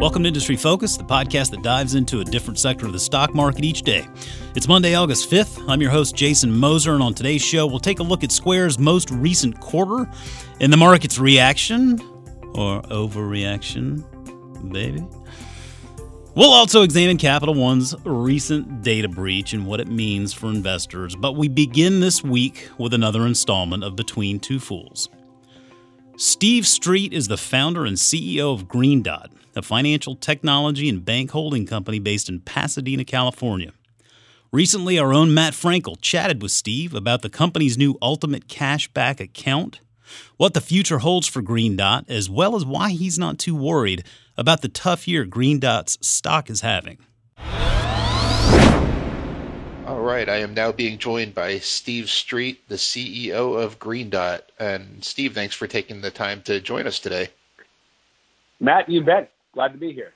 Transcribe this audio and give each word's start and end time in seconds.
Welcome 0.00 0.22
to 0.22 0.28
Industry 0.28 0.56
Focus, 0.56 0.96
the 0.96 1.04
podcast 1.04 1.50
that 1.50 1.62
dives 1.62 1.94
into 1.94 2.20
a 2.20 2.24
different 2.24 2.58
sector 2.58 2.86
of 2.86 2.94
the 2.94 2.98
stock 2.98 3.34
market 3.34 3.66
each 3.66 3.82
day. 3.82 4.08
It's 4.56 4.66
Monday, 4.66 4.94
August 4.94 5.30
5th. 5.30 5.62
I'm 5.68 5.82
your 5.82 5.90
host, 5.90 6.16
Jason 6.16 6.50
Moser, 6.50 6.94
and 6.94 7.02
on 7.02 7.12
today's 7.12 7.42
show, 7.42 7.66
we'll 7.66 7.80
take 7.80 7.98
a 7.98 8.02
look 8.02 8.24
at 8.24 8.32
Square's 8.32 8.78
most 8.78 9.10
recent 9.10 9.60
quarter 9.60 10.10
and 10.58 10.72
the 10.72 10.78
market's 10.78 11.18
reaction 11.18 12.00
or 12.54 12.80
overreaction, 12.84 14.02
baby. 14.72 15.04
We'll 16.34 16.54
also 16.54 16.80
examine 16.80 17.18
Capital 17.18 17.52
One's 17.54 17.94
recent 18.06 18.80
data 18.80 19.06
breach 19.06 19.52
and 19.52 19.66
what 19.66 19.80
it 19.80 19.88
means 19.88 20.32
for 20.32 20.46
investors, 20.46 21.14
but 21.14 21.36
we 21.36 21.46
begin 21.46 22.00
this 22.00 22.24
week 22.24 22.70
with 22.78 22.94
another 22.94 23.26
installment 23.26 23.84
of 23.84 23.96
Between 23.96 24.40
Two 24.40 24.60
Fools. 24.60 25.10
Steve 26.16 26.64
Streit 26.64 27.12
is 27.12 27.28
the 27.28 27.36
founder 27.36 27.84
and 27.84 27.98
CEO 27.98 28.54
of 28.54 28.66
Green 28.66 29.02
Dot, 29.02 29.30
a 29.56 29.62
financial 29.62 30.14
technology 30.14 30.88
and 30.88 31.04
bank 31.04 31.30
holding 31.30 31.66
company 31.66 31.98
based 31.98 32.28
in 32.28 32.40
Pasadena, 32.40 33.04
California. 33.04 33.72
Recently, 34.52 34.98
our 34.98 35.12
own 35.12 35.32
Matt 35.32 35.52
Frankel 35.52 36.00
chatted 36.00 36.42
with 36.42 36.50
Steve 36.50 36.94
about 36.94 37.22
the 37.22 37.30
company's 37.30 37.78
new 37.78 37.96
Ultimate 38.02 38.48
Cashback 38.48 39.20
account, 39.20 39.80
what 40.38 40.54
the 40.54 40.60
future 40.60 40.98
holds 40.98 41.28
for 41.28 41.40
Green 41.40 41.76
Dot, 41.76 42.04
as 42.08 42.28
well 42.28 42.56
as 42.56 42.64
why 42.64 42.90
he's 42.90 43.18
not 43.18 43.38
too 43.38 43.54
worried 43.54 44.04
about 44.36 44.60
the 44.60 44.68
tough 44.68 45.06
year 45.06 45.24
Green 45.24 45.60
Dot's 45.60 45.98
stock 46.00 46.50
is 46.50 46.62
having. 46.62 46.98
All 49.86 50.00
right, 50.00 50.28
I 50.28 50.38
am 50.38 50.54
now 50.54 50.72
being 50.72 50.98
joined 50.98 51.34
by 51.34 51.58
Steve 51.58 52.06
Streit, 52.06 52.58
the 52.68 52.76
CEO 52.76 53.60
of 53.60 53.78
Green 53.78 54.10
Dot. 54.10 54.50
And 54.58 55.04
Steve, 55.04 55.34
thanks 55.34 55.54
for 55.54 55.66
taking 55.66 56.00
the 56.00 56.10
time 56.10 56.42
to 56.42 56.60
join 56.60 56.86
us 56.86 56.98
today. 56.98 57.28
Matt, 58.60 58.88
you 58.88 59.02
bet. 59.02 59.32
Glad 59.52 59.72
to 59.72 59.78
be 59.78 59.92
here. 59.92 60.12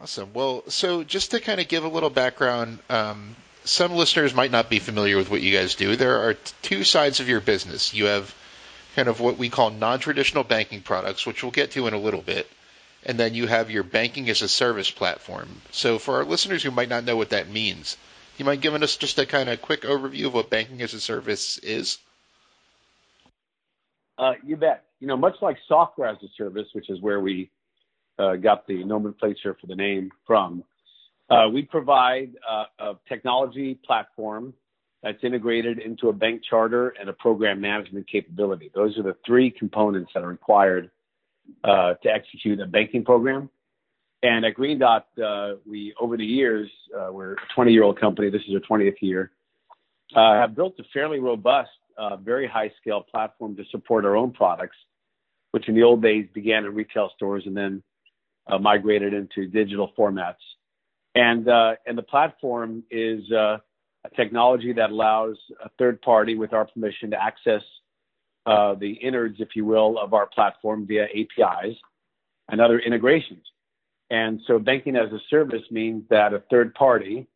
Awesome. 0.00 0.32
Well, 0.34 0.64
so 0.68 1.04
just 1.04 1.30
to 1.30 1.40
kind 1.40 1.60
of 1.60 1.68
give 1.68 1.84
a 1.84 1.88
little 1.88 2.10
background, 2.10 2.78
um, 2.90 3.36
some 3.64 3.92
listeners 3.92 4.34
might 4.34 4.50
not 4.50 4.68
be 4.68 4.78
familiar 4.78 5.16
with 5.16 5.30
what 5.30 5.40
you 5.42 5.56
guys 5.56 5.74
do. 5.74 5.96
There 5.96 6.28
are 6.28 6.34
two 6.62 6.84
sides 6.84 7.20
of 7.20 7.28
your 7.28 7.40
business. 7.40 7.94
You 7.94 8.06
have 8.06 8.34
kind 8.96 9.08
of 9.08 9.20
what 9.20 9.38
we 9.38 9.48
call 9.48 9.70
non 9.70 10.00
traditional 10.00 10.44
banking 10.44 10.80
products, 10.80 11.26
which 11.26 11.42
we'll 11.42 11.52
get 11.52 11.72
to 11.72 11.86
in 11.86 11.94
a 11.94 11.98
little 11.98 12.22
bit. 12.22 12.50
And 13.04 13.18
then 13.18 13.34
you 13.34 13.46
have 13.46 13.70
your 13.70 13.82
banking 13.82 14.28
as 14.30 14.42
a 14.42 14.48
service 14.48 14.90
platform. 14.90 15.48
So, 15.70 15.98
for 15.98 16.16
our 16.16 16.24
listeners 16.24 16.62
who 16.62 16.70
might 16.70 16.88
not 16.88 17.04
know 17.04 17.16
what 17.16 17.30
that 17.30 17.48
means, 17.48 17.96
you 18.38 18.44
mind 18.44 18.62
giving 18.62 18.82
us 18.82 18.96
just 18.96 19.18
a 19.18 19.26
kind 19.26 19.48
of 19.48 19.60
quick 19.60 19.82
overview 19.82 20.26
of 20.26 20.34
what 20.34 20.50
banking 20.50 20.82
as 20.82 20.94
a 20.94 21.00
service 21.00 21.58
is? 21.58 21.98
Uh, 24.18 24.34
you 24.44 24.56
bet. 24.56 24.84
You 25.00 25.08
know, 25.08 25.16
much 25.16 25.34
like 25.42 25.56
software 25.66 26.08
as 26.08 26.18
a 26.22 26.28
service, 26.36 26.68
which 26.74 26.88
is 26.90 27.00
where 27.00 27.20
we 27.20 27.50
uh, 28.22 28.36
got 28.36 28.66
the 28.66 28.84
nomenclature 28.84 29.56
for 29.60 29.66
the 29.66 29.74
name 29.74 30.10
from, 30.26 30.62
uh, 31.30 31.48
we 31.52 31.62
provide 31.62 32.32
uh, 32.48 32.64
a 32.78 32.92
technology 33.08 33.78
platform 33.86 34.54
that's 35.02 35.18
integrated 35.24 35.78
into 35.78 36.08
a 36.08 36.12
bank 36.12 36.42
charter 36.48 36.90
and 37.00 37.08
a 37.08 37.12
program 37.14 37.60
management 37.60 38.08
capability. 38.08 38.70
Those 38.74 38.96
are 38.98 39.02
the 39.02 39.16
three 39.26 39.50
components 39.50 40.12
that 40.14 40.22
are 40.22 40.28
required 40.28 40.90
uh, 41.64 41.94
to 41.94 42.08
execute 42.08 42.60
a 42.60 42.66
banking 42.66 43.04
program. 43.04 43.50
And 44.22 44.44
at 44.44 44.54
Green 44.54 44.78
Dot, 44.78 45.08
uh, 45.22 45.54
we 45.66 45.92
over 46.00 46.16
the 46.16 46.24
years, 46.24 46.70
we're 47.10 47.32
a 47.32 47.36
20 47.56 47.72
year 47.72 47.82
old 47.82 47.98
company. 47.98 48.30
This 48.30 48.42
is 48.46 48.54
our 48.54 48.78
20th 48.78 48.96
year. 49.00 49.32
Have 50.14 50.54
built 50.54 50.74
a 50.78 50.84
fairly 50.92 51.18
robust, 51.18 51.70
very 52.20 52.46
high 52.46 52.70
scale 52.80 53.00
platform 53.00 53.56
to 53.56 53.64
support 53.72 54.04
our 54.04 54.14
own 54.14 54.30
products, 54.30 54.76
which 55.50 55.68
in 55.68 55.74
the 55.74 55.82
old 55.82 56.02
days 56.02 56.28
began 56.32 56.64
in 56.64 56.72
retail 56.72 57.10
stores 57.16 57.42
and 57.46 57.56
then 57.56 57.82
uh, 58.46 58.58
migrated 58.58 59.14
into 59.14 59.46
digital 59.46 59.92
formats. 59.98 60.36
And 61.14 61.48
uh, 61.48 61.74
and 61.86 61.96
the 61.96 62.02
platform 62.02 62.84
is 62.90 63.30
a 63.30 63.60
technology 64.16 64.72
that 64.72 64.90
allows 64.90 65.36
a 65.62 65.68
third 65.78 66.00
party, 66.00 66.34
with 66.34 66.52
our 66.52 66.64
permission, 66.64 67.10
to 67.10 67.22
access 67.22 67.62
the 68.46 68.96
innards, 69.00 69.36
if 69.38 69.50
you 69.54 69.64
will, 69.64 69.98
of 69.98 70.14
our 70.14 70.26
platform 70.26 70.86
via 70.86 71.04
APIs 71.04 71.76
and 72.48 72.60
other 72.60 72.78
integrations. 72.78 73.44
And 74.12 74.40
so 74.46 74.58
banking 74.58 74.94
as 74.94 75.10
a 75.10 75.18
service 75.30 75.62
means 75.70 76.04
that 76.10 76.34
a 76.34 76.42
third 76.50 76.74
party, 76.74 77.26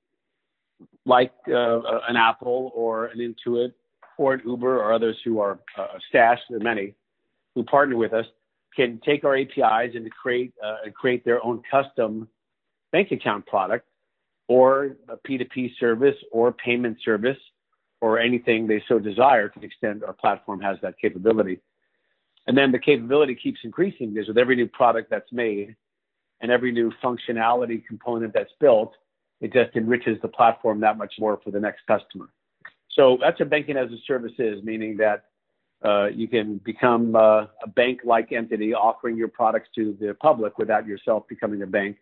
like 1.06 1.32
uh, 1.48 1.80
an 2.06 2.16
Apple 2.16 2.70
or 2.74 3.06
an 3.06 3.18
Intuit 3.18 3.72
or 4.18 4.34
an 4.34 4.42
Uber 4.44 4.82
or 4.82 4.92
others 4.92 5.16
who 5.24 5.40
are 5.40 5.58
uh, 5.78 5.86
Stash, 6.10 6.38
there 6.50 6.58
are 6.58 6.62
many 6.62 6.94
who 7.54 7.64
partner 7.64 7.96
with 7.96 8.12
us, 8.12 8.26
can 8.76 9.00
take 9.04 9.24
our 9.24 9.36
APIs 9.36 9.94
and 9.94 10.10
create 10.10 10.52
uh, 10.64 10.90
create 10.94 11.24
their 11.24 11.44
own 11.44 11.62
custom 11.70 12.28
bank 12.92 13.10
account 13.10 13.46
product 13.46 13.88
or 14.48 14.96
a 15.08 15.16
P2P 15.28 15.72
service 15.80 16.16
or 16.30 16.52
payment 16.52 16.98
service 17.04 17.38
or 18.00 18.20
anything 18.20 18.66
they 18.66 18.82
so 18.86 18.98
desire 18.98 19.48
to 19.48 19.58
the 19.58 19.66
extent 19.66 20.04
our 20.04 20.12
platform 20.12 20.60
has 20.60 20.76
that 20.82 20.94
capability. 21.00 21.60
And 22.46 22.56
then 22.56 22.70
the 22.70 22.78
capability 22.78 23.34
keeps 23.34 23.60
increasing 23.64 24.14
because 24.14 24.28
with 24.28 24.38
every 24.38 24.54
new 24.54 24.68
product 24.68 25.10
that's 25.10 25.32
made, 25.32 25.74
and 26.40 26.50
every 26.50 26.72
new 26.72 26.92
functionality 27.02 27.84
component 27.86 28.32
that's 28.32 28.52
built, 28.60 28.94
it 29.40 29.52
just 29.52 29.74
enriches 29.76 30.20
the 30.22 30.28
platform 30.28 30.80
that 30.80 30.98
much 30.98 31.14
more 31.18 31.40
for 31.42 31.50
the 31.50 31.60
next 31.60 31.86
customer. 31.86 32.28
So 32.90 33.18
that's 33.20 33.38
what 33.38 33.50
banking 33.50 33.76
as 33.76 33.90
a 33.90 33.98
service 34.06 34.32
is, 34.38 34.62
meaning 34.62 34.96
that 34.98 35.24
uh, 35.84 36.06
you 36.06 36.26
can 36.28 36.58
become 36.58 37.14
uh, 37.14 37.46
a 37.62 37.68
bank-like 37.74 38.32
entity 38.32 38.74
offering 38.74 39.16
your 39.16 39.28
products 39.28 39.68
to 39.74 39.96
the 40.00 40.14
public 40.14 40.58
without 40.58 40.86
yourself 40.86 41.28
becoming 41.28 41.62
a 41.62 41.66
bank. 41.66 41.96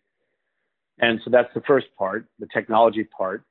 And 1.01 1.21
so 1.25 1.31
that's 1.31 1.53
the 1.55 1.61
first 1.63 1.87
part, 1.99 2.27
the 2.39 2.47
technology 2.47 3.05
part. 3.05 3.43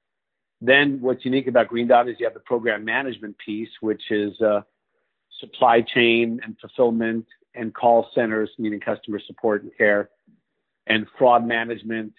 Then 0.61 1.00
what's 1.01 1.25
unique 1.25 1.47
about 1.47 1.67
Green 1.67 1.88
Dot 1.88 2.07
is 2.07 2.16
you 2.19 2.25
have 2.25 2.34
the 2.34 2.39
program 2.39 2.85
management 2.85 3.35
piece, 3.38 3.69
which 3.81 4.03
is 4.11 4.39
uh, 4.39 4.61
supply 5.39 5.81
chain 5.81 6.40
and 6.44 6.55
fulfillment 6.59 7.25
and 7.53 7.73
call 7.73 8.07
centers, 8.16 8.50
meaning 8.57 8.79
customer 8.79 9.19
support 9.28 9.63
and 9.63 9.72
care, 9.78 10.09
and 10.88 11.05
fraud 11.17 11.45
management 11.45 12.13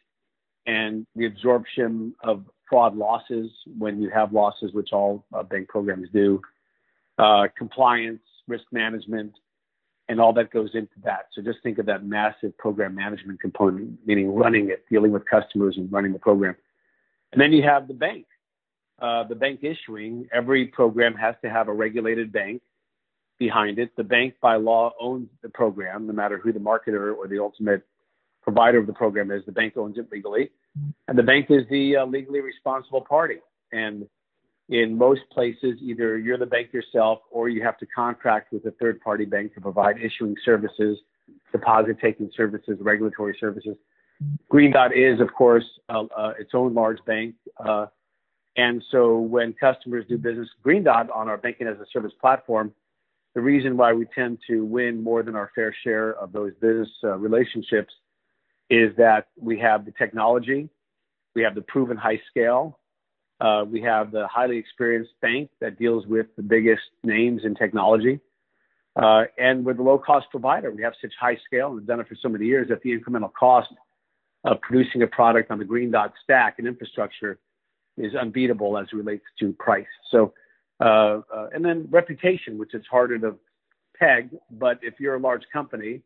and 0.66 1.06
the 1.16 1.26
absorption 1.26 2.14
of 2.22 2.44
fraud 2.68 2.96
losses 2.96 3.50
when 3.78 4.00
you 4.00 4.10
have 4.10 4.32
losses, 4.32 4.72
which 4.72 4.90
all 4.92 5.24
uh, 5.34 5.42
bank 5.42 5.68
programs 5.68 6.08
do, 6.12 6.40
uh, 7.18 7.46
compliance, 7.56 8.22
risk 8.48 8.64
management, 8.72 9.32
and 10.08 10.20
all 10.20 10.32
that 10.34 10.50
goes 10.50 10.70
into 10.74 10.92
that. 11.02 11.28
So 11.32 11.42
just 11.42 11.62
think 11.62 11.78
of 11.78 11.86
that 11.86 12.04
massive 12.04 12.56
program 12.58 12.94
management 12.94 13.40
component, 13.40 13.98
meaning 14.06 14.34
running 14.34 14.70
it, 14.70 14.84
dealing 14.90 15.12
with 15.12 15.24
customers 15.26 15.76
and 15.76 15.90
running 15.90 16.12
the 16.12 16.18
program. 16.18 16.56
And 17.32 17.40
then 17.40 17.52
you 17.52 17.62
have 17.62 17.88
the 17.88 17.94
bank. 17.94 18.26
Uh, 19.00 19.24
the 19.24 19.34
bank 19.34 19.60
issuing, 19.64 20.28
every 20.32 20.66
program 20.66 21.14
has 21.14 21.34
to 21.42 21.50
have 21.50 21.68
a 21.68 21.72
regulated 21.72 22.32
bank 22.32 22.62
behind 23.38 23.78
it. 23.78 23.90
The 23.96 24.04
bank 24.04 24.34
by 24.40 24.56
law 24.56 24.92
owns 25.00 25.28
the 25.42 25.48
program, 25.48 26.06
no 26.06 26.12
matter 26.12 26.38
who 26.38 26.52
the 26.52 26.60
marketer 26.60 27.14
or 27.16 27.26
the 27.26 27.40
ultimate 27.40 27.82
provider 28.42 28.78
of 28.78 28.86
the 28.86 28.92
program 28.92 29.30
is. 29.30 29.44
The 29.46 29.52
bank 29.52 29.76
owns 29.76 29.98
it 29.98 30.06
legally, 30.12 30.50
and 31.08 31.18
the 31.18 31.22
bank 31.22 31.46
is 31.50 31.64
the 31.70 31.96
uh, 31.96 32.06
legally 32.06 32.40
responsible 32.40 33.00
party. 33.00 33.38
And 33.72 34.06
in 34.68 34.96
most 34.96 35.22
places, 35.30 35.78
either 35.80 36.16
you're 36.18 36.38
the 36.38 36.46
bank 36.46 36.72
yourself 36.72 37.20
or 37.30 37.48
you 37.48 37.62
have 37.62 37.78
to 37.78 37.86
contract 37.86 38.52
with 38.52 38.64
a 38.66 38.70
third 38.72 39.00
party 39.00 39.24
bank 39.24 39.54
to 39.54 39.60
provide 39.60 39.96
issuing 39.98 40.34
services, 40.44 40.98
deposit 41.52 41.98
taking 42.00 42.30
services, 42.34 42.78
regulatory 42.80 43.36
services. 43.38 43.76
Green 44.48 44.72
Dot 44.72 44.96
is, 44.96 45.20
of 45.20 45.32
course, 45.34 45.64
uh, 45.88 46.04
uh, 46.16 46.32
its 46.38 46.52
own 46.54 46.72
large 46.72 46.98
bank. 47.04 47.34
Uh, 47.62 47.86
and 48.56 48.82
so 48.90 49.18
when 49.18 49.52
customers 49.52 50.04
do 50.08 50.16
business 50.16 50.48
Green 50.62 50.84
Dot 50.84 51.10
on 51.10 51.28
our 51.28 51.36
banking 51.36 51.66
as 51.66 51.76
a 51.78 51.86
service 51.92 52.12
platform, 52.20 52.72
the 53.34 53.40
reason 53.40 53.76
why 53.76 53.92
we 53.92 54.06
tend 54.14 54.38
to 54.48 54.64
win 54.64 55.02
more 55.02 55.22
than 55.22 55.34
our 55.34 55.50
fair 55.54 55.74
share 55.82 56.14
of 56.14 56.32
those 56.32 56.52
business 56.60 56.88
uh, 57.02 57.16
relationships 57.18 57.92
is 58.70 58.96
that 58.96 59.26
we 59.36 59.58
have 59.58 59.84
the 59.84 59.92
technology, 59.92 60.70
we 61.34 61.42
have 61.42 61.54
the 61.54 61.62
proven 61.62 61.96
high 61.96 62.20
scale, 62.30 62.78
uh, 63.44 63.62
we 63.62 63.82
have 63.82 64.10
the 64.10 64.26
highly 64.26 64.56
experienced 64.56 65.12
bank 65.20 65.50
that 65.60 65.78
deals 65.78 66.06
with 66.06 66.26
the 66.36 66.42
biggest 66.42 66.82
names 67.02 67.42
in 67.44 67.54
technology. 67.54 68.18
Uh, 68.96 69.24
and 69.36 69.66
we're 69.66 69.74
the 69.74 69.82
low 69.82 69.98
cost 69.98 70.26
provider. 70.30 70.70
We 70.70 70.82
have 70.82 70.94
such 71.02 71.12
high 71.20 71.36
scale 71.44 71.66
and 71.66 71.76
we've 71.76 71.86
done 71.86 72.00
it 72.00 72.08
for 72.08 72.16
so 72.22 72.30
many 72.30 72.46
years 72.46 72.68
that 72.68 72.80
the 72.82 72.98
incremental 72.98 73.32
cost 73.32 73.68
of 74.44 74.60
producing 74.62 75.02
a 75.02 75.06
product 75.06 75.50
on 75.50 75.58
the 75.58 75.64
Green 75.64 75.90
Dot 75.90 76.14
stack 76.22 76.54
and 76.58 76.66
infrastructure 76.66 77.38
is 77.98 78.14
unbeatable 78.14 78.78
as 78.78 78.86
it 78.90 78.96
relates 78.96 79.24
to 79.40 79.52
price. 79.52 79.86
So, 80.10 80.32
uh, 80.80 81.20
uh, 81.34 81.48
and 81.52 81.62
then 81.62 81.86
reputation, 81.90 82.56
which 82.56 82.72
is 82.72 82.84
harder 82.90 83.18
to 83.18 83.36
peg. 83.98 84.30
But 84.50 84.78
if 84.82 84.94
you're 84.98 85.16
a 85.16 85.20
large 85.20 85.44
company 85.52 86.00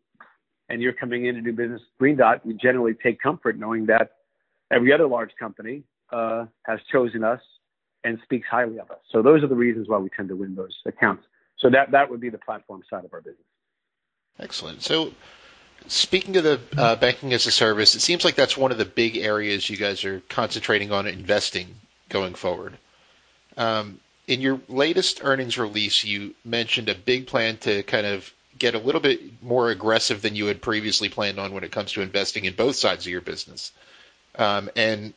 and 0.68 0.82
you're 0.82 0.92
coming 0.92 1.26
in 1.26 1.36
to 1.36 1.40
do 1.40 1.52
business 1.52 1.82
Green 2.00 2.16
Dot, 2.16 2.40
you 2.44 2.54
generally 2.54 2.94
take 2.94 3.20
comfort 3.20 3.58
knowing 3.58 3.86
that 3.86 4.12
every 4.72 4.92
other 4.92 5.06
large 5.06 5.30
company 5.38 5.84
uh, 6.10 6.46
has 6.64 6.80
chosen 6.90 7.24
us 7.24 7.40
and 8.04 8.18
speaks 8.22 8.48
highly 8.48 8.78
of 8.78 8.90
us. 8.90 9.00
So 9.10 9.22
those 9.22 9.42
are 9.42 9.48
the 9.48 9.54
reasons 9.54 9.88
why 9.88 9.98
we 9.98 10.08
tend 10.08 10.28
to 10.28 10.36
win 10.36 10.54
those 10.54 10.76
accounts. 10.86 11.24
So 11.58 11.70
that 11.70 11.90
that 11.90 12.10
would 12.10 12.20
be 12.20 12.30
the 12.30 12.38
platform 12.38 12.82
side 12.88 13.04
of 13.04 13.12
our 13.12 13.20
business. 13.20 13.44
Excellent. 14.38 14.82
So 14.82 15.12
speaking 15.88 16.36
of 16.36 16.44
the 16.44 16.60
uh, 16.76 16.96
banking 16.96 17.32
as 17.32 17.46
a 17.46 17.50
service, 17.50 17.94
it 17.94 18.00
seems 18.00 18.24
like 18.24 18.36
that's 18.36 18.56
one 18.56 18.70
of 18.70 18.78
the 18.78 18.84
big 18.84 19.16
areas 19.16 19.68
you 19.68 19.76
guys 19.76 20.04
are 20.04 20.20
concentrating 20.28 20.92
on 20.92 21.06
investing 21.06 21.74
going 22.08 22.34
forward. 22.34 22.78
Um, 23.56 24.00
in 24.28 24.40
your 24.40 24.60
latest 24.68 25.20
earnings 25.24 25.58
release, 25.58 26.04
you 26.04 26.34
mentioned 26.44 26.88
a 26.88 26.94
big 26.94 27.26
plan 27.26 27.56
to 27.58 27.82
kind 27.82 28.06
of 28.06 28.32
get 28.58 28.74
a 28.74 28.78
little 28.78 29.00
bit 29.00 29.42
more 29.42 29.70
aggressive 29.70 30.22
than 30.22 30.36
you 30.36 30.46
had 30.46 30.60
previously 30.60 31.08
planned 31.08 31.38
on 31.38 31.52
when 31.52 31.64
it 31.64 31.72
comes 31.72 31.92
to 31.92 32.02
investing 32.02 32.44
in 32.44 32.54
both 32.54 32.76
sides 32.76 33.06
of 33.06 33.10
your 33.10 33.20
business. 33.20 33.72
Um, 34.36 34.70
and 34.76 35.14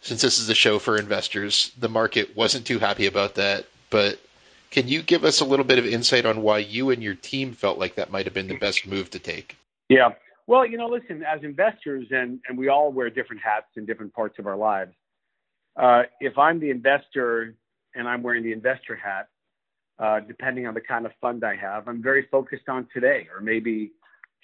since 0.00 0.22
this 0.22 0.38
is 0.38 0.48
a 0.48 0.54
show 0.54 0.78
for 0.78 0.96
investors, 0.96 1.72
the 1.78 1.88
market 1.88 2.36
wasn't 2.36 2.66
too 2.66 2.78
happy 2.78 3.06
about 3.06 3.34
that. 3.36 3.66
But 3.90 4.20
can 4.70 4.88
you 4.88 5.02
give 5.02 5.24
us 5.24 5.40
a 5.40 5.44
little 5.44 5.64
bit 5.64 5.78
of 5.78 5.86
insight 5.86 6.26
on 6.26 6.42
why 6.42 6.58
you 6.58 6.90
and 6.90 7.02
your 7.02 7.14
team 7.14 7.52
felt 7.52 7.78
like 7.78 7.94
that 7.96 8.10
might 8.10 8.26
have 8.26 8.34
been 8.34 8.48
the 8.48 8.58
best 8.58 8.86
move 8.86 9.10
to 9.10 9.18
take? 9.18 9.56
Yeah. 9.88 10.10
Well, 10.46 10.64
you 10.66 10.78
know, 10.78 10.86
listen, 10.86 11.22
as 11.22 11.42
investors, 11.42 12.06
and, 12.10 12.40
and 12.48 12.56
we 12.56 12.68
all 12.68 12.92
wear 12.92 13.10
different 13.10 13.42
hats 13.42 13.66
in 13.76 13.86
different 13.86 14.14
parts 14.14 14.38
of 14.38 14.46
our 14.46 14.56
lives. 14.56 14.94
Uh, 15.76 16.02
if 16.20 16.36
I'm 16.38 16.58
the 16.58 16.70
investor 16.70 17.54
and 17.94 18.08
I'm 18.08 18.22
wearing 18.22 18.42
the 18.42 18.52
investor 18.52 18.96
hat, 18.96 19.28
uh, 19.98 20.20
depending 20.20 20.66
on 20.66 20.74
the 20.74 20.80
kind 20.80 21.06
of 21.06 21.12
fund 21.20 21.44
I 21.44 21.56
have. 21.56 21.88
I'm 21.88 22.02
very 22.02 22.26
focused 22.30 22.68
on 22.68 22.86
today 22.94 23.26
or 23.34 23.40
maybe 23.40 23.92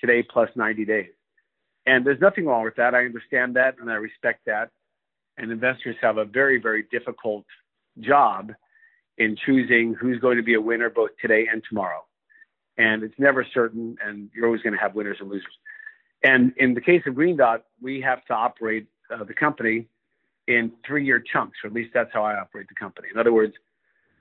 today 0.01 0.23
plus 0.23 0.51
90 0.57 0.85
days. 0.85 1.11
And 1.87 2.05
there's 2.05 2.21
nothing 2.21 2.47
wrong 2.47 2.65
with 2.65 2.77
that. 2.77 2.95
I 2.95 3.05
understand 3.05 3.55
that 3.57 3.77
and 3.81 3.91
I 3.91 3.95
respect 3.95 4.47
that. 4.47 4.71
And 5.37 5.51
investors 5.51 5.97
have 6.01 6.19
a 6.19 6.25
very, 6.25 6.61
very 6.61 6.85
difficult 6.91 7.45
job 8.01 8.53
in 9.19 9.37
choosing 9.45 9.95
who's 9.95 10.19
going 10.19 10.37
to 10.37 10.43
be 10.43 10.55
a 10.55 10.61
winner 10.61 10.91
both 10.91 11.11
today 11.21 11.47
and 11.51 11.63
tomorrow. 11.69 12.05
And 12.77 13.03
it's 13.03 13.15
never 13.19 13.47
certain, 13.55 13.97
and 14.05 14.31
you're 14.35 14.47
always 14.47 14.63
going 14.63 14.75
to 14.75 14.81
have 14.81 14.95
winners 14.95 15.19
and 15.21 15.29
losers. 15.29 15.53
And 16.25 16.53
in 16.57 16.75
the 16.75 16.81
case 16.81 17.03
of 17.07 17.15
Green 17.15 17.37
Dot, 17.37 17.65
we 17.81 18.01
have 18.01 18.25
to 18.27 18.35
operate 18.35 18.87
uh, 19.13 19.23
the 19.25 19.35
company 19.35 19.87
in 20.49 20.73
three 20.87 21.05
year 21.05 21.21
chunks, 21.21 21.59
or 21.63 21.69
at 21.69 21.73
least 21.73 21.91
that's 21.95 22.11
how 22.13 22.25
I 22.25 22.39
operate 22.39 22.69
the 22.69 22.75
company. 22.75 23.09
In 23.13 23.19
other 23.19 23.33
words, 23.33 23.55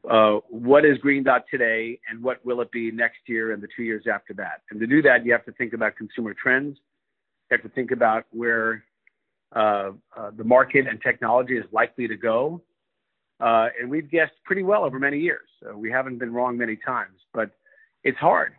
uh, 0.09 0.39
what 0.49 0.85
is 0.85 0.97
Green 0.97 1.23
Dot 1.23 1.45
today 1.49 1.99
and 2.09 2.21
what 2.21 2.45
will 2.45 2.59
it 2.61 2.71
be 2.71 2.91
next 2.91 3.19
year 3.25 3.53
and 3.53 3.63
the 3.63 3.67
two 3.75 3.83
years 3.83 4.03
after 4.11 4.33
that? 4.35 4.61
And 4.69 4.79
to 4.79 4.87
do 4.87 5.01
that, 5.01 5.25
you 5.25 5.31
have 5.31 5.45
to 5.45 5.53
think 5.53 5.73
about 5.73 5.95
consumer 5.95 6.33
trends. 6.33 6.77
You 7.49 7.57
have 7.57 7.63
to 7.63 7.73
think 7.73 7.91
about 7.91 8.25
where 8.31 8.83
uh, 9.55 9.91
uh, 10.17 10.31
the 10.35 10.43
market 10.43 10.87
and 10.87 11.01
technology 11.01 11.57
is 11.57 11.65
likely 11.71 12.07
to 12.07 12.17
go. 12.17 12.61
Uh, 13.39 13.67
and 13.79 13.89
we've 13.89 14.09
guessed 14.09 14.33
pretty 14.45 14.63
well 14.63 14.83
over 14.83 14.99
many 14.99 15.19
years. 15.19 15.47
we 15.75 15.91
haven't 15.91 16.17
been 16.17 16.33
wrong 16.33 16.57
many 16.57 16.75
times, 16.75 17.19
but 17.33 17.51
it's 18.03 18.17
hard. 18.17 18.53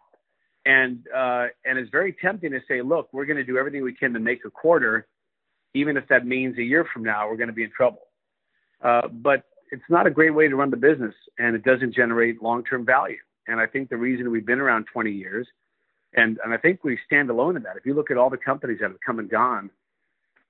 And, 0.66 1.06
uh, 1.14 1.46
and 1.64 1.78
it's 1.78 1.90
very 1.90 2.12
tempting 2.12 2.52
to 2.52 2.60
say, 2.68 2.80
look, 2.82 3.08
we're 3.12 3.26
going 3.26 3.36
to 3.36 3.44
do 3.44 3.58
everything 3.58 3.82
we 3.82 3.94
can 3.94 4.12
to 4.14 4.20
make 4.20 4.44
a 4.44 4.50
quarter, 4.50 5.06
even 5.74 5.96
if 5.96 6.06
that 6.08 6.26
means 6.26 6.58
a 6.58 6.62
year 6.62 6.86
from 6.92 7.02
now 7.02 7.28
we're 7.28 7.36
going 7.36 7.48
to 7.48 7.54
be 7.54 7.64
in 7.64 7.70
trouble. 7.70 8.02
Uh, 8.82 9.08
but 9.08 9.44
it's 9.70 9.82
not 9.88 10.06
a 10.06 10.10
great 10.10 10.34
way 10.34 10.48
to 10.48 10.56
run 10.56 10.70
the 10.70 10.76
business 10.76 11.14
and 11.38 11.56
it 11.56 11.64
doesn't 11.64 11.94
generate 11.94 12.42
long-term 12.42 12.84
value. 12.86 13.18
And 13.46 13.60
I 13.60 13.66
think 13.66 13.90
the 13.90 13.96
reason 13.96 14.30
we've 14.30 14.46
been 14.46 14.60
around 14.60 14.86
20 14.92 15.10
years, 15.10 15.46
and, 16.14 16.38
and 16.44 16.54
I 16.54 16.56
think 16.56 16.84
we 16.84 16.98
stand 17.04 17.28
alone 17.28 17.56
in 17.56 17.62
that. 17.64 17.76
If 17.76 17.84
you 17.84 17.94
look 17.94 18.10
at 18.10 18.16
all 18.16 18.30
the 18.30 18.38
companies 18.38 18.78
that 18.80 18.90
have 18.90 19.00
come 19.04 19.18
and 19.18 19.28
gone 19.28 19.70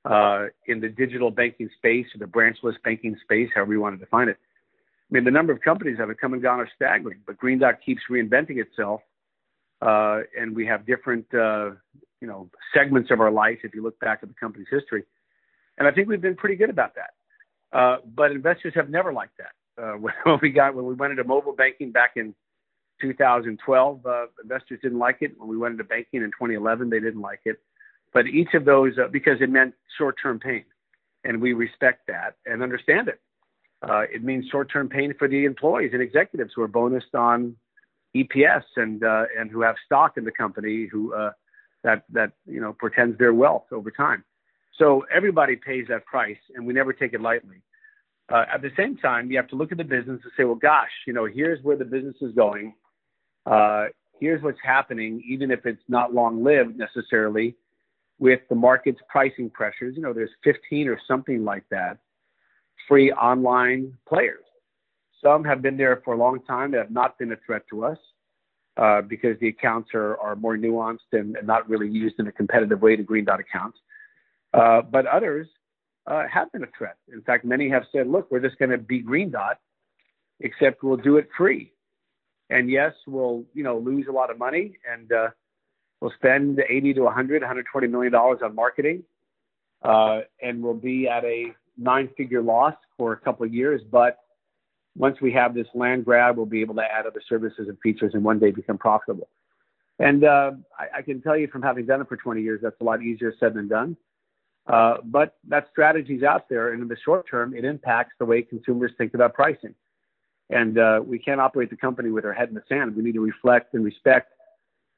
uh, 0.05 0.47
in 0.67 0.81
the 0.81 0.89
digital 0.89 1.31
banking 1.31 1.71
space 1.79 2.07
or 2.15 2.19
the 2.19 2.27
branchless 2.27 2.77
banking 2.85 3.17
space, 3.23 3.49
however 3.55 3.73
you 3.73 3.81
want 3.81 3.99
to 3.99 4.05
define 4.05 4.29
it, 4.29 4.39
I 5.11 5.15
mean, 5.15 5.25
the 5.25 5.31
number 5.31 5.53
of 5.53 5.61
companies 5.61 5.99
that 5.99 6.09
have 6.09 6.17
come 6.19 6.33
and 6.33 6.43
gone 6.43 6.61
are 6.61 6.69
staggering, 6.75 7.21
but 7.27 7.37
Green 7.37 7.59
Dot 7.59 7.77
keeps 7.85 8.03
reinventing 8.11 8.59
itself. 8.59 9.01
Uh, 9.83 10.21
and 10.39 10.57
we 10.57 10.67
have 10.67 10.87
different, 10.87 11.27
uh, 11.35 11.71
you 12.21 12.29
know, 12.29 12.49
segments 12.73 13.11
of 13.11 13.21
our 13.21 13.31
life 13.31 13.59
if 13.65 13.75
you 13.75 13.83
look 13.83 13.99
back 14.01 14.21
at 14.23 14.29
the 14.29 14.35
company's 14.35 14.69
history. 14.71 15.05
And 15.77 15.87
I 15.87 15.91
think 15.91 16.09
we've 16.09 16.21
been 16.21 16.37
pretty 16.37 16.57
good 16.57 16.71
about 16.71 16.95
that. 16.95 17.11
Uh, 17.79 17.99
but 18.15 18.31
investors 18.31 18.73
have 18.77 18.89
never 18.89 19.13
liked 19.13 19.39
that. 19.39 19.83
Uh, 19.83 19.93
when 20.25 20.39
we 20.41 20.51
got 20.51 20.75
when 20.75 20.87
we 20.87 20.95
went 20.95 21.11
into 21.11 21.25
mobile 21.25 21.55
banking 21.55 21.91
back 21.93 22.13
in 22.17 22.35
2012, 23.01 24.07
uh, 24.07 24.27
investors 24.43 24.79
didn't 24.83 24.99
like 24.99 25.19
it. 25.21 25.33
When 25.39 25.49
we 25.49 25.57
went 25.57 25.73
into 25.73 25.85
banking 25.85 26.23
in 26.23 26.31
2011, 26.31 26.89
they 26.89 27.01
didn't 27.01 27.21
like 27.21 27.41
it. 27.45 27.61
But 28.15 28.27
each 28.27 28.55
of 28.55 28.65
those, 28.65 28.93
uh, 28.97 29.09
because 29.09 29.41
it 29.41 29.51
meant 29.51 29.75
short-term 29.99 30.39
pain, 30.39 30.65
and 31.25 31.43
we 31.43 31.53
respect 31.53 32.07
that 32.09 32.37
and 32.47 32.63
understand 32.63 33.09
it. 33.09 33.21
Uh, 33.83 34.05
it 34.13 34.25
means 34.25 34.47
short-term 34.51 34.89
pain 34.89 35.13
for 35.19 35.29
the 35.29 35.45
employees 35.45 35.91
and 35.93 36.01
executives 36.01 36.53
who 36.55 36.63
are 36.63 36.69
bonused 36.69 37.15
on 37.15 37.57
EPS 38.17 38.63
and 38.77 39.03
and 39.37 39.51
who 39.51 39.61
have 39.61 39.75
stock 39.85 40.17
in 40.17 40.25
the 40.25 40.31
company 40.31 40.87
who 40.91 41.13
that 41.83 42.05
that 42.11 42.33
you 42.47 42.61
know 42.61 42.73
portends 42.73 43.19
their 43.19 43.35
wealth 43.35 43.67
over 43.73 43.91
time. 43.91 44.25
So 44.79 45.05
everybody 45.15 45.57
pays 45.57 45.87
that 45.89 46.05
price, 46.07 46.39
and 46.55 46.67
we 46.67 46.73
never 46.73 46.93
take 46.93 47.13
it 47.13 47.21
lightly. 47.21 47.63
Uh, 48.33 48.45
at 48.53 48.63
the 48.63 48.71
same 48.77 48.97
time, 48.97 49.31
you 49.31 49.37
have 49.37 49.49
to 49.49 49.57
look 49.57 49.71
at 49.71 49.79
the 49.79 49.85
business 49.85 50.21
and 50.23 50.33
say, 50.37 50.45
well, 50.45 50.55
gosh, 50.55 50.91
you 51.07 51.13
know, 51.13 51.27
here's 51.27 51.63
where 51.63 51.77
the 51.77 51.85
business 51.85 52.17
is 52.23 52.35
going. 52.35 52.75
Uh, 53.47 53.87
here's 54.19 54.43
what's 54.43 54.59
happening, 54.65 55.23
even 55.29 55.51
if 55.51 55.67
it's 55.67 55.83
not 55.89 56.15
long 56.15 56.43
lived 56.43 56.77
necessarily, 56.77 57.55
with 58.19 58.41
the 58.49 58.55
market's 58.55 59.01
pricing 59.09 59.51
pressures. 59.51 59.95
You 59.97 60.03
know, 60.03 60.13
there's 60.13 60.31
15 60.45 60.89
or 60.89 60.99
something 61.07 61.45
like 61.45 61.65
that 61.71 61.99
free 62.89 63.13
online 63.13 63.97
players. 64.09 64.45
Some 65.23 65.45
have 65.45 65.63
been 65.63 65.77
there 65.77 66.03
for 66.05 66.15
a 66.15 66.17
long 66.17 66.41
time 66.45 66.73
that 66.73 66.79
have 66.79 66.91
not 66.91 67.19
been 67.19 67.33
a 67.33 67.37
threat 67.47 67.63
to 67.71 67.85
us 67.85 67.99
uh, 68.77 69.01
because 69.03 69.39
the 69.41 69.49
accounts 69.49 69.91
are, 69.95 70.19
are 70.19 70.37
more 70.37 70.57
nuanced 70.57 71.13
and, 71.13 71.37
and, 71.37 71.47
not 71.47 71.69
really 71.69 71.89
used 71.89 72.17
in 72.19 72.27
a 72.27 72.33
competitive 72.33 72.83
way 72.83 72.97
to 72.97 73.03
Green 73.03 73.25
Dot 73.25 73.41
accounts. 73.41 73.79
Uh, 74.53 74.83
but 74.83 75.07
others 75.07 75.49
uh, 76.07 76.25
have 76.31 76.53
been 76.53 76.63
a 76.63 76.69
threat. 76.77 76.97
In 77.13 77.23
fact, 77.23 77.45
many 77.45 77.69
have 77.71 77.85
said, 77.93 78.07
look, 78.07 78.31
we're 78.31 78.41
just 78.41 78.59
going 78.59 78.71
to 78.71 78.79
be 78.79 78.99
Green 78.99 79.31
Dot, 79.31 79.59
except 80.41 80.83
we'll 80.83 80.97
do 80.97 81.17
it 81.17 81.29
free. 81.37 81.73
And 82.51 82.69
yes, 82.69 82.93
we'll, 83.07 83.45
you 83.55 83.63
know, 83.63 83.79
lose 83.79 84.07
a 84.09 84.13
lot 84.13 84.31
of 84.31 84.39
money 84.39 84.77
and 84.91 85.11
uh, 85.11 85.29
we'll 86.05 86.13
spend 86.17 86.61
80 86.69 86.93
to 86.95 87.01
100, 87.01 87.41
120 87.41 87.87
million 87.87 88.13
dollars 88.13 88.41
on 88.45 88.55
marketing. 88.55 89.05
Uh, 89.83 90.21
and 90.43 90.63
we'll 90.63 90.75
be 90.75 91.09
at 91.09 91.25
a 91.25 91.47
nine 91.79 92.11
figure 92.15 92.43
loss 92.43 92.75
for 92.99 93.15
a 93.15 93.17
couple 93.17 93.47
of 93.47 93.55
years. 93.55 93.81
But 93.91 94.19
once 94.95 95.17
we 95.23 95.33
have 95.33 95.55
this 95.55 95.67
land 95.75 96.05
grab, 96.05 96.37
we'll 96.37 96.45
be 96.45 96.61
able 96.61 96.75
to 96.75 96.83
add 96.83 97.07
other 97.07 97.23
services 97.27 97.69
and 97.69 97.79
features 97.83 98.13
and 98.13 98.23
one 98.23 98.39
day 98.39 98.51
become 98.51 98.77
profitable. 98.77 99.29
And 99.99 100.25
uh, 100.25 100.53
I, 100.79 100.99
I, 100.99 101.03
can 101.03 101.23
tell 101.23 101.39
you 101.39 101.49
from 101.49 101.63
having 101.63 101.87
done 101.87 102.03
it 102.03 102.09
for 102.09 102.17
20 102.19 102.43
years, 102.43 102.61
that's 102.63 102.79
a 102.83 102.85
lot 102.85 103.01
easier 103.01 103.33
said 103.41 103.55
than 103.55 103.69
done. 103.69 103.97
Uh, 104.67 104.97
but 105.05 105.37
that 105.49 105.69
strategy 105.71 106.17
is 106.17 106.23
out 106.23 106.51
there, 106.51 106.73
and 106.73 106.83
in 106.83 106.89
the 106.89 106.97
short 107.03 107.27
term, 107.31 107.55
it 107.55 107.65
impacts 107.65 108.13
the 108.19 108.27
way 108.27 108.43
consumers 108.43 108.93
think 108.99 109.15
about 109.15 109.33
pricing. 109.33 109.75
And 110.51 110.79
uh, 110.79 111.01
we 111.05 111.19
can't 111.19 111.41
operate 111.41 111.71
the 111.71 111.77
company 111.77 112.11
with 112.11 112.27
our 112.27 112.35
head 112.35 112.49
in 112.49 112.55
the 112.55 112.63
sand. 112.69 112.95
We 112.95 113.03
need 113.03 113.15
to 113.15 113.21
reflect 113.21 113.73
and 113.73 113.85
respect 113.85 114.34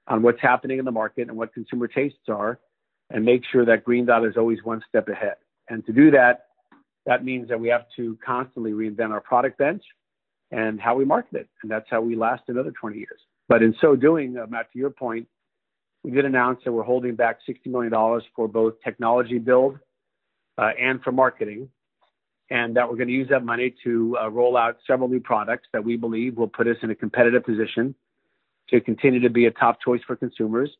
on 0.09 0.23
what's 0.23 0.41
happening 0.41 0.79
in 0.79 0.85
the 0.85 0.93
market 0.93 1.29
and 1.29 1.37
what 1.37 1.53
consumer 1.53 1.89
tastes 1.89 2.29
are, 2.29 2.59
and 3.11 3.25
make 3.25 3.43
sure 3.51 3.65
that 3.65 3.85
Green 3.85 4.07
Dot 4.07 4.25
is 4.27 4.37
always 4.37 4.59
one 4.65 4.83
step 4.89 5.09
ahead. 5.09 5.37
And 5.69 5.85
to 5.87 5.93
do 5.93 6.11
that, 6.13 6.47
that 7.07 7.25
means 7.25 7.49
that 7.49 7.59
we 7.59 7.69
have 7.69 7.87
to 7.97 8.19
constantly 8.25 8.73
reinvent 8.73 9.11
our 9.11 9.21
product 9.21 9.59
bench 9.59 9.83
and 10.51 10.81
how 10.81 10.95
we 10.95 11.05
market 11.05 11.41
it, 11.41 11.49
and 11.63 11.71
that's 11.71 11.87
how 11.91 12.01
we 12.01 12.15
last 12.17 12.43
another 12.49 12.73
20 12.73 12.99
years. 12.99 13.21
But 13.49 13.63
in 13.63 13.75
so 13.81 13.97
doing, 13.97 14.37
uh, 14.37 14.47
Matt, 14.49 14.73
to 14.73 14.79
your 14.79 14.91
point, 14.91 15.27
we 16.03 16.11
did 16.11 16.25
announce 16.25 16.61
that 16.65 16.73
we're 16.73 16.85
holding 16.85 17.17
back 17.17 17.39
$60 17.49 17.67
million 17.67 17.93
for 18.35 18.47
both 18.47 18.75
technology 18.85 19.39
build 19.39 19.79
uh, 20.59 20.71
and 20.81 21.03
for 21.03 21.11
marketing, 21.11 21.69
and 22.51 22.77
that 22.77 22.89
we're 22.89 22.97
going 22.97 23.09
to 23.09 23.15
use 23.15 23.29
that 23.31 23.45
money 23.45 23.75
to 23.83 24.17
uh, 24.21 24.31
roll 24.31 24.57
out 24.57 24.77
several 24.87 25.09
new 25.09 25.21
products 25.21 25.67
that 25.73 25.85
we 25.85 25.97
believe 25.97 26.37
will 26.37 26.49
put 26.49 26.69
us 26.69 26.77
in 26.83 26.91
a 26.91 26.95
competitive 26.95 27.45
position 27.45 27.95
to 28.71 28.81
continue 28.81 29.21
to 29.21 29.31
be 29.31 29.47
a 29.47 29.51
top 29.51 29.79
choice 29.81 30.01
for 30.07 30.17
consumers 30.17 30.71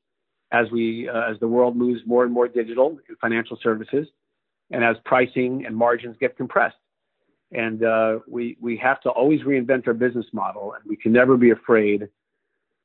as 0.53 0.71
we 0.71 1.09
uh, 1.09 1.31
as 1.31 1.39
the 1.41 1.49
world 1.49 1.77
moves 1.77 2.01
more 2.07 2.25
and 2.25 2.33
more 2.33 2.49
digital 2.49 2.99
in 3.09 3.17
financial 3.17 3.59
services, 3.63 4.07
and 4.71 4.85
as 4.85 4.97
pricing 5.05 5.65
and 5.67 5.77
margins 5.77 6.17
get 6.21 6.37
compressed. 6.37 6.77
And 7.53 7.85
uh, 7.85 8.21
we 8.29 8.57
we 8.61 8.77
have 8.79 9.01
to 9.03 9.11
always 9.11 9.41
reinvent 9.43 9.87
our 9.87 9.95
business 9.95 10.27
model, 10.33 10.75
and 10.75 10.83
we 10.89 10.97
can 10.97 11.13
never 11.13 11.37
be 11.37 11.51
afraid 11.51 12.09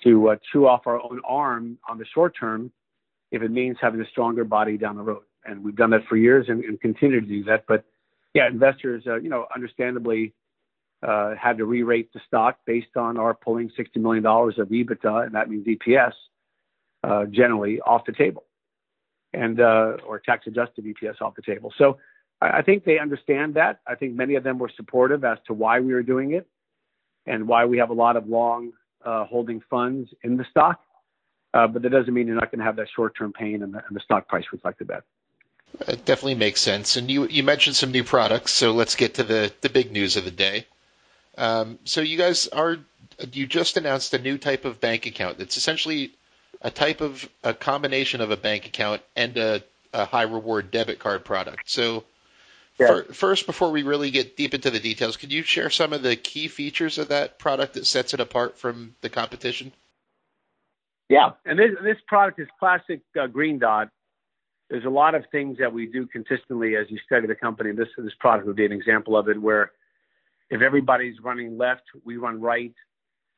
to 0.04 0.30
uh, 0.30 0.36
chew 0.52 0.68
off 0.68 0.82
our 0.88 1.02
own 1.02 1.22
arm 1.28 1.78
on 1.90 1.98
the 1.98 2.06
short 2.14 2.36
term 2.40 2.72
if 3.32 3.42
it 3.42 3.52
means 3.52 3.78
having 3.80 4.02
a 4.02 4.08
stronger 4.08 4.44
body 4.44 4.78
down 4.78 4.96
the 4.98 5.04
road. 5.04 5.24
And 5.46 5.64
we've 5.64 5.76
done 5.76 5.92
that 5.92 6.06
for 6.08 6.18
years 6.18 6.48
and, 6.50 6.64
and 6.64 6.80
continue 6.82 7.22
to 7.22 7.26
do 7.26 7.44
that. 7.46 7.66
But 7.68 7.86
yeah, 8.34 8.48
investors, 8.48 9.04
uh, 9.08 9.20
you 9.20 9.30
know, 9.30 9.46
understandably 9.56 10.34
uh, 11.04 11.36
had 11.36 11.58
to 11.58 11.66
re-rate 11.66 12.14
the 12.14 12.20
stock 12.28 12.60
based 12.66 12.96
on 12.96 13.18
our 13.18 13.34
pulling 13.34 13.72
$60 13.78 13.98
million 13.98 14.26
of 14.26 14.70
EBITDA, 14.70 15.26
and 15.26 15.36
that 15.36 15.50
means 15.50 15.66
EPS, 15.66 16.14
uh, 17.04 17.26
generally 17.26 17.80
off 17.82 18.06
the 18.06 18.12
table, 18.12 18.44
and 19.34 19.60
uh, 19.60 19.98
or 20.06 20.20
tax-adjusted 20.20 20.86
EPS 20.86 21.22
off 21.22 21.36
the 21.36 21.42
table. 21.42 21.74
So 21.78 21.98
I, 22.40 22.60
I 22.60 22.62
think 22.62 22.84
they 22.84 23.00
understand 23.00 23.56
that. 23.56 23.80
I 23.88 23.96
think 23.96 24.14
many 24.14 24.36
of 24.36 24.44
them 24.44 24.60
were 24.60 24.72
supportive 24.76 25.24
as 25.24 25.40
to 25.48 25.54
why 25.54 25.80
we 25.80 25.94
were 25.94 26.04
doing 26.04 26.34
it, 26.34 26.48
and 27.26 27.48
why 27.48 27.66
we 27.66 27.80
have 27.80 27.90
a 27.90 27.94
lot 27.94 28.16
of 28.16 28.28
long 28.28 28.72
uh, 29.04 29.26
holding 29.26 29.62
funds 29.70 30.10
in 30.24 30.38
the 30.38 30.46
stock. 30.52 30.82
Uh, 31.54 31.68
but 31.68 31.82
that 31.82 31.90
doesn't 31.90 32.14
mean 32.14 32.28
you're 32.28 32.36
not 32.36 32.50
going 32.50 32.60
to 32.60 32.66
have 32.66 32.78
that 32.78 32.88
short-term 32.96 33.34
pain 33.34 33.62
and 33.62 33.74
the, 33.74 33.84
and 33.88 33.96
the 33.96 34.00
stock 34.00 34.28
price 34.28 34.46
reflected 34.54 34.88
that. 34.88 35.04
It 35.88 36.06
definitely 36.06 36.36
makes 36.36 36.62
sense. 36.62 36.98
And 36.98 37.10
you 37.10 37.28
you 37.28 37.44
mentioned 37.44 37.76
some 37.76 37.92
new 37.92 38.04
products, 38.04 38.52
so 38.52 38.72
let's 38.72 38.96
get 38.96 39.16
to 39.16 39.24
the 39.24 39.52
the 39.62 39.70
big 39.70 39.92
news 39.92 40.18
of 40.18 40.26
the 40.26 40.32
day. 40.32 40.68
Um, 41.38 41.80
so 41.86 42.02
you 42.02 42.18
guys 42.18 42.48
are 42.48 42.78
you 43.34 43.48
just 43.48 43.78
announced 43.78 44.14
a 44.14 44.20
new 44.20 44.38
type 44.38 44.66
of 44.66 44.80
bank 44.80 45.06
account. 45.06 45.40
It's 45.40 45.58
essentially 45.58 46.12
a 46.62 46.72
type 46.72 47.02
of 47.02 47.28
a 47.44 47.54
combination 47.54 48.22
of 48.22 48.32
a 48.32 48.38
bank 48.38 48.66
account 48.66 49.02
and 49.16 49.38
a, 49.38 49.64
a 49.94 50.06
high 50.06 50.24
reward 50.24 50.72
debit 50.72 51.00
card 51.00 51.26
product. 51.26 51.70
So 51.70 52.04
yeah. 52.80 52.88
for, 52.88 53.14
first, 53.14 53.46
before 53.46 53.72
we 53.72 53.84
really 53.84 54.12
get 54.12 54.38
deep 54.38 54.54
into 54.54 54.70
the 54.70 54.80
details, 54.80 55.18
could 55.18 55.32
you 55.32 55.44
share 55.44 55.70
some 55.70 55.94
of 55.94 56.04
the 56.04 56.16
key 56.16 56.48
features 56.48 56.98
of 56.98 57.10
that 57.10 57.40
product 57.40 57.74
that 57.76 57.86
sets 57.86 58.14
it 58.14 58.20
apart 58.20 58.58
from 58.58 58.96
the 59.02 59.10
competition? 59.10 59.72
Yeah, 61.10 61.32
and 61.46 61.60
this 61.60 61.72
this 61.84 61.98
product 62.08 62.40
is 62.40 62.48
classic 62.60 63.02
uh, 63.20 63.28
Green 63.28 63.60
Dot. 63.60 63.90
There's 64.70 64.86
a 64.86 64.90
lot 64.90 65.14
of 65.14 65.26
things 65.30 65.58
that 65.58 65.74
we 65.74 65.86
do 65.86 66.06
consistently 66.06 66.78
as 66.78 66.90
you 66.90 66.98
study 67.06 67.28
the 67.28 67.36
company. 67.36 67.74
This 67.74 67.90
this 67.98 68.14
product 68.18 68.48
would 68.48 68.56
be 68.56 68.66
an 68.66 68.72
example 68.72 69.18
of 69.18 69.28
it, 69.28 69.42
where 69.42 69.72
if 70.52 70.62
everybody's 70.62 71.16
running 71.24 71.58
left, 71.58 71.84
we 72.06 72.18
run 72.18 72.40
right. 72.42 72.74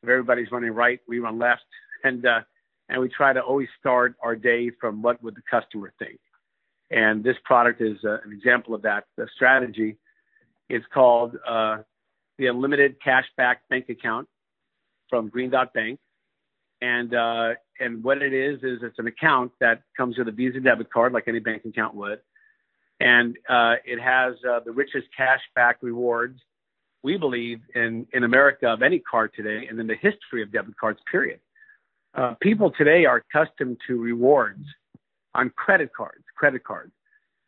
If 0.02 0.10
everybody's 0.10 0.52
running 0.52 0.72
right, 0.72 1.00
we 1.08 1.20
run 1.20 1.38
left, 1.40 1.64
and 2.04 2.26
uh, 2.26 2.42
and 2.90 3.00
we 3.00 3.08
try 3.08 3.32
to 3.32 3.40
always 3.40 3.70
start 3.80 4.16
our 4.22 4.36
day 4.36 4.72
from 4.82 5.02
what 5.02 5.24
would 5.24 5.36
the 5.36 5.44
customer 5.50 5.94
think. 6.00 6.20
And 6.92 7.24
this 7.24 7.38
product 7.46 7.82
is 7.82 7.98
uh, 8.04 8.18
an 8.26 8.34
example 8.34 8.74
of 8.74 8.82
that 8.82 9.06
the 9.16 9.28
strategy. 9.36 9.98
It's 10.70 10.86
called 10.92 11.38
uh, 11.48 11.78
the 12.40 12.48
Unlimited 12.48 12.96
Cashback 13.06 13.58
Bank 13.70 13.90
Account 13.90 14.28
from 15.10 15.30
Green 15.30 15.52
Dot 15.52 15.72
Bank. 15.74 16.00
And 16.82 17.14
uh, 17.14 17.52
and 17.80 18.04
what 18.04 18.24
it 18.24 18.34
is 18.34 18.58
is 18.64 18.80
it's 18.82 18.98
an 18.98 19.08
account 19.08 19.52
that 19.62 19.84
comes 19.96 20.18
with 20.18 20.28
a 20.28 20.32
Visa 20.32 20.60
debit 20.60 20.92
card, 20.92 21.14
like 21.14 21.28
any 21.28 21.40
bank 21.40 21.64
account 21.64 21.96
would, 21.96 22.20
and 23.00 23.38
uh, 23.48 23.76
it 23.86 24.02
has 24.02 24.34
uh, 24.50 24.60
the 24.66 24.72
richest 24.72 25.08
cashback 25.18 25.76
rewards 25.82 26.40
we 27.04 27.18
believe 27.18 27.60
in 27.76 28.08
in 28.14 28.24
America 28.24 28.68
of 28.68 28.82
any 28.82 29.00
card 29.00 29.32
today, 29.36 29.68
and 29.70 29.80
in 29.80 29.88
the 29.88 29.96
history 29.96 30.42
of 30.42 30.52
debit 30.52 30.78
cards. 30.78 31.00
Period. 31.12 31.40
Uh, 32.16 32.36
people 32.42 32.72
today 32.78 33.06
are 33.06 33.24
accustomed 33.28 33.78
to 33.88 34.00
rewards 34.00 34.64
on 35.34 35.50
credit 35.56 35.92
cards, 35.96 36.24
credit 36.38 36.64
cards, 36.64 36.92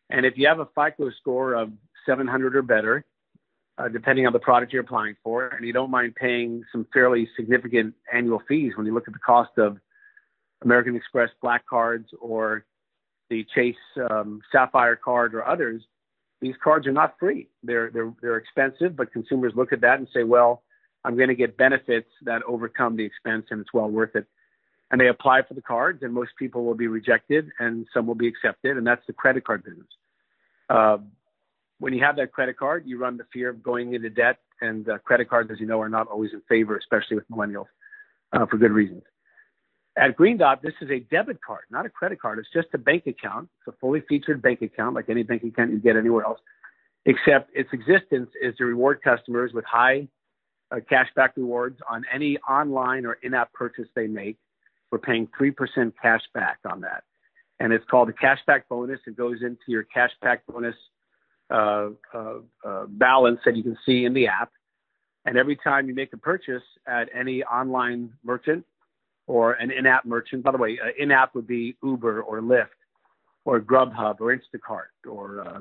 and 0.10 0.26
if 0.26 0.34
you 0.38 0.48
have 0.48 0.60
a 0.60 0.68
FICO 0.76 1.12
score 1.22 1.54
of 1.54 1.72
700 2.06 2.56
or 2.56 2.62
better, 2.62 3.06
uh, 3.78 3.88
depending 3.88 4.26
on 4.26 4.34
the 4.34 4.40
product 4.40 4.74
you're 4.74 4.82
applying 4.84 5.16
for, 5.24 5.48
and 5.48 5.66
you 5.66 5.74
don't 5.74 5.92
mind 5.92 6.16
paying 6.16 6.64
some 6.72 6.88
fairly 6.94 7.28
significant 7.36 7.94
annual 8.14 8.42
fees 8.48 8.74
when 8.76 8.86
you 8.86 8.94
look 8.94 9.08
at 9.08 9.14
the 9.14 9.20
cost 9.20 9.52
of 9.58 9.78
American 10.64 10.96
Express 10.96 11.30
Black 11.42 11.66
cards 11.68 12.08
or 12.20 12.66
the 13.30 13.46
Chase 13.56 13.76
um, 14.10 14.42
Sapphire 14.52 14.96
card 14.96 15.34
or 15.34 15.48
others, 15.48 15.82
these 16.46 16.56
cards 16.64 16.86
are 16.86 16.92
not 16.92 17.16
free. 17.20 17.48
They're 17.64 17.90
they're 17.90 18.14
they're 18.22 18.38
expensive, 18.38 18.96
but 18.96 19.12
consumers 19.12 19.54
look 19.56 19.74
at 19.74 19.82
that 19.82 19.98
and 19.98 20.08
say, 20.14 20.24
well, 20.24 20.62
I'm 21.04 21.16
going 21.16 21.30
to 21.30 21.36
get 21.36 21.58
benefits 21.58 22.10
that 22.22 22.44
overcome 22.44 22.98
the 22.98 23.04
expense, 23.04 23.48
and 23.50 23.60
it's 23.62 23.74
well 23.74 23.90
worth 23.90 24.16
it. 24.16 24.28
And 24.92 25.02
they 25.02 25.08
apply 25.08 25.42
for 25.48 25.56
the 25.56 25.64
cards, 25.64 26.04
and 26.04 26.14
most 26.14 26.32
people 26.38 26.64
will 26.64 26.76
be 26.76 26.86
rejected, 26.86 27.50
and 27.58 27.88
some 27.92 28.06
will 28.06 28.16
be 28.16 28.28
accepted, 28.28 28.78
and 28.78 28.86
that's 28.86 29.02
the 29.08 29.14
credit 29.14 29.44
card 29.44 29.64
business. 29.64 29.88
Uh, 30.70 30.98
when 31.80 31.94
you 31.94 32.04
have 32.04 32.16
that 32.18 32.32
credit 32.32 32.58
card, 32.58 32.84
you 32.86 33.00
run 33.00 33.18
the 33.18 33.26
fear 33.34 33.50
of 33.50 33.64
going 33.64 33.96
into 33.96 34.12
debt, 34.12 34.38
and 34.62 34.88
uh, 34.88 35.00
credit 35.00 35.28
cards, 35.28 35.50
as 35.52 35.60
you 35.60 35.66
know, 35.66 35.82
are 35.82 35.90
not 35.90 36.08
always 36.08 36.32
in 36.32 36.42
favor, 36.48 36.78
especially 36.78 37.16
with 37.16 37.28
millennials, 37.30 37.66
uh, 38.34 38.46
for 38.46 38.58
good 38.58 38.72
reasons. 38.72 39.02
At 39.98 40.18
Green 40.18 40.38
Dot, 40.38 40.62
this 40.62 40.74
is 40.82 40.90
a 40.92 41.00
debit 41.00 41.40
card, 41.42 41.64
not 41.72 41.86
a 41.86 41.90
credit 41.90 42.22
card. 42.22 42.38
It's 42.38 42.50
just 42.54 42.68
a 42.74 42.78
bank 42.78 43.08
account. 43.08 43.48
It's 43.60 43.74
a 43.74 43.78
fully 43.80 44.02
featured 44.10 44.42
bank 44.42 44.62
account, 44.62 44.94
like 44.94 45.10
any 45.10 45.24
bank 45.24 45.44
account 45.44 45.72
you 45.72 45.80
get 45.80 45.96
anywhere 45.96 46.26
else, 46.26 46.40
except 47.06 47.50
its 47.54 47.70
existence 47.72 48.30
is 48.42 48.56
to 48.58 48.66
reward 48.66 49.02
customers 49.02 49.52
with 49.54 49.64
high 49.64 50.08
uh, 50.72 50.78
cashback 50.92 51.30
rewards 51.38 51.80
on 51.90 52.04
any 52.14 52.38
online 52.40 53.06
or 53.06 53.18
in-app 53.24 53.54
purchase 53.54 53.88
they 53.96 54.08
make. 54.08 54.38
We're 54.92 55.00
paying 55.00 55.30
3% 55.40 55.94
cash 56.02 56.22
back 56.34 56.60
on 56.70 56.82
that. 56.82 57.04
And 57.62 57.72
it's 57.72 57.86
called 57.90 58.10
a 58.10 58.14
cashback 58.14 58.64
bonus. 58.70 59.00
It 59.08 59.16
goes 59.16 59.38
into 59.42 59.62
your 59.68 59.86
cashback 59.96 60.40
bonus 60.50 60.76
uh, 61.50 61.90
uh, 62.14 62.40
uh, 62.66 62.86
balance 62.88 63.40
that 63.46 63.56
you 63.56 63.64
can 63.64 63.78
see 63.86 64.04
in 64.04 64.14
the 64.14 64.28
app. 64.28 64.52
And 65.24 65.38
every 65.38 65.56
time 65.56 65.88
you 65.88 65.96
make 65.96 66.12
a 66.12 66.18
purchase 66.18 66.64
at 66.86 67.08
any 67.18 67.44
online 67.44 68.12
merchant 68.26 68.66
or 69.28 69.54
an 69.54 69.72
in-app 69.72 70.06
merchant, 70.06 70.44
by 70.44 70.52
the 70.52 70.58
way, 70.58 70.78
uh, 70.84 70.90
in-app 71.02 71.34
would 71.36 71.48
be 71.48 71.76
Uber 71.84 72.22
or 72.22 72.42
Lyft 72.42 72.68
or 73.44 73.60
Grubhub 73.60 74.20
or 74.20 74.36
Instacart 74.36 75.10
or 75.10 75.42
uh, 75.42 75.60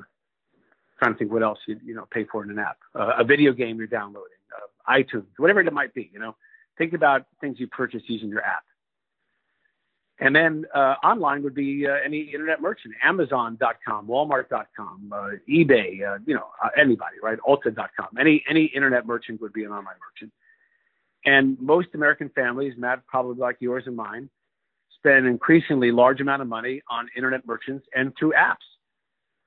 trying 0.99 1.13
to 1.13 1.17
think 1.17 1.31
what 1.31 1.43
else 1.43 1.59
you 1.67 1.79
you 1.83 1.95
know 1.95 2.07
pay 2.11 2.25
for 2.25 2.43
in 2.43 2.49
an 2.49 2.59
app, 2.59 2.77
uh, 2.95 3.13
a 3.17 3.23
video 3.23 3.53
game 3.53 3.77
you're 3.77 3.87
downloading, 3.87 4.31
uh, 4.55 4.91
iTunes, 4.91 5.25
whatever 5.37 5.61
it 5.61 5.73
might 5.73 5.93
be. 5.93 6.09
You 6.13 6.19
know, 6.19 6.35
think 6.77 6.93
about 6.93 7.25
things 7.41 7.59
you 7.59 7.67
purchase 7.67 8.01
using 8.07 8.29
your 8.29 8.41
app. 8.41 8.63
And 10.19 10.33
then 10.33 10.63
uh, 10.73 10.95
online 11.03 11.43
would 11.43 11.55
be 11.55 11.85
uh, 11.85 11.95
any 12.05 12.21
internet 12.21 12.61
merchant, 12.61 12.93
Amazon.com, 13.03 14.07
Walmart.com, 14.07 15.11
eBay, 15.49 15.97
you 16.25 16.33
know, 16.33 16.47
anybody, 16.77 17.17
right? 17.21 17.37
Ulta.com. 17.45 18.17
Any 18.17 18.41
any 18.49 18.65
internet 18.65 19.05
merchant 19.05 19.41
would 19.41 19.51
be 19.51 19.65
an 19.65 19.71
online 19.71 19.97
merchant. 19.99 20.31
And 21.25 21.59
most 21.59 21.89
American 21.93 22.29
families, 22.29 22.73
Matt, 22.77 23.05
probably 23.07 23.37
like 23.37 23.57
yours 23.59 23.83
and 23.87 23.95
mine, 23.95 24.29
spend 24.97 25.25
increasingly 25.27 25.91
large 25.91 26.21
amount 26.21 26.41
of 26.41 26.47
money 26.47 26.81
on 26.89 27.07
internet 27.15 27.45
merchants 27.45 27.85
and 27.93 28.13
through 28.17 28.33
apps. 28.33 28.55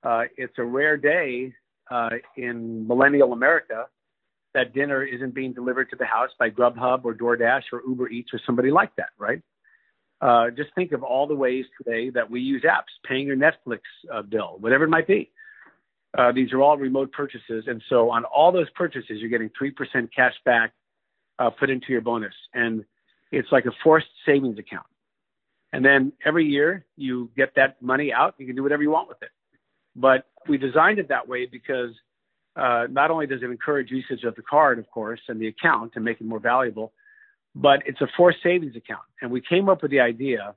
Uh, 0.02 0.24
it's 0.36 0.54
a 0.58 0.64
rare 0.64 0.96
day 0.96 1.52
in 2.36 2.86
millennial 2.86 3.32
America 3.32 3.86
that 4.54 4.74
dinner 4.74 5.04
isn't 5.04 5.34
being 5.34 5.52
delivered 5.52 5.90
to 5.90 5.96
the 5.96 6.04
house 6.04 6.30
by 6.38 6.50
Grubhub 6.50 7.04
or 7.04 7.14
DoorDash 7.14 7.64
or 7.72 7.82
Uber 7.86 8.08
Eats 8.08 8.32
or 8.32 8.40
somebody 8.44 8.70
like 8.70 8.94
that, 8.96 9.10
right? 9.18 9.42
Uh, 10.20 10.50
just 10.50 10.74
think 10.74 10.92
of 10.92 11.02
all 11.02 11.26
the 11.26 11.34
ways 11.34 11.64
today 11.80 12.10
that 12.10 12.28
we 12.28 12.40
use 12.40 12.62
apps, 12.62 12.90
paying 13.06 13.26
your 13.26 13.36
Netflix 13.36 13.80
uh, 14.12 14.22
bill, 14.22 14.56
whatever 14.58 14.84
it 14.84 14.88
might 14.88 15.06
be. 15.06 15.30
Uh, 16.16 16.32
these 16.32 16.52
are 16.52 16.60
all 16.60 16.76
remote 16.76 17.12
purchases. 17.12 17.64
And 17.66 17.82
so 17.88 18.10
on 18.10 18.24
all 18.24 18.50
those 18.50 18.70
purchases, 18.70 19.18
you're 19.20 19.30
getting 19.30 19.50
3% 19.60 20.08
cash 20.14 20.34
back 20.44 20.72
uh, 21.38 21.50
put 21.50 21.70
into 21.70 21.86
your 21.90 22.00
bonus. 22.00 22.34
And 22.54 22.84
it's 23.30 23.48
like 23.52 23.66
a 23.66 23.72
forced 23.82 24.08
savings 24.26 24.58
account. 24.58 24.86
And 25.72 25.84
then 25.84 26.12
every 26.24 26.46
year 26.46 26.86
you 26.96 27.30
get 27.36 27.54
that 27.56 27.80
money 27.82 28.12
out, 28.12 28.34
you 28.38 28.46
can 28.46 28.56
do 28.56 28.62
whatever 28.62 28.82
you 28.82 28.90
want 28.90 29.08
with 29.08 29.22
it. 29.22 29.30
But 29.94 30.26
we 30.48 30.56
designed 30.56 30.98
it 30.98 31.08
that 31.08 31.28
way 31.28 31.46
because 31.46 31.90
uh, 32.56 32.86
not 32.90 33.10
only 33.10 33.26
does 33.26 33.42
it 33.42 33.46
encourage 33.46 33.90
usage 33.90 34.24
of 34.24 34.34
the 34.34 34.42
card, 34.42 34.78
of 34.78 34.90
course, 34.90 35.20
and 35.28 35.40
the 35.40 35.48
account 35.48 35.92
and 35.94 36.04
make 36.04 36.20
it 36.20 36.26
more 36.26 36.40
valuable, 36.40 36.92
but 37.54 37.82
it's 37.86 38.00
a 38.00 38.08
forced 38.16 38.38
savings 38.42 38.76
account. 38.76 39.02
And 39.20 39.30
we 39.30 39.40
came 39.40 39.68
up 39.68 39.82
with 39.82 39.90
the 39.90 40.00
idea 40.00 40.54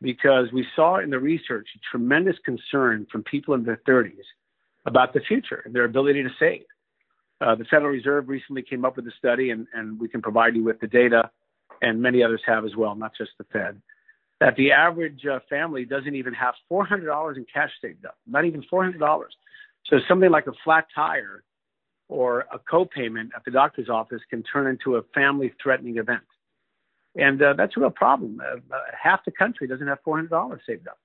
because 0.00 0.46
we 0.52 0.66
saw 0.74 0.98
in 0.98 1.10
the 1.10 1.18
research 1.18 1.66
tremendous 1.90 2.36
concern 2.44 3.06
from 3.10 3.22
people 3.22 3.54
in 3.54 3.64
their 3.64 3.80
30s 3.88 4.12
about 4.86 5.14
the 5.14 5.20
future 5.20 5.62
and 5.64 5.74
their 5.74 5.84
ability 5.84 6.22
to 6.22 6.30
save. 6.38 6.64
Uh, 7.44 7.54
the 7.54 7.64
Federal 7.64 7.90
Reserve 7.90 8.28
recently 8.28 8.62
came 8.62 8.84
up 8.84 8.96
with 8.96 9.06
a 9.06 9.12
study, 9.18 9.50
and, 9.50 9.66
and 9.74 10.00
we 10.00 10.08
can 10.08 10.22
provide 10.22 10.56
you 10.56 10.64
with 10.64 10.80
the 10.80 10.86
data, 10.86 11.30
and 11.82 12.00
many 12.00 12.22
others 12.22 12.40
have 12.46 12.64
as 12.64 12.74
well, 12.74 12.94
not 12.94 13.12
just 13.16 13.32
the 13.36 13.44
Fed, 13.52 13.80
that 14.40 14.56
the 14.56 14.72
average 14.72 15.26
uh, 15.26 15.40
family 15.50 15.84
doesn't 15.84 16.14
even 16.14 16.32
have 16.32 16.54
$400 16.72 17.36
in 17.36 17.44
cash 17.52 17.70
saved 17.82 18.06
up, 18.06 18.16
not 18.26 18.46
even 18.46 18.64
$400. 18.72 19.24
So 19.86 19.98
something 20.08 20.30
like 20.30 20.46
a 20.46 20.52
flat 20.64 20.86
tire 20.94 21.44
or 22.08 22.46
a 22.52 22.58
copayment 22.58 23.28
at 23.36 23.44
the 23.44 23.50
doctor's 23.50 23.90
office 23.90 24.22
can 24.30 24.42
turn 24.42 24.66
into 24.66 24.96
a 24.96 25.02
family 25.14 25.52
threatening 25.62 25.98
event. 25.98 26.24
And 27.14 27.42
uh, 27.42 27.52
that's 27.56 27.76
a 27.76 27.80
real 27.80 27.90
problem. 27.90 28.40
Uh, 28.40 28.56
uh 28.74 28.80
half 29.00 29.24
the 29.24 29.30
country 29.30 29.68
doesn't 29.68 29.86
have 29.86 29.98
$400 30.06 30.58
saved 30.66 30.88
up. 30.88 30.98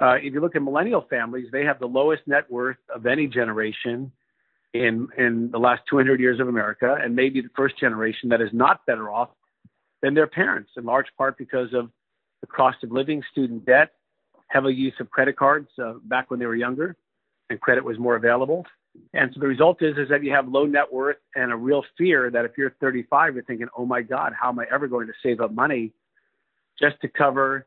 Uh, 0.00 0.14
if 0.14 0.32
you 0.32 0.40
look 0.40 0.56
at 0.56 0.62
millennial 0.62 1.04
families, 1.10 1.48
they 1.52 1.64
have 1.64 1.78
the 1.78 1.86
lowest 1.86 2.22
net 2.26 2.50
worth 2.50 2.78
of 2.94 3.04
any 3.06 3.26
generation 3.26 4.10
in, 4.74 5.08
in 5.16 5.50
the 5.50 5.58
last 5.58 5.82
200 5.88 6.20
years 6.20 6.40
of 6.40 6.48
America, 6.48 6.96
and 7.00 7.16
maybe 7.16 7.40
the 7.40 7.48
first 7.56 7.78
generation 7.78 8.28
that 8.28 8.40
is 8.40 8.50
not 8.52 8.84
better 8.86 9.10
off 9.10 9.30
than 10.02 10.14
their 10.14 10.26
parents, 10.26 10.70
in 10.76 10.84
large 10.84 11.06
part 11.16 11.38
because 11.38 11.72
of 11.72 11.90
the 12.40 12.46
cost 12.46 12.84
of 12.84 12.92
living, 12.92 13.22
student 13.32 13.64
debt, 13.64 13.92
heavy 14.48 14.74
use 14.74 14.94
of 15.00 15.10
credit 15.10 15.36
cards 15.36 15.68
uh, 15.82 15.94
back 16.04 16.30
when 16.30 16.38
they 16.38 16.46
were 16.46 16.54
younger, 16.56 16.96
and 17.50 17.60
credit 17.60 17.84
was 17.84 17.98
more 17.98 18.16
available. 18.16 18.64
And 19.12 19.30
so 19.32 19.40
the 19.40 19.46
result 19.46 19.82
is 19.82 19.96
is 19.96 20.08
that 20.08 20.24
you 20.24 20.32
have 20.32 20.48
low 20.48 20.66
net 20.66 20.92
worth 20.92 21.18
and 21.34 21.52
a 21.52 21.56
real 21.56 21.84
fear 21.96 22.30
that 22.30 22.44
if 22.44 22.52
you're 22.56 22.74
35, 22.80 23.34
you're 23.34 23.44
thinking, 23.44 23.68
oh 23.76 23.86
my 23.86 24.02
God, 24.02 24.32
how 24.38 24.48
am 24.48 24.58
I 24.58 24.66
ever 24.72 24.88
going 24.88 25.06
to 25.06 25.12
save 25.22 25.40
up 25.40 25.52
money 25.52 25.92
just 26.80 27.00
to 27.02 27.08
cover 27.08 27.66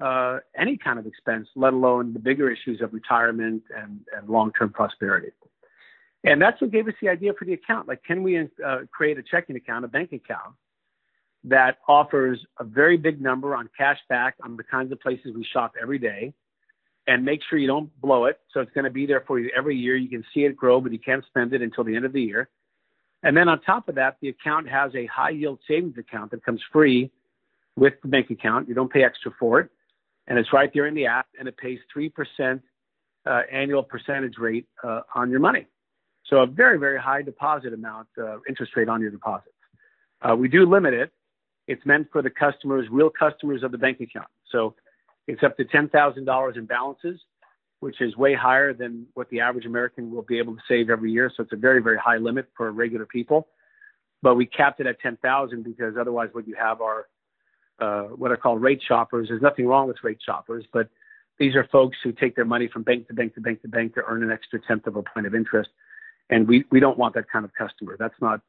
uh, 0.00 0.38
any 0.56 0.76
kind 0.76 0.98
of 0.98 1.06
expense, 1.06 1.48
let 1.56 1.72
alone 1.72 2.12
the 2.12 2.18
bigger 2.18 2.50
issues 2.50 2.80
of 2.80 2.92
retirement 2.92 3.62
and, 3.76 4.00
and 4.16 4.28
long-term 4.28 4.70
prosperity. 4.70 5.30
And 6.24 6.42
that's 6.42 6.60
what 6.60 6.72
gave 6.72 6.88
us 6.88 6.94
the 7.00 7.08
idea 7.08 7.32
for 7.38 7.44
the 7.44 7.52
account. 7.52 7.86
Like, 7.86 8.02
can 8.02 8.22
we 8.22 8.38
uh, 8.38 8.46
create 8.90 9.18
a 9.18 9.22
checking 9.22 9.56
account, 9.56 9.84
a 9.84 9.88
bank 9.88 10.12
account 10.12 10.54
that 11.44 11.78
offers 11.86 12.44
a 12.58 12.64
very 12.64 12.96
big 12.96 13.20
number 13.20 13.54
on 13.54 13.70
cash 13.76 13.98
back 14.08 14.34
on 14.42 14.56
the 14.56 14.64
kinds 14.64 14.90
of 14.90 15.00
places 15.00 15.32
we 15.34 15.46
shop 15.52 15.74
every 15.80 15.98
day 15.98 16.32
and 17.06 17.24
make 17.24 17.40
sure 17.48 17.58
you 17.58 17.68
don't 17.68 17.88
blow 18.00 18.26
it. 18.26 18.40
So 18.52 18.60
it's 18.60 18.72
going 18.72 18.84
to 18.84 18.90
be 18.90 19.06
there 19.06 19.24
for 19.26 19.38
you 19.38 19.50
every 19.56 19.76
year. 19.76 19.96
You 19.96 20.08
can 20.08 20.24
see 20.34 20.40
it 20.40 20.56
grow, 20.56 20.80
but 20.80 20.92
you 20.92 20.98
can't 20.98 21.24
spend 21.26 21.52
it 21.54 21.62
until 21.62 21.84
the 21.84 21.94
end 21.94 22.04
of 22.04 22.12
the 22.12 22.20
year. 22.20 22.48
And 23.22 23.36
then 23.36 23.48
on 23.48 23.60
top 23.62 23.88
of 23.88 23.94
that, 23.94 24.16
the 24.20 24.28
account 24.28 24.68
has 24.68 24.94
a 24.94 25.06
high 25.06 25.30
yield 25.30 25.58
savings 25.66 25.96
account 25.98 26.30
that 26.32 26.44
comes 26.44 26.60
free 26.72 27.10
with 27.76 27.94
the 28.02 28.08
bank 28.08 28.30
account. 28.30 28.68
You 28.68 28.74
don't 28.74 28.92
pay 28.92 29.04
extra 29.04 29.32
for 29.38 29.60
it. 29.60 29.70
And 30.26 30.38
it's 30.38 30.52
right 30.52 30.70
there 30.74 30.86
in 30.86 30.94
the 30.94 31.06
app 31.06 31.26
and 31.38 31.48
it 31.48 31.56
pays 31.56 31.78
3% 31.96 32.60
uh, 33.26 33.40
annual 33.50 33.82
percentage 33.82 34.36
rate 34.38 34.66
uh, 34.84 35.00
on 35.14 35.30
your 35.30 35.40
money. 35.40 35.66
So 36.28 36.38
a 36.38 36.46
very, 36.46 36.78
very 36.78 36.98
high 37.00 37.22
deposit 37.22 37.72
amount, 37.72 38.08
uh, 38.18 38.38
interest 38.48 38.72
rate 38.76 38.88
on 38.88 39.00
your 39.00 39.10
deposits. 39.10 39.54
Uh, 40.20 40.36
we 40.36 40.48
do 40.48 40.66
limit 40.66 40.94
it. 40.94 41.10
It's 41.66 41.84
meant 41.86 42.08
for 42.12 42.22
the 42.22 42.30
customers, 42.30 42.86
real 42.90 43.10
customers 43.10 43.62
of 43.62 43.72
the 43.72 43.78
bank 43.78 44.00
account. 44.00 44.28
So 44.50 44.74
it's 45.26 45.42
up 45.42 45.56
to 45.58 45.64
$10,000 45.64 46.56
in 46.56 46.66
balances, 46.66 47.20
which 47.80 48.00
is 48.00 48.16
way 48.16 48.34
higher 48.34 48.72
than 48.72 49.06
what 49.14 49.28
the 49.30 49.40
average 49.40 49.66
American 49.66 50.10
will 50.10 50.22
be 50.22 50.38
able 50.38 50.54
to 50.54 50.62
save 50.68 50.90
every 50.90 51.12
year. 51.12 51.30
So 51.34 51.42
it's 51.42 51.52
a 51.52 51.56
very, 51.56 51.82
very 51.82 51.98
high 51.98 52.16
limit 52.16 52.48
for 52.56 52.70
regular 52.72 53.06
people. 53.06 53.48
But 54.22 54.34
we 54.34 54.46
capped 54.46 54.80
it 54.80 54.86
at 54.86 55.00
10,000 55.00 55.62
because 55.62 55.94
otherwise 55.98 56.30
what 56.32 56.48
you 56.48 56.56
have 56.56 56.80
are 56.80 57.06
uh, 57.80 58.02
what 58.16 58.32
are 58.32 58.36
called 58.36 58.60
rate 58.60 58.82
shoppers. 58.86 59.28
There's 59.28 59.40
nothing 59.40 59.66
wrong 59.66 59.86
with 59.86 59.98
rate 60.02 60.18
shoppers, 60.24 60.64
but 60.72 60.88
these 61.38 61.54
are 61.54 61.64
folks 61.70 61.96
who 62.02 62.10
take 62.10 62.34
their 62.34 62.44
money 62.44 62.66
from 62.66 62.82
bank 62.82 63.06
to 63.06 63.14
bank 63.14 63.34
to 63.36 63.40
bank 63.40 63.62
to 63.62 63.68
bank 63.68 63.94
to 63.94 64.02
earn 64.04 64.24
an 64.24 64.32
extra 64.32 64.60
tenth 64.66 64.88
of 64.88 64.96
a 64.96 65.02
point 65.02 65.28
of 65.28 65.34
interest. 65.36 65.70
And 66.30 66.46
we, 66.46 66.64
we 66.70 66.80
don't 66.80 66.98
want 66.98 67.14
that 67.14 67.30
kind 67.30 67.44
of 67.44 67.52
customer. 67.54 67.96
That's 67.98 68.14
not 68.20 68.40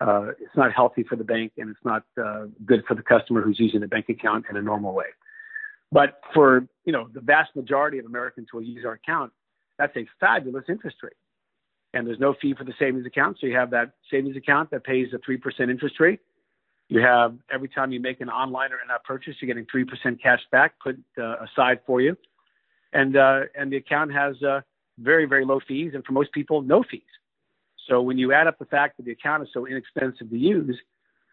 uh, 0.00 0.28
it's 0.40 0.54
not 0.56 0.72
healthy 0.72 1.02
for 1.02 1.16
the 1.16 1.24
bank 1.24 1.52
and 1.56 1.70
it's 1.70 1.84
not 1.84 2.04
uh, 2.22 2.46
good 2.66 2.84
for 2.86 2.94
the 2.94 3.02
customer 3.02 3.40
who's 3.40 3.58
using 3.58 3.80
the 3.80 3.88
bank 3.88 4.08
account 4.08 4.44
in 4.50 4.56
a 4.56 4.62
normal 4.62 4.92
way. 4.92 5.06
But 5.90 6.20
for 6.34 6.66
you 6.84 6.92
know 6.92 7.08
the 7.12 7.20
vast 7.20 7.54
majority 7.56 7.98
of 7.98 8.06
Americans 8.06 8.48
who 8.50 8.58
will 8.58 8.64
use 8.64 8.84
our 8.84 8.92
account, 8.92 9.32
that's 9.78 9.96
a 9.96 10.06
fabulous 10.20 10.64
interest 10.68 10.96
rate. 11.02 11.14
And 11.94 12.06
there's 12.06 12.20
no 12.20 12.34
fee 12.40 12.54
for 12.54 12.64
the 12.64 12.74
savings 12.78 13.06
account. 13.06 13.38
So 13.40 13.46
you 13.46 13.56
have 13.56 13.70
that 13.70 13.92
savings 14.10 14.36
account 14.36 14.70
that 14.70 14.84
pays 14.84 15.08
a 15.14 15.18
3% 15.18 15.70
interest 15.70 15.98
rate. 15.98 16.20
You 16.88 17.00
have 17.00 17.36
every 17.50 17.68
time 17.68 17.90
you 17.90 18.00
make 18.00 18.20
an 18.20 18.28
online 18.28 18.72
or 18.72 18.76
in-app 18.84 19.04
purchase, 19.04 19.36
you're 19.40 19.46
getting 19.46 19.66
3% 19.66 20.20
cash 20.22 20.40
back 20.52 20.74
put 20.82 20.98
uh, 21.18 21.36
aside 21.44 21.80
for 21.86 22.00
you. 22.00 22.16
And, 22.92 23.16
uh, 23.16 23.40
and 23.54 23.72
the 23.72 23.76
account 23.76 24.12
has 24.12 24.40
uh, 24.42 24.60
very, 24.98 25.26
very 25.26 25.44
low 25.44 25.60
fees. 25.60 25.92
And 25.94 26.04
for 26.04 26.12
most 26.12 26.32
people, 26.32 26.62
no 26.62 26.82
fees. 26.82 27.02
So 27.88 28.02
when 28.02 28.18
you 28.18 28.32
add 28.32 28.46
up 28.46 28.58
the 28.58 28.64
fact 28.64 28.96
that 28.96 29.04
the 29.04 29.12
account 29.12 29.42
is 29.42 29.48
so 29.52 29.66
inexpensive 29.66 30.28
to 30.30 30.36
use, 30.36 30.78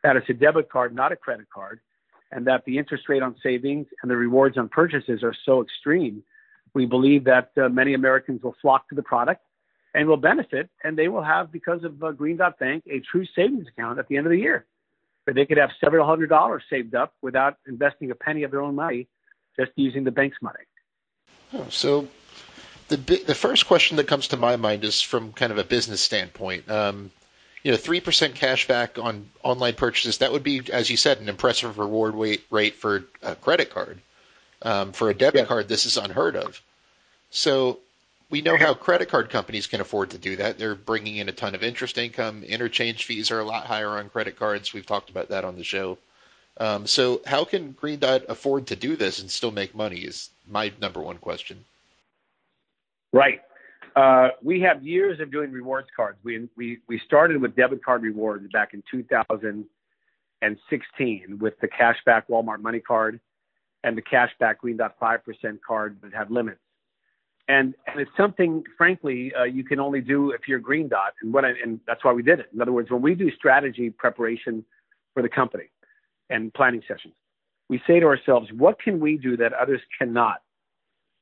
that 0.03 0.15
it's 0.15 0.29
a 0.29 0.34
debit 0.34 0.70
card, 0.70 0.93
not 0.93 1.12
a 1.12 1.15
credit 1.15 1.48
card, 1.53 1.79
and 2.32 2.48
that 2.48 2.65
the 2.65 2.77
interest 2.77 3.08
rate 3.10 3.24
on 3.24 3.36
savings 3.41 3.88
and 4.01 4.12
the 4.12 4.15
rewards 4.15 4.58
on 4.58 4.70
purchases 4.70 5.24
are 5.24 5.36
so 5.46 5.62
extreme, 5.62 6.24
we 6.74 6.86
believe 6.86 7.24
that 7.25 7.51
uh, 7.58 7.70
many 7.70 7.93
Americans 7.93 8.41
will 8.43 8.55
flock 8.62 8.89
to 8.89 8.96
the 8.96 9.03
product 9.03 9.41
and 9.93 10.08
will 10.08 10.17
benefit, 10.17 10.70
and 10.84 10.98
they 10.98 11.08
will 11.08 11.24
have, 11.24 11.51
because 11.51 11.84
of 11.84 12.03
uh, 12.03 12.12
Green 12.12 12.38
Dot 12.38 12.58
Bank, 12.58 12.84
a 12.89 13.00
true 13.00 13.25
savings 13.36 13.67
account 13.67 14.00
at 14.00 14.08
the 14.08 14.17
end 14.17 14.25
of 14.25 14.32
the 14.32 14.39
year, 14.39 14.65
where 15.24 15.34
they 15.36 15.46
could 15.46 15.58
have 15.58 15.70
several 15.79 16.05
hundred 16.05 16.29
dollars 16.29 16.63
saved 16.70 16.96
up 16.96 17.13
without 17.22 17.58
investing 17.67 18.10
a 18.10 18.15
penny 18.15 18.43
of 18.43 18.51
their 18.51 18.62
own 18.62 18.75
money, 18.75 19.08
just 19.58 19.72
using 19.75 20.03
the 20.03 20.12
bank's 20.12 20.38
money. 20.41 20.63
Oh, 21.53 21.67
so 21.70 22.08
the 22.95 23.23
the 23.25 23.35
first 23.35 23.67
question 23.67 23.97
that 23.97 24.07
comes 24.07 24.29
to 24.29 24.38
my 24.38 24.55
mind 24.55 24.83
is 24.83 25.01
from 25.01 25.33
kind 25.33 25.51
of 25.51 25.57
a 25.57 25.63
business 25.63 26.01
standpoint. 26.01 26.69
Um, 26.69 27.12
you 27.63 27.71
know, 27.71 27.77
three 27.77 28.01
percent 28.01 28.35
cash 28.35 28.67
back 28.67 28.97
on 29.00 29.29
online 29.41 29.75
purchases. 29.75 30.19
That 30.19 30.31
would 30.31 30.43
be, 30.43 30.62
as 30.71 30.89
you 30.89 30.97
said, 30.97 31.19
an 31.19 31.29
impressive 31.29 31.77
reward 31.77 32.15
rate 32.50 32.75
for 32.75 33.05
a 33.21 33.35
credit 33.35 33.69
card. 33.69 34.00
Um, 34.62 34.93
for 34.93 35.09
a 35.09 35.13
debit 35.13 35.41
yeah. 35.41 35.45
card, 35.45 35.67
this 35.67 35.85
is 35.85 35.97
unheard 35.97 36.35
of. 36.38 36.62
So 37.31 37.79
we 38.29 38.41
know 38.41 38.57
how 38.57 38.73
credit 38.73 39.09
card 39.09 39.29
companies 39.29 39.67
can 39.67 39.82
afford 39.82 40.12
to 40.12 40.17
do 40.17 40.38
that. 40.38 40.58
They're 40.58 40.75
bringing 40.75 41.17
in 41.17 41.29
a 41.29 41.34
ton 41.34 41.53
of 41.53 41.63
interest 41.63 41.97
income. 41.97 42.43
Interchange 42.43 43.06
fees 43.06 43.29
are 43.29 43.39
a 43.39 43.45
lot 43.45 43.65
higher 43.65 43.89
on 43.89 44.10
credit 44.10 44.38
cards. 44.38 44.73
We've 44.73 44.86
talked 44.86 45.10
about 45.10 45.29
that 45.29 45.43
on 45.43 45.58
the 45.58 45.63
show. 45.63 45.97
Um, 46.58 46.88
so 46.88 47.21
how 47.25 47.45
can 47.45 47.71
Green 47.73 47.99
Dot 47.99 48.23
afford 48.29 48.67
to 48.67 48.75
do 48.75 48.95
this 48.95 49.19
and 49.19 49.29
still 49.29 49.51
make 49.51 49.75
money? 49.75 49.99
Is 49.99 50.29
my 50.49 50.71
number 50.79 51.01
one 51.01 51.17
question. 51.17 51.63
Right. 53.13 53.39
Uh, 53.95 54.30
we 54.41 54.60
have 54.62 54.84
years 54.84 55.19
of 55.19 55.32
doing 55.32 55.52
rewards 55.52 55.88
cards. 55.95 56.17
We, 56.23 56.49
we, 56.58 56.80
we 56.88 56.99
started 57.06 57.39
with 57.39 57.56
debit 57.56 57.86
card 57.86 58.02
rewards 58.02 58.47
back 58.52 58.73
in 58.73 58.82
2016 58.89 61.38
with 61.39 61.54
the 61.62 61.67
cashback 61.67 62.23
Walmart 62.28 62.62
money 62.62 62.80
card 62.80 63.19
and 63.84 63.95
the 63.95 64.02
cashback 64.02 64.58
Green 64.58 64.78
Dot 64.78 64.99
5% 64.99 65.19
card 65.65 65.99
that 66.02 66.12
have 66.13 66.32
limits. 66.32 66.60
And, 67.47 67.76
and 67.86 67.99
it's 67.99 68.10
something, 68.17 68.63
frankly, 68.78 69.32
uh, 69.38 69.43
you 69.43 69.63
can 69.63 69.80
only 69.80 70.02
do 70.02 70.32
if 70.32 70.47
you're 70.47 70.58
Green 70.60 70.88
Dot. 70.88 71.13
And, 71.21 71.32
what 71.32 71.45
I, 71.45 71.52
and 71.63 71.80
that's 71.86 72.04
why 72.04 72.13
we 72.13 72.23
did 72.23 72.39
it. 72.39 72.47
In 72.52 72.60
other 72.62 72.71
words, 72.71 72.89
when 72.89 73.04
we 73.04 73.13
do 73.13 73.30
strategy 73.32 73.91
preparation 73.91 74.65
for 75.13 75.21
the 75.21 75.30
company 75.30 75.69
and 76.32 76.52
planning 76.54 76.82
sessions, 76.88 77.13
we 77.69 77.80
say 77.86 77.99
to 77.99 78.08
ourselves, 78.08 78.52
what 78.54 78.82
can 78.82 78.99
we 78.99 79.17
do 79.17 79.38
that 79.38 79.54
others 79.54 79.82
cannot? 79.99 80.41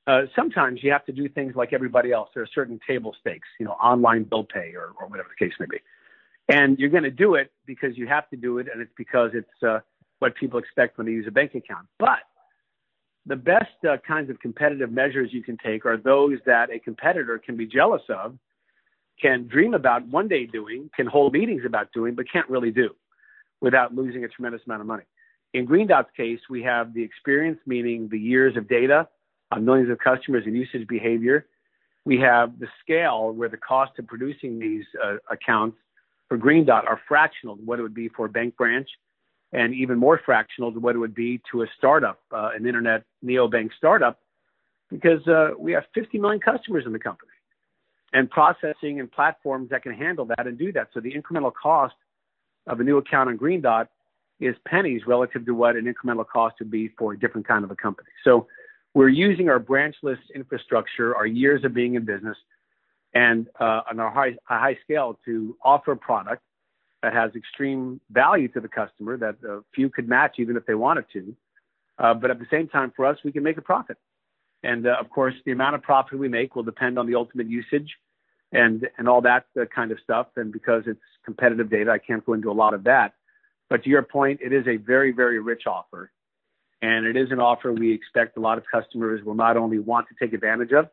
Uh, 0.07 0.23
sometimes 0.35 0.83
you 0.83 0.91
have 0.91 1.05
to 1.05 1.11
do 1.11 1.29
things 1.29 1.55
like 1.55 1.73
everybody 1.73 2.11
else. 2.11 2.29
There 2.33 2.43
are 2.43 2.49
certain 2.53 2.79
table 2.87 3.15
stakes, 3.19 3.47
you 3.59 3.65
know, 3.65 3.73
online 3.73 4.23
bill 4.23 4.43
pay 4.43 4.73
or, 4.75 4.93
or 4.99 5.07
whatever 5.07 5.29
the 5.29 5.45
case 5.45 5.53
may 5.59 5.67
be. 5.69 5.77
And 6.49 6.79
you're 6.79 6.89
going 6.89 7.03
to 7.03 7.11
do 7.11 7.35
it 7.35 7.51
because 7.65 7.97
you 7.97 8.07
have 8.07 8.29
to 8.31 8.35
do 8.35 8.57
it, 8.57 8.67
and 8.71 8.81
it's 8.81 8.91
because 8.97 9.31
it's 9.33 9.63
uh, 9.63 9.79
what 10.19 10.35
people 10.35 10.59
expect 10.59 10.97
when 10.97 11.05
they 11.05 11.13
use 11.13 11.25
a 11.27 11.31
bank 11.31 11.53
account. 11.55 11.87
But 11.99 12.19
the 13.25 13.35
best 13.35 13.71
uh, 13.87 13.97
kinds 14.05 14.29
of 14.29 14.39
competitive 14.39 14.91
measures 14.91 15.29
you 15.31 15.43
can 15.43 15.57
take 15.63 15.85
are 15.85 15.97
those 15.97 16.39
that 16.45 16.71
a 16.71 16.79
competitor 16.79 17.37
can 17.37 17.55
be 17.55 17.67
jealous 17.67 18.01
of, 18.09 18.37
can 19.21 19.47
dream 19.47 19.75
about 19.75 20.07
one 20.07 20.27
day 20.27 20.47
doing, 20.47 20.89
can 20.95 21.05
hold 21.05 21.33
meetings 21.33 21.61
about 21.63 21.91
doing, 21.93 22.15
but 22.15 22.25
can't 22.31 22.49
really 22.49 22.71
do 22.71 22.89
without 23.61 23.93
losing 23.93 24.23
a 24.23 24.27
tremendous 24.27 24.61
amount 24.65 24.81
of 24.81 24.87
money. 24.87 25.03
In 25.53 25.65
Green 25.65 25.85
Dot's 25.85 26.09
case, 26.17 26.39
we 26.49 26.63
have 26.63 26.93
the 26.93 27.03
experience, 27.03 27.59
meaning 27.67 28.09
the 28.09 28.17
years 28.19 28.57
of 28.57 28.67
data 28.67 29.07
on 29.51 29.65
millions 29.65 29.89
of 29.89 29.99
customers 29.99 30.43
and 30.45 30.55
usage 30.55 30.87
behavior. 30.87 31.45
We 32.05 32.17
have 32.19 32.59
the 32.59 32.67
scale 32.81 33.31
where 33.31 33.49
the 33.49 33.57
cost 33.57 33.99
of 33.99 34.07
producing 34.07 34.59
these 34.59 34.85
uh, 35.03 35.17
accounts 35.29 35.77
for 36.27 36.37
Green 36.37 36.65
Dot 36.65 36.87
are 36.87 36.99
fractional 37.07 37.57
to 37.57 37.61
what 37.63 37.79
it 37.79 37.81
would 37.83 37.93
be 37.93 38.07
for 38.09 38.25
a 38.25 38.29
bank 38.29 38.55
branch, 38.55 38.89
and 39.51 39.73
even 39.73 39.97
more 39.97 40.19
fractional 40.25 40.71
to 40.71 40.79
what 40.79 40.95
it 40.95 40.99
would 40.99 41.13
be 41.13 41.41
to 41.51 41.63
a 41.63 41.67
startup, 41.77 42.21
uh, 42.31 42.51
an 42.55 42.65
internet 42.65 43.03
neobank 43.23 43.69
startup, 43.77 44.19
because 44.89 45.25
uh, 45.27 45.49
we 45.59 45.73
have 45.73 45.83
50 45.93 46.17
million 46.19 46.39
customers 46.39 46.85
in 46.85 46.93
the 46.93 46.99
company 46.99 47.31
and 48.13 48.29
processing 48.29 48.99
and 48.99 49.11
platforms 49.11 49.69
that 49.69 49.83
can 49.83 49.93
handle 49.93 50.25
that 50.25 50.47
and 50.47 50.57
do 50.57 50.71
that. 50.73 50.89
So 50.93 50.99
the 50.99 51.13
incremental 51.13 51.51
cost 51.53 51.95
of 52.67 52.79
a 52.79 52.83
new 52.83 52.97
account 52.97 53.29
on 53.29 53.37
Green 53.37 53.61
Dot 53.61 53.89
is 54.39 54.55
pennies 54.65 55.03
relative 55.05 55.45
to 55.45 55.53
what 55.53 55.75
an 55.75 55.85
incremental 55.85 56.25
cost 56.27 56.55
would 56.59 56.71
be 56.71 56.89
for 56.97 57.13
a 57.13 57.19
different 57.19 57.47
kind 57.47 57.63
of 57.63 57.71
a 57.71 57.75
company. 57.75 58.09
So 58.23 58.47
we're 58.93 59.10
using 59.10 59.49
our 59.49 59.60
branchless 59.60 60.19
infrastructure, 60.36 61.15
our 61.15 61.25
years 61.25 61.63
of 61.63 61.73
being 61.73 61.95
in 61.95 62.06
business, 62.06 62.38
and 63.13 63.47
uh, 63.60 63.82
on 63.89 63.99
our 63.99 64.12
high, 64.12 64.38
a 64.49 64.60
high 64.60 64.77
scale 64.84 65.19
to 65.25 65.56
offer 65.63 65.93
a 65.93 65.97
product 65.97 66.43
that 67.01 67.13
has 67.13 67.32
extreme 67.36 67.99
value 68.12 68.47
to 68.49 68.60
the 68.60 68.67
customer 68.67 69.17
that 69.17 69.36
uh, 69.47 69.62
few 69.73 69.89
could 69.89 70.08
match 70.08 70.36
even 70.38 70.56
if 70.56 70.65
they 70.65 70.75
wanted 70.75 71.06
to. 71.12 71.36
Uh, 71.97 72.13
but 72.13 72.32
at 72.32 72.39
the 72.39 72.47
same 72.51 72.67
time, 72.67 72.91
for 72.95 73.06
us, 73.06 73.17
we 73.23 73.32
can 73.32 73.43
make 73.43 73.58
a 73.58 73.62
profit. 73.62 73.97
And 74.63 74.86
uh, 74.86 74.95
of 74.99 75.10
course, 75.10 75.34
the 75.45 75.51
amount 75.51 75.75
of 75.75 75.82
profit 75.82 76.19
we 76.19 76.27
make 76.27 76.56
will 76.56 76.63
depend 76.63 76.99
on 76.99 77.08
the 77.08 77.15
ultimate 77.15 77.47
usage 77.47 77.97
and, 78.51 78.88
and 78.97 79.08
all 79.08 79.21
that 79.21 79.45
uh, 79.60 79.65
kind 79.73 79.91
of 79.91 79.99
stuff. 80.04 80.27
And 80.36 80.51
because 80.51 80.84
it's 80.86 81.01
competitive 81.25 81.69
data, 81.69 81.91
I 81.91 81.97
can't 81.97 82.25
go 82.25 82.34
into 82.34 82.51
a 82.51 82.54
lot 82.54 82.73
of 82.73 82.84
that. 82.84 83.13
But 83.69 83.84
to 83.84 83.89
your 83.89 84.04
point, 84.04 84.39
it 84.43 84.54
is 84.54 84.67
a 84.67 84.77
very, 84.77 85.12
very 85.12 85.39
rich 85.39 85.63
offer. 85.65 86.12
And 86.81 87.05
it 87.05 87.15
is 87.15 87.31
an 87.31 87.39
offer 87.39 87.71
we 87.71 87.93
expect 87.93 88.37
a 88.37 88.39
lot 88.39 88.57
of 88.57 88.63
customers 88.71 89.23
will 89.23 89.35
not 89.35 89.55
only 89.55 89.79
want 89.79 90.07
to 90.09 90.15
take 90.19 90.33
advantage 90.33 90.71
of, 90.71 90.89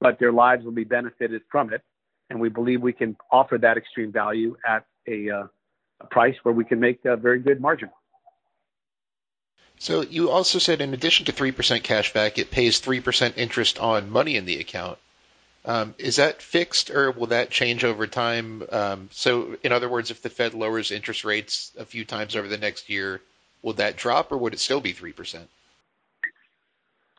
but 0.00 0.18
their 0.18 0.32
lives 0.32 0.64
will 0.64 0.72
be 0.72 0.84
benefited 0.84 1.42
from 1.50 1.72
it. 1.72 1.82
And 2.30 2.40
we 2.40 2.48
believe 2.48 2.80
we 2.80 2.92
can 2.92 3.16
offer 3.30 3.58
that 3.58 3.76
extreme 3.76 4.12
value 4.12 4.56
at 4.66 4.84
a, 5.08 5.30
uh, 5.30 5.46
a 6.00 6.06
price 6.06 6.36
where 6.44 6.54
we 6.54 6.64
can 6.64 6.80
make 6.80 7.04
a 7.04 7.16
very 7.16 7.40
good 7.40 7.60
margin. 7.60 7.90
So 9.78 10.02
you 10.02 10.30
also 10.30 10.60
said 10.60 10.80
in 10.80 10.94
addition 10.94 11.26
to 11.26 11.32
3% 11.32 11.82
cash 11.82 12.12
back, 12.12 12.38
it 12.38 12.52
pays 12.52 12.80
3% 12.80 13.36
interest 13.36 13.80
on 13.80 14.10
money 14.10 14.36
in 14.36 14.44
the 14.44 14.60
account. 14.60 14.98
Um, 15.64 15.94
is 15.98 16.16
that 16.16 16.42
fixed 16.42 16.90
or 16.90 17.10
will 17.10 17.28
that 17.28 17.50
change 17.50 17.84
over 17.84 18.06
time? 18.06 18.62
Um, 18.70 19.08
so 19.12 19.56
in 19.62 19.72
other 19.72 19.88
words, 19.88 20.10
if 20.10 20.22
the 20.22 20.30
Fed 20.30 20.54
lowers 20.54 20.90
interest 20.90 21.24
rates 21.24 21.72
a 21.76 21.84
few 21.84 22.04
times 22.04 22.36
over 22.36 22.48
the 22.48 22.58
next 22.58 22.88
year, 22.88 23.20
Will 23.62 23.72
that 23.74 23.96
drop, 23.96 24.32
or 24.32 24.38
would 24.38 24.52
it 24.52 24.60
still 24.60 24.80
be 24.80 24.92
three 24.92 25.12
percent? 25.12 25.48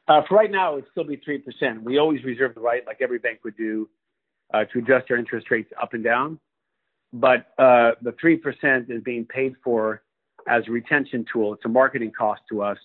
Uh, 0.08 0.22
for 0.28 0.36
right 0.36 0.52
now, 0.52 0.74
it 0.74 0.76
would 0.76 0.86
still 0.92 1.06
be 1.06 1.16
three 1.16 1.38
percent. 1.38 1.84
We 1.84 1.98
always 1.98 2.24
reserve 2.24 2.56
the 2.56 2.62
right, 2.62 2.86
like 2.86 2.98
every 3.02 3.20
bank 3.20 3.40
would 3.44 3.56
do, 3.56 3.90
uh, 4.54 4.66
to 4.66 4.80
adjust 4.80 5.10
our 5.12 5.18
interest 5.18 5.50
rates 5.50 5.72
up 5.82 5.94
and 5.94 6.04
down. 6.04 6.40
But 7.14 7.54
uh, 7.58 7.92
the 8.02 8.14
three 8.20 8.38
percent 8.38 8.90
is 8.90 9.02
being 9.04 9.26
paid 9.26 9.56
for 9.64 10.02
as 10.48 10.64
a 10.68 10.72
retention 10.72 11.26
tool. 11.32 11.54
It's 11.54 11.64
a 11.66 11.70
marketing 11.70 12.12
cost 12.12 12.42
to 12.50 12.62
us. 12.62 12.78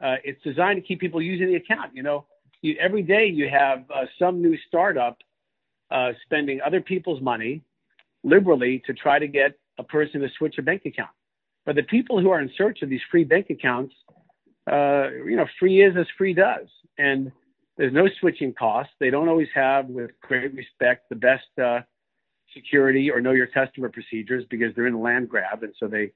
Uh, 0.00 0.16
it's 0.24 0.42
designed 0.42 0.82
to 0.82 0.86
keep 0.86 1.00
people 1.00 1.22
using 1.22 1.46
the 1.46 1.54
account. 1.54 1.92
You 1.94 2.02
know, 2.02 2.26
you, 2.62 2.76
every 2.80 3.02
day 3.02 3.26
you 3.26 3.48
have 3.48 3.84
uh, 3.94 4.06
some 4.18 4.42
new 4.42 4.58
startup 4.66 5.18
uh, 5.90 6.12
spending 6.24 6.60
other 6.60 6.80
people's 6.80 7.22
money 7.22 7.62
liberally 8.24 8.82
to 8.86 8.92
try 8.92 9.18
to 9.20 9.28
get 9.28 9.58
a 9.78 9.84
person 9.84 10.20
to 10.20 10.28
switch 10.36 10.58
a 10.58 10.62
bank 10.62 10.82
account. 10.84 11.10
But 11.66 11.74
the 11.74 11.82
people 11.82 12.20
who 12.20 12.30
are 12.30 12.40
in 12.40 12.50
search 12.56 12.80
of 12.82 12.88
these 12.88 13.00
free 13.10 13.24
bank 13.24 13.50
accounts, 13.50 13.94
uh, 14.70 15.10
you 15.10 15.36
know, 15.36 15.46
free 15.58 15.82
is 15.82 15.96
as 15.98 16.06
free 16.16 16.32
does. 16.32 16.68
And 16.96 17.32
there's 17.76 17.92
no 17.92 18.08
switching 18.20 18.54
costs. 18.54 18.92
They 19.00 19.10
don't 19.10 19.28
always 19.28 19.48
have, 19.54 19.86
with 19.86 20.12
great 20.22 20.54
respect, 20.54 21.08
the 21.08 21.16
best 21.16 21.46
uh, 21.62 21.80
security 22.54 23.10
or 23.10 23.20
know 23.20 23.32
your 23.32 23.48
customer 23.48 23.88
procedures 23.88 24.44
because 24.48 24.74
they're 24.74 24.86
in 24.86 24.94
a 24.94 25.00
land 25.00 25.28
grab. 25.28 25.64
And 25.64 25.74
so 25.78 25.88
they, 25.88 26.12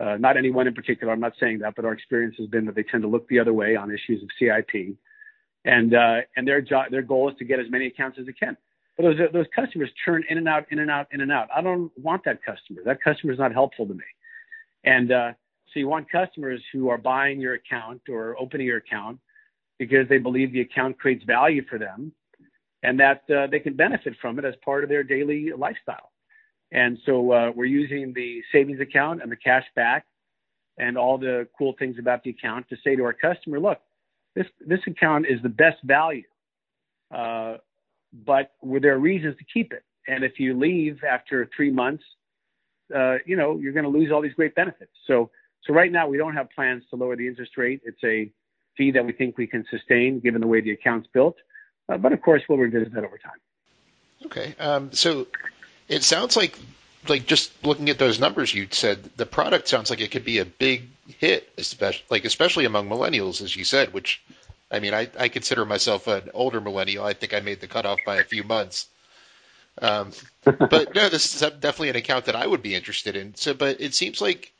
uh, 0.00 0.16
not 0.16 0.36
anyone 0.36 0.68
in 0.68 0.74
particular, 0.74 1.12
I'm 1.12 1.20
not 1.20 1.34
saying 1.38 1.58
that, 1.58 1.74
but 1.74 1.84
our 1.84 1.92
experience 1.92 2.36
has 2.38 2.46
been 2.46 2.64
that 2.66 2.76
they 2.76 2.84
tend 2.84 3.02
to 3.02 3.08
look 3.08 3.28
the 3.28 3.40
other 3.40 3.52
way 3.52 3.76
on 3.76 3.90
issues 3.90 4.22
of 4.22 4.28
CIP. 4.38 4.96
And, 5.64 5.94
uh, 5.94 6.20
and 6.36 6.46
their, 6.46 6.60
jo- 6.60 6.84
their 6.90 7.02
goal 7.02 7.30
is 7.30 7.36
to 7.38 7.44
get 7.44 7.58
as 7.58 7.66
many 7.68 7.86
accounts 7.88 8.18
as 8.20 8.26
they 8.26 8.32
can. 8.32 8.56
But 8.96 9.02
those, 9.02 9.16
those 9.32 9.46
customers 9.54 9.90
churn 10.04 10.22
in 10.30 10.38
and 10.38 10.48
out, 10.48 10.66
in 10.70 10.78
and 10.78 10.90
out, 10.90 11.08
in 11.10 11.20
and 11.20 11.32
out. 11.32 11.48
I 11.54 11.60
don't 11.62 11.90
want 11.98 12.22
that 12.26 12.44
customer. 12.44 12.82
That 12.84 13.02
customer 13.02 13.32
is 13.32 13.38
not 13.40 13.52
helpful 13.52 13.86
to 13.86 13.94
me. 13.94 14.04
And 14.84 15.12
uh, 15.12 15.32
so 15.72 15.80
you 15.80 15.88
want 15.88 16.10
customers 16.10 16.62
who 16.72 16.88
are 16.88 16.98
buying 16.98 17.40
your 17.40 17.54
account 17.54 18.02
or 18.08 18.36
opening 18.38 18.66
your 18.66 18.78
account 18.78 19.18
because 19.78 20.08
they 20.08 20.18
believe 20.18 20.52
the 20.52 20.60
account 20.60 20.98
creates 20.98 21.24
value 21.24 21.64
for 21.68 21.78
them 21.78 22.12
and 22.82 23.00
that 23.00 23.22
uh, 23.30 23.46
they 23.46 23.58
can 23.58 23.74
benefit 23.74 24.14
from 24.20 24.38
it 24.38 24.44
as 24.44 24.54
part 24.64 24.84
of 24.84 24.90
their 24.90 25.02
daily 25.02 25.50
lifestyle. 25.56 26.12
And 26.70 26.98
so 27.06 27.32
uh, 27.32 27.52
we're 27.54 27.64
using 27.64 28.12
the 28.14 28.42
savings 28.52 28.80
account 28.80 29.22
and 29.22 29.32
the 29.32 29.36
cash 29.36 29.64
back 29.74 30.06
and 30.78 30.98
all 30.98 31.18
the 31.18 31.48
cool 31.56 31.74
things 31.78 31.96
about 31.98 32.22
the 32.24 32.30
account 32.30 32.68
to 32.68 32.76
say 32.84 32.96
to 32.96 33.04
our 33.04 33.12
customer, 33.12 33.58
look, 33.58 33.78
this, 34.34 34.46
this 34.66 34.80
account 34.86 35.26
is 35.28 35.40
the 35.42 35.48
best 35.48 35.78
value, 35.84 36.24
uh, 37.14 37.56
but 38.26 38.52
there 38.62 38.94
are 38.94 38.98
reasons 38.98 39.36
to 39.38 39.44
keep 39.52 39.72
it. 39.72 39.84
And 40.08 40.24
if 40.24 40.38
you 40.38 40.58
leave 40.58 41.02
after 41.08 41.48
three 41.56 41.70
months, 41.70 42.04
uh, 42.94 43.18
you 43.24 43.36
know, 43.36 43.58
you're 43.58 43.72
going 43.72 43.84
to 43.84 43.90
lose 43.90 44.10
all 44.10 44.20
these 44.20 44.34
great 44.34 44.54
benefits. 44.54 44.92
So, 45.06 45.30
so 45.64 45.72
right 45.72 45.92
now 45.92 46.08
we 46.08 46.18
don't 46.18 46.34
have 46.34 46.50
plans 46.50 46.84
to 46.90 46.96
lower 46.96 47.16
the 47.16 47.28
interest 47.28 47.56
rate. 47.56 47.82
It's 47.84 48.02
a 48.02 48.30
fee 48.76 48.90
that 48.92 49.06
we 49.06 49.12
think 49.12 49.38
we 49.38 49.46
can 49.46 49.64
sustain 49.70 50.20
given 50.20 50.40
the 50.40 50.46
way 50.46 50.60
the 50.60 50.72
account's 50.72 51.08
built. 51.12 51.36
Uh, 51.88 51.96
but 51.98 52.12
of 52.12 52.20
course, 52.20 52.42
we'll 52.48 52.58
revisit 52.58 52.92
that 52.94 53.04
over 53.04 53.18
time. 53.18 53.38
Okay. 54.26 54.54
Um, 54.58 54.92
so 54.92 55.26
it 55.88 56.02
sounds 56.02 56.36
like, 56.36 56.58
like 57.08 57.26
just 57.26 57.52
looking 57.64 57.90
at 57.90 57.98
those 57.98 58.18
numbers 58.18 58.52
you 58.54 58.66
said, 58.70 59.04
the 59.16 59.26
product 59.26 59.68
sounds 59.68 59.90
like 59.90 60.00
it 60.00 60.10
could 60.10 60.24
be 60.24 60.38
a 60.38 60.44
big 60.44 60.88
hit, 61.06 61.52
especially 61.58 62.04
like 62.10 62.24
especially 62.24 62.64
among 62.64 62.88
millennials, 62.88 63.42
as 63.42 63.54
you 63.54 63.64
said. 63.64 63.92
Which, 63.92 64.22
I 64.70 64.80
mean, 64.80 64.94
I, 64.94 65.08
I 65.18 65.28
consider 65.28 65.66
myself 65.66 66.06
an 66.06 66.30
older 66.32 66.60
millennial. 66.60 67.04
I 67.04 67.12
think 67.12 67.34
I 67.34 67.40
made 67.40 67.60
the 67.60 67.66
cutoff 67.66 67.98
by 68.06 68.16
a 68.16 68.24
few 68.24 68.42
months. 68.42 68.88
Um, 69.80 70.12
but 70.44 70.94
no, 70.94 71.08
this 71.08 71.34
is 71.34 71.40
definitely 71.40 71.90
an 71.90 71.96
account 71.96 72.26
that 72.26 72.36
I 72.36 72.46
would 72.46 72.62
be 72.62 72.74
interested 72.74 73.16
in. 73.16 73.34
So, 73.34 73.54
but 73.54 73.80
it 73.80 73.94
seems 73.94 74.20
like 74.20 74.52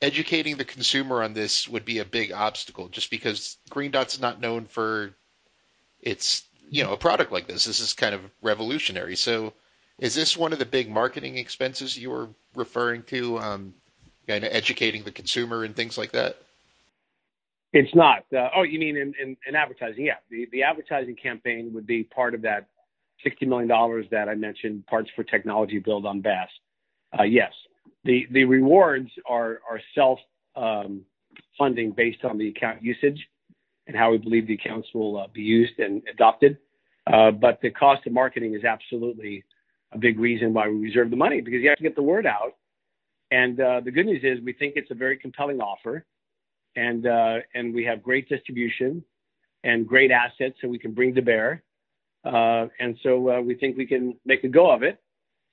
educating 0.00 0.56
the 0.56 0.64
consumer 0.64 1.22
on 1.22 1.34
this 1.34 1.68
would 1.68 1.84
be 1.84 1.98
a 1.98 2.04
big 2.04 2.32
obstacle, 2.32 2.88
just 2.88 3.10
because 3.10 3.56
Green 3.68 3.90
Dot's 3.90 4.20
not 4.20 4.40
known 4.40 4.66
for 4.66 5.14
its 6.00 6.44
you 6.70 6.82
know 6.82 6.92
a 6.92 6.96
product 6.96 7.32
like 7.32 7.46
this. 7.46 7.64
This 7.64 7.80
is 7.80 7.92
kind 7.92 8.14
of 8.14 8.22
revolutionary. 8.42 9.16
So, 9.16 9.52
is 9.98 10.14
this 10.14 10.36
one 10.36 10.52
of 10.52 10.58
the 10.58 10.66
big 10.66 10.90
marketing 10.90 11.36
expenses 11.36 11.96
you 11.96 12.10
were 12.10 12.28
referring 12.54 13.02
to? 13.04 13.38
Um, 13.38 13.74
kind 14.26 14.44
of 14.44 14.52
educating 14.52 15.02
the 15.04 15.12
consumer 15.12 15.64
and 15.64 15.76
things 15.76 15.98
like 15.98 16.12
that. 16.12 16.38
It's 17.72 17.94
not. 17.94 18.24
Uh, 18.34 18.48
oh, 18.54 18.62
you 18.62 18.78
mean 18.78 18.96
in, 18.96 19.14
in, 19.20 19.36
in, 19.46 19.56
advertising? 19.56 20.06
Yeah, 20.06 20.16
the 20.30 20.48
the 20.52 20.62
advertising 20.62 21.16
campaign 21.16 21.72
would 21.74 21.86
be 21.86 22.04
part 22.04 22.34
of 22.34 22.42
that 22.42 22.68
$60 23.24 23.46
million 23.46 23.68
that 24.10 24.28
I 24.28 24.34
mentioned, 24.34 24.86
parts 24.86 25.10
for 25.14 25.24
technology 25.24 25.78
build 25.78 26.06
on 26.06 26.20
BaaS. 26.20 26.48
Uh, 27.18 27.22
yes, 27.22 27.52
the, 28.04 28.26
rewards 28.44 29.10
are, 29.26 29.60
are 29.68 29.80
self 29.94 30.18
um, 30.56 31.02
funding 31.58 31.92
based 31.92 32.24
on 32.24 32.38
the 32.38 32.48
account 32.48 32.82
usage 32.82 33.18
and 33.86 33.96
how 33.96 34.10
we 34.10 34.18
believe 34.18 34.46
the 34.46 34.54
accounts 34.54 34.88
will 34.94 35.18
uh, 35.18 35.26
be 35.32 35.42
used 35.42 35.78
and 35.78 36.02
adopted. 36.12 36.58
Uh, 37.12 37.30
but 37.30 37.60
the 37.60 37.70
cost 37.70 38.06
of 38.06 38.12
marketing 38.12 38.54
is 38.54 38.64
absolutely 38.64 39.44
a 39.92 39.98
big 39.98 40.18
reason 40.18 40.52
why 40.52 40.68
we 40.68 40.76
reserve 40.76 41.10
the 41.10 41.16
money 41.16 41.40
because 41.40 41.60
you 41.62 41.68
have 41.68 41.78
to 41.78 41.84
get 41.84 41.94
the 41.94 42.02
word 42.02 42.26
out. 42.26 42.54
And 43.30 43.56
the 43.56 43.90
good 43.92 44.06
news 44.06 44.22
is 44.22 44.42
we 44.44 44.52
think 44.52 44.74
it's 44.76 44.90
a 44.90 44.94
very 44.94 45.16
compelling 45.16 45.60
offer, 45.60 46.04
and 46.76 47.04
and 47.54 47.74
we 47.74 47.84
have 47.84 48.02
great 48.02 48.28
distribution 48.28 49.02
and 49.64 49.88
great 49.88 50.10
assets 50.10 50.56
that 50.62 50.68
we 50.68 50.78
can 50.78 50.92
bring 50.92 51.14
to 51.14 51.22
bear. 51.22 51.62
Uh, 52.24 52.66
and 52.80 52.96
so 53.02 53.30
uh, 53.30 53.40
we 53.40 53.54
think 53.54 53.76
we 53.76 53.86
can 53.86 54.16
make 54.24 54.44
a 54.44 54.48
go 54.48 54.70
of 54.70 54.82
it. 54.82 54.98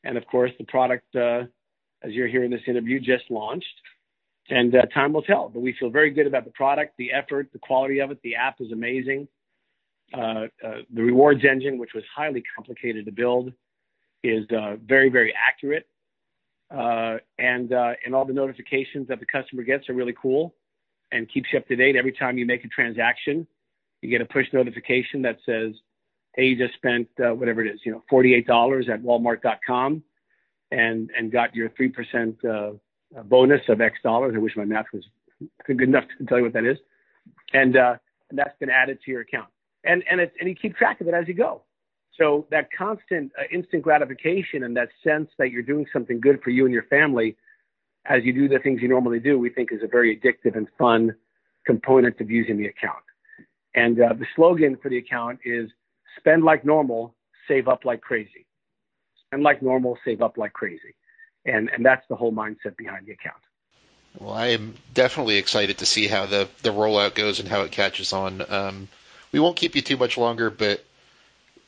And 0.03 0.17
of 0.17 0.25
course, 0.27 0.51
the 0.57 0.65
product, 0.65 1.15
uh, 1.15 1.43
as 2.01 2.11
you're 2.11 2.27
hearing 2.27 2.49
this 2.49 2.61
interview, 2.67 2.99
just 2.99 3.29
launched. 3.29 3.65
And 4.49 4.75
uh, 4.75 4.81
time 4.93 5.13
will 5.13 5.21
tell. 5.21 5.49
But 5.49 5.61
we 5.61 5.75
feel 5.79 5.89
very 5.89 6.09
good 6.11 6.27
about 6.27 6.45
the 6.45 6.51
product, 6.51 6.95
the 6.97 7.11
effort, 7.11 7.49
the 7.53 7.59
quality 7.59 7.99
of 7.99 8.11
it. 8.11 8.19
The 8.23 8.35
app 8.35 8.59
is 8.59 8.71
amazing. 8.71 9.27
Uh, 10.13 10.47
uh, 10.65 10.81
the 10.93 11.01
rewards 11.01 11.41
engine, 11.49 11.77
which 11.77 11.91
was 11.93 12.03
highly 12.13 12.43
complicated 12.55 13.05
to 13.05 13.11
build, 13.11 13.53
is 14.23 14.45
very, 14.85 15.09
very 15.09 15.33
accurate. 15.33 15.87
and 16.69 17.71
and 17.71 18.15
all 18.15 18.25
the 18.25 18.33
notifications 18.33 19.07
that 19.07 19.19
the 19.19 19.25
customer 19.25 19.63
gets 19.63 19.89
are 19.89 19.93
really 19.93 20.15
cool 20.21 20.53
and 21.11 21.31
keeps 21.31 21.49
you 21.53 21.59
up 21.59 21.67
to 21.67 21.75
date. 21.75 21.95
Every 21.95 22.11
time 22.11 22.37
you 22.37 22.45
make 22.45 22.65
a 22.65 22.67
transaction, 22.67 23.47
you 24.01 24.09
get 24.09 24.21
a 24.21 24.25
push 24.25 24.47
notification 24.53 25.21
that 25.21 25.37
says 25.45 25.73
hey, 26.35 26.45
you 26.45 26.57
just 26.57 26.75
spent 26.75 27.07
uh, 27.19 27.33
whatever 27.33 27.63
it 27.63 27.73
is, 27.73 27.81
you 27.85 27.91
know, 27.91 28.03
$48 28.11 28.89
at 28.89 29.01
walmart.com 29.03 30.03
and, 30.71 31.09
and 31.17 31.31
got 31.31 31.53
your 31.55 31.69
3% 31.69 32.45
uh, 32.45 33.23
bonus 33.23 33.61
of 33.67 33.81
X 33.81 33.97
dollars. 34.03 34.33
I 34.35 34.39
wish 34.39 34.55
my 34.55 34.65
math 34.65 34.85
was 34.93 35.03
good 35.67 35.81
enough 35.81 36.05
to 36.17 36.25
tell 36.25 36.37
you 36.37 36.45
what 36.45 36.53
that 36.53 36.65
is. 36.65 36.77
And, 37.53 37.75
uh, 37.75 37.95
and 38.29 38.39
that's 38.39 38.57
been 38.59 38.69
added 38.69 38.99
to 39.05 39.11
your 39.11 39.21
account. 39.21 39.49
And, 39.83 40.03
and, 40.09 40.21
it's, 40.21 40.33
and 40.39 40.47
you 40.47 40.55
keep 40.55 40.75
track 40.77 41.01
of 41.01 41.07
it 41.07 41.13
as 41.13 41.27
you 41.27 41.33
go. 41.33 41.63
So 42.17 42.45
that 42.51 42.67
constant 42.77 43.31
uh, 43.37 43.43
instant 43.51 43.83
gratification 43.83 44.63
and 44.63 44.75
that 44.77 44.89
sense 45.03 45.29
that 45.37 45.51
you're 45.51 45.63
doing 45.63 45.85
something 45.91 46.19
good 46.21 46.41
for 46.43 46.51
you 46.51 46.65
and 46.65 46.73
your 46.73 46.83
family 46.83 47.35
as 48.05 48.23
you 48.23 48.33
do 48.33 48.47
the 48.47 48.59
things 48.59 48.81
you 48.81 48.87
normally 48.87 49.19
do, 49.19 49.37
we 49.37 49.49
think 49.49 49.71
is 49.71 49.81
a 49.83 49.87
very 49.87 50.17
addictive 50.17 50.55
and 50.55 50.67
fun 50.77 51.15
component 51.65 52.19
of 52.19 52.29
using 52.29 52.57
the 52.57 52.65
account. 52.65 53.03
And 53.75 54.01
uh, 54.01 54.13
the 54.13 54.25
slogan 54.35 54.77
for 54.81 54.89
the 54.89 54.97
account 54.97 55.39
is 55.45 55.69
spend 56.17 56.43
like 56.43 56.65
normal, 56.65 57.15
save 57.47 57.67
up 57.67 57.85
like 57.85 58.01
crazy. 58.01 58.45
Spend 59.27 59.43
like 59.43 59.61
normal, 59.61 59.97
save 60.05 60.21
up 60.21 60.37
like 60.37 60.53
crazy. 60.53 60.95
And, 61.45 61.69
and 61.69 61.85
that's 61.85 62.05
the 62.07 62.15
whole 62.15 62.31
mindset 62.31 62.77
behind 62.77 63.07
the 63.07 63.13
account. 63.13 63.41
Well, 64.19 64.33
I 64.33 64.47
am 64.47 64.75
definitely 64.93 65.37
excited 65.37 65.79
to 65.79 65.85
see 65.85 66.07
how 66.07 66.25
the, 66.25 66.49
the 66.61 66.69
rollout 66.69 67.15
goes 67.15 67.39
and 67.39 67.47
how 67.47 67.61
it 67.61 67.71
catches 67.71 68.13
on. 68.13 68.43
Um, 68.51 68.87
we 69.31 69.39
won't 69.39 69.55
keep 69.55 69.75
you 69.75 69.81
too 69.81 69.97
much 69.97 70.17
longer, 70.17 70.49
but 70.49 70.83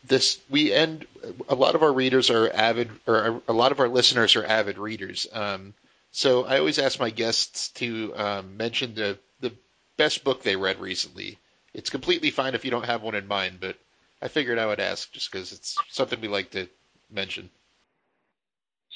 this 0.06 0.40
we 0.50 0.74
end. 0.74 1.06
A 1.48 1.56
lot 1.56 1.76
of 1.76 1.84
our 1.84 1.94
readers 1.94 2.30
are 2.30 2.50
avid, 2.50 2.90
or 3.08 3.42
a 3.48 3.54
lot 3.54 3.72
of 3.72 3.80
our 3.80 3.88
listeners 3.88 4.36
are 4.36 4.46
avid 4.46 4.78
readers. 4.78 5.28
Um, 5.32 5.74
so 6.12 6.46
I 6.46 6.60
always 6.60 6.80
ask 6.80 7.00
my 7.00 7.10
guests 7.10 7.70
to 7.70 8.14
um, 8.16 8.58
mention 8.58 8.96
the 8.96 9.18
the 9.40 9.54
best 9.98 10.24
book 10.24 10.44
they 10.44 10.56
read 10.56 10.80
recently. 10.80 11.40
It's 11.74 11.90
completely 11.90 12.32
fine 12.32 12.54
if 12.54 12.66
you 12.66 12.72
don't 12.72 12.86
have 12.86 13.02
one 13.02 13.16
in 13.16 13.28
mind, 13.28 13.60
but 13.60 13.78
I 14.24 14.30
figured 14.30 14.58
I 14.58 14.66
would 14.66 14.80
ask 14.80 15.12
just 15.12 15.30
because 15.30 15.52
it's 15.52 15.78
something 15.90 16.22
we 16.22 16.30
like 16.30 16.50
to 16.52 16.70
mention. 17.12 17.50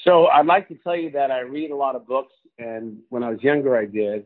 So 0.02 0.26
I'd 0.26 0.46
like 0.46 0.68
to 0.68 0.74
tell 0.76 0.96
you 0.96 1.10
that 1.10 1.30
I 1.30 1.40
read 1.40 1.70
a 1.70 1.76
lot 1.76 1.96
of 1.96 2.06
books, 2.06 2.32
and 2.58 3.00
when 3.10 3.22
I 3.22 3.28
was 3.28 3.42
younger, 3.42 3.76
I 3.76 3.84
did. 3.84 4.24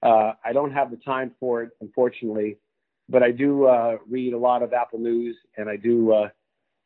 Uh, 0.00 0.34
I 0.44 0.52
don't 0.52 0.70
have 0.70 0.92
the 0.92 0.96
time 0.98 1.32
for 1.40 1.64
it, 1.64 1.70
unfortunately, 1.80 2.56
but 3.08 3.24
I 3.24 3.32
do 3.32 3.66
uh, 3.66 3.96
read 4.08 4.32
a 4.32 4.38
lot 4.38 4.62
of 4.62 4.72
Apple 4.72 5.00
News, 5.00 5.36
and 5.56 5.68
I 5.68 5.74
do 5.74 6.12
uh, 6.12 6.28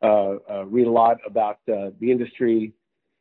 uh, 0.02 0.36
uh 0.50 0.64
read 0.64 0.86
a 0.86 0.90
lot 0.90 1.18
about 1.26 1.58
uh, 1.70 1.90
the 2.00 2.10
industry 2.10 2.72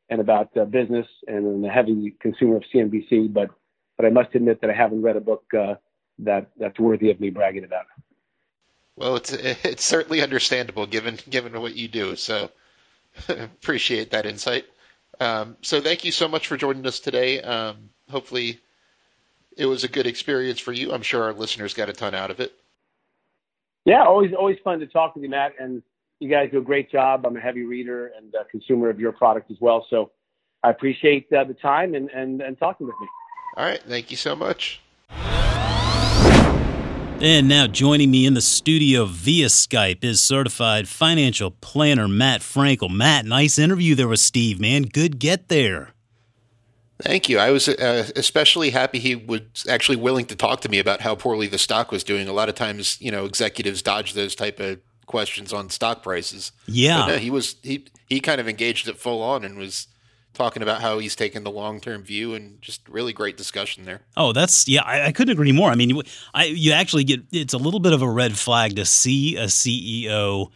and 0.09 0.21
about 0.21 0.53
business, 0.71 1.07
and 1.27 1.45
I'm 1.45 1.65
a 1.65 1.69
heavy 1.69 2.15
consumer 2.21 2.55
of 2.55 2.63
CNBC. 2.73 3.33
But 3.33 3.49
but 3.97 4.05
I 4.05 4.09
must 4.11 4.33
admit 4.33 4.61
that 4.61 4.69
I 4.69 4.73
haven't 4.73 5.01
read 5.01 5.17
a 5.17 5.21
book 5.21 5.43
that 6.19 6.51
that's 6.57 6.79
worthy 6.79 7.11
of 7.11 7.19
me 7.19 7.31
bragging 7.31 7.65
about. 7.65 7.87
Well, 9.01 9.15
it's 9.15 9.33
it's 9.33 9.83
certainly 9.83 10.21
understandable 10.21 10.85
given 10.85 11.17
given 11.27 11.59
what 11.59 11.75
you 11.75 11.87
do. 11.87 12.15
So 12.15 12.51
appreciate 13.27 14.11
that 14.11 14.27
insight. 14.27 14.65
Um, 15.19 15.57
so 15.61 15.81
thank 15.81 16.05
you 16.05 16.11
so 16.11 16.27
much 16.27 16.47
for 16.47 16.55
joining 16.55 16.85
us 16.85 16.99
today. 16.99 17.41
Um, 17.41 17.89
hopefully, 18.09 18.59
it 19.57 19.65
was 19.65 19.83
a 19.83 19.87
good 19.87 20.05
experience 20.05 20.59
for 20.59 20.71
you. 20.71 20.93
I'm 20.93 21.01
sure 21.01 21.23
our 21.23 21.33
listeners 21.33 21.73
got 21.73 21.89
a 21.89 21.93
ton 21.93 22.13
out 22.13 22.29
of 22.29 22.39
it. 22.39 22.53
Yeah, 23.85 24.03
always 24.03 24.33
always 24.37 24.59
fun 24.63 24.79
to 24.81 24.87
talk 24.87 25.15
with 25.15 25.23
you, 25.23 25.29
Matt. 25.31 25.53
And 25.59 25.81
you 26.19 26.29
guys 26.29 26.51
do 26.51 26.59
a 26.59 26.63
great 26.63 26.91
job. 26.91 27.25
I'm 27.25 27.35
a 27.35 27.41
heavy 27.41 27.63
reader 27.63 28.11
and 28.15 28.31
a 28.35 28.45
consumer 28.45 28.89
of 28.89 28.99
your 28.99 29.11
product 29.13 29.49
as 29.49 29.57
well. 29.59 29.87
So 29.89 30.11
I 30.61 30.69
appreciate 30.69 31.33
uh, 31.33 31.43
the 31.43 31.55
time 31.55 31.95
and, 31.95 32.07
and, 32.11 32.39
and 32.41 32.59
talking 32.59 32.85
with 32.85 32.95
me. 33.01 33.07
All 33.57 33.65
right. 33.65 33.81
Thank 33.81 34.11
you 34.11 34.17
so 34.17 34.35
much. 34.35 34.79
And 37.23 37.47
now 37.47 37.67
joining 37.67 38.09
me 38.09 38.25
in 38.25 38.33
the 38.33 38.41
studio 38.41 39.05
via 39.05 39.45
Skype 39.45 40.03
is 40.03 40.19
certified 40.19 40.87
financial 40.87 41.51
planner 41.51 42.07
Matt 42.07 42.41
Frankel. 42.41 42.89
Matt, 42.89 43.25
nice 43.25 43.59
interview 43.59 43.93
there 43.93 44.07
with 44.07 44.19
Steve, 44.19 44.59
man. 44.59 44.81
Good 44.81 45.19
get 45.19 45.47
there. 45.47 45.93
Thank 46.99 47.29
you. 47.29 47.37
I 47.37 47.51
was 47.51 47.69
uh, 47.69 48.09
especially 48.15 48.71
happy 48.71 48.97
he 48.97 49.13
was 49.13 49.41
actually 49.69 49.97
willing 49.97 50.25
to 50.25 50.35
talk 50.35 50.61
to 50.61 50.69
me 50.69 50.79
about 50.79 51.01
how 51.01 51.13
poorly 51.13 51.45
the 51.45 51.59
stock 51.59 51.91
was 51.91 52.03
doing. 52.03 52.27
A 52.27 52.33
lot 52.33 52.49
of 52.49 52.55
times, 52.55 52.99
you 52.99 53.11
know, 53.11 53.25
executives 53.25 53.83
dodge 53.83 54.13
those 54.13 54.33
type 54.33 54.59
of 54.59 54.79
questions 55.05 55.53
on 55.53 55.69
stock 55.69 56.01
prices. 56.01 56.51
Yeah, 56.65 57.05
no, 57.05 57.17
he 57.17 57.29
was 57.29 57.55
he 57.61 57.85
he 58.07 58.19
kind 58.19 58.41
of 58.41 58.47
engaged 58.47 58.87
it 58.87 58.97
full 58.97 59.21
on 59.21 59.45
and 59.45 59.59
was 59.59 59.85
talking 60.33 60.63
about 60.63 60.81
how 60.81 60.99
he's 60.99 61.15
taken 61.15 61.43
the 61.43 61.51
long 61.51 61.79
term 61.79 62.03
view 62.03 62.33
and 62.33 62.61
just 62.61 62.87
really 62.87 63.13
great 63.13 63.37
discussion 63.37 63.85
there. 63.85 64.01
Oh, 64.17 64.33
that's 64.33 64.67
yeah, 64.67 64.83
I, 64.83 65.07
I, 65.07 65.11
couldn't 65.11 65.33
agree 65.33 65.51
more. 65.51 65.69
I 65.69 65.75
mean, 65.75 66.01
I 66.33 66.45
you 66.45 66.71
actually 66.71 67.03
get 67.03 67.21
it's 67.31 67.53
a 67.53 67.57
little 67.57 67.79
bit 67.79 67.93
of 67.93 68.01
a 68.01 68.09
red 68.09 68.37
flag 68.37 68.75
to 68.77 68.85
see 68.85 69.37
a 69.37 69.45
CEO 69.45 70.51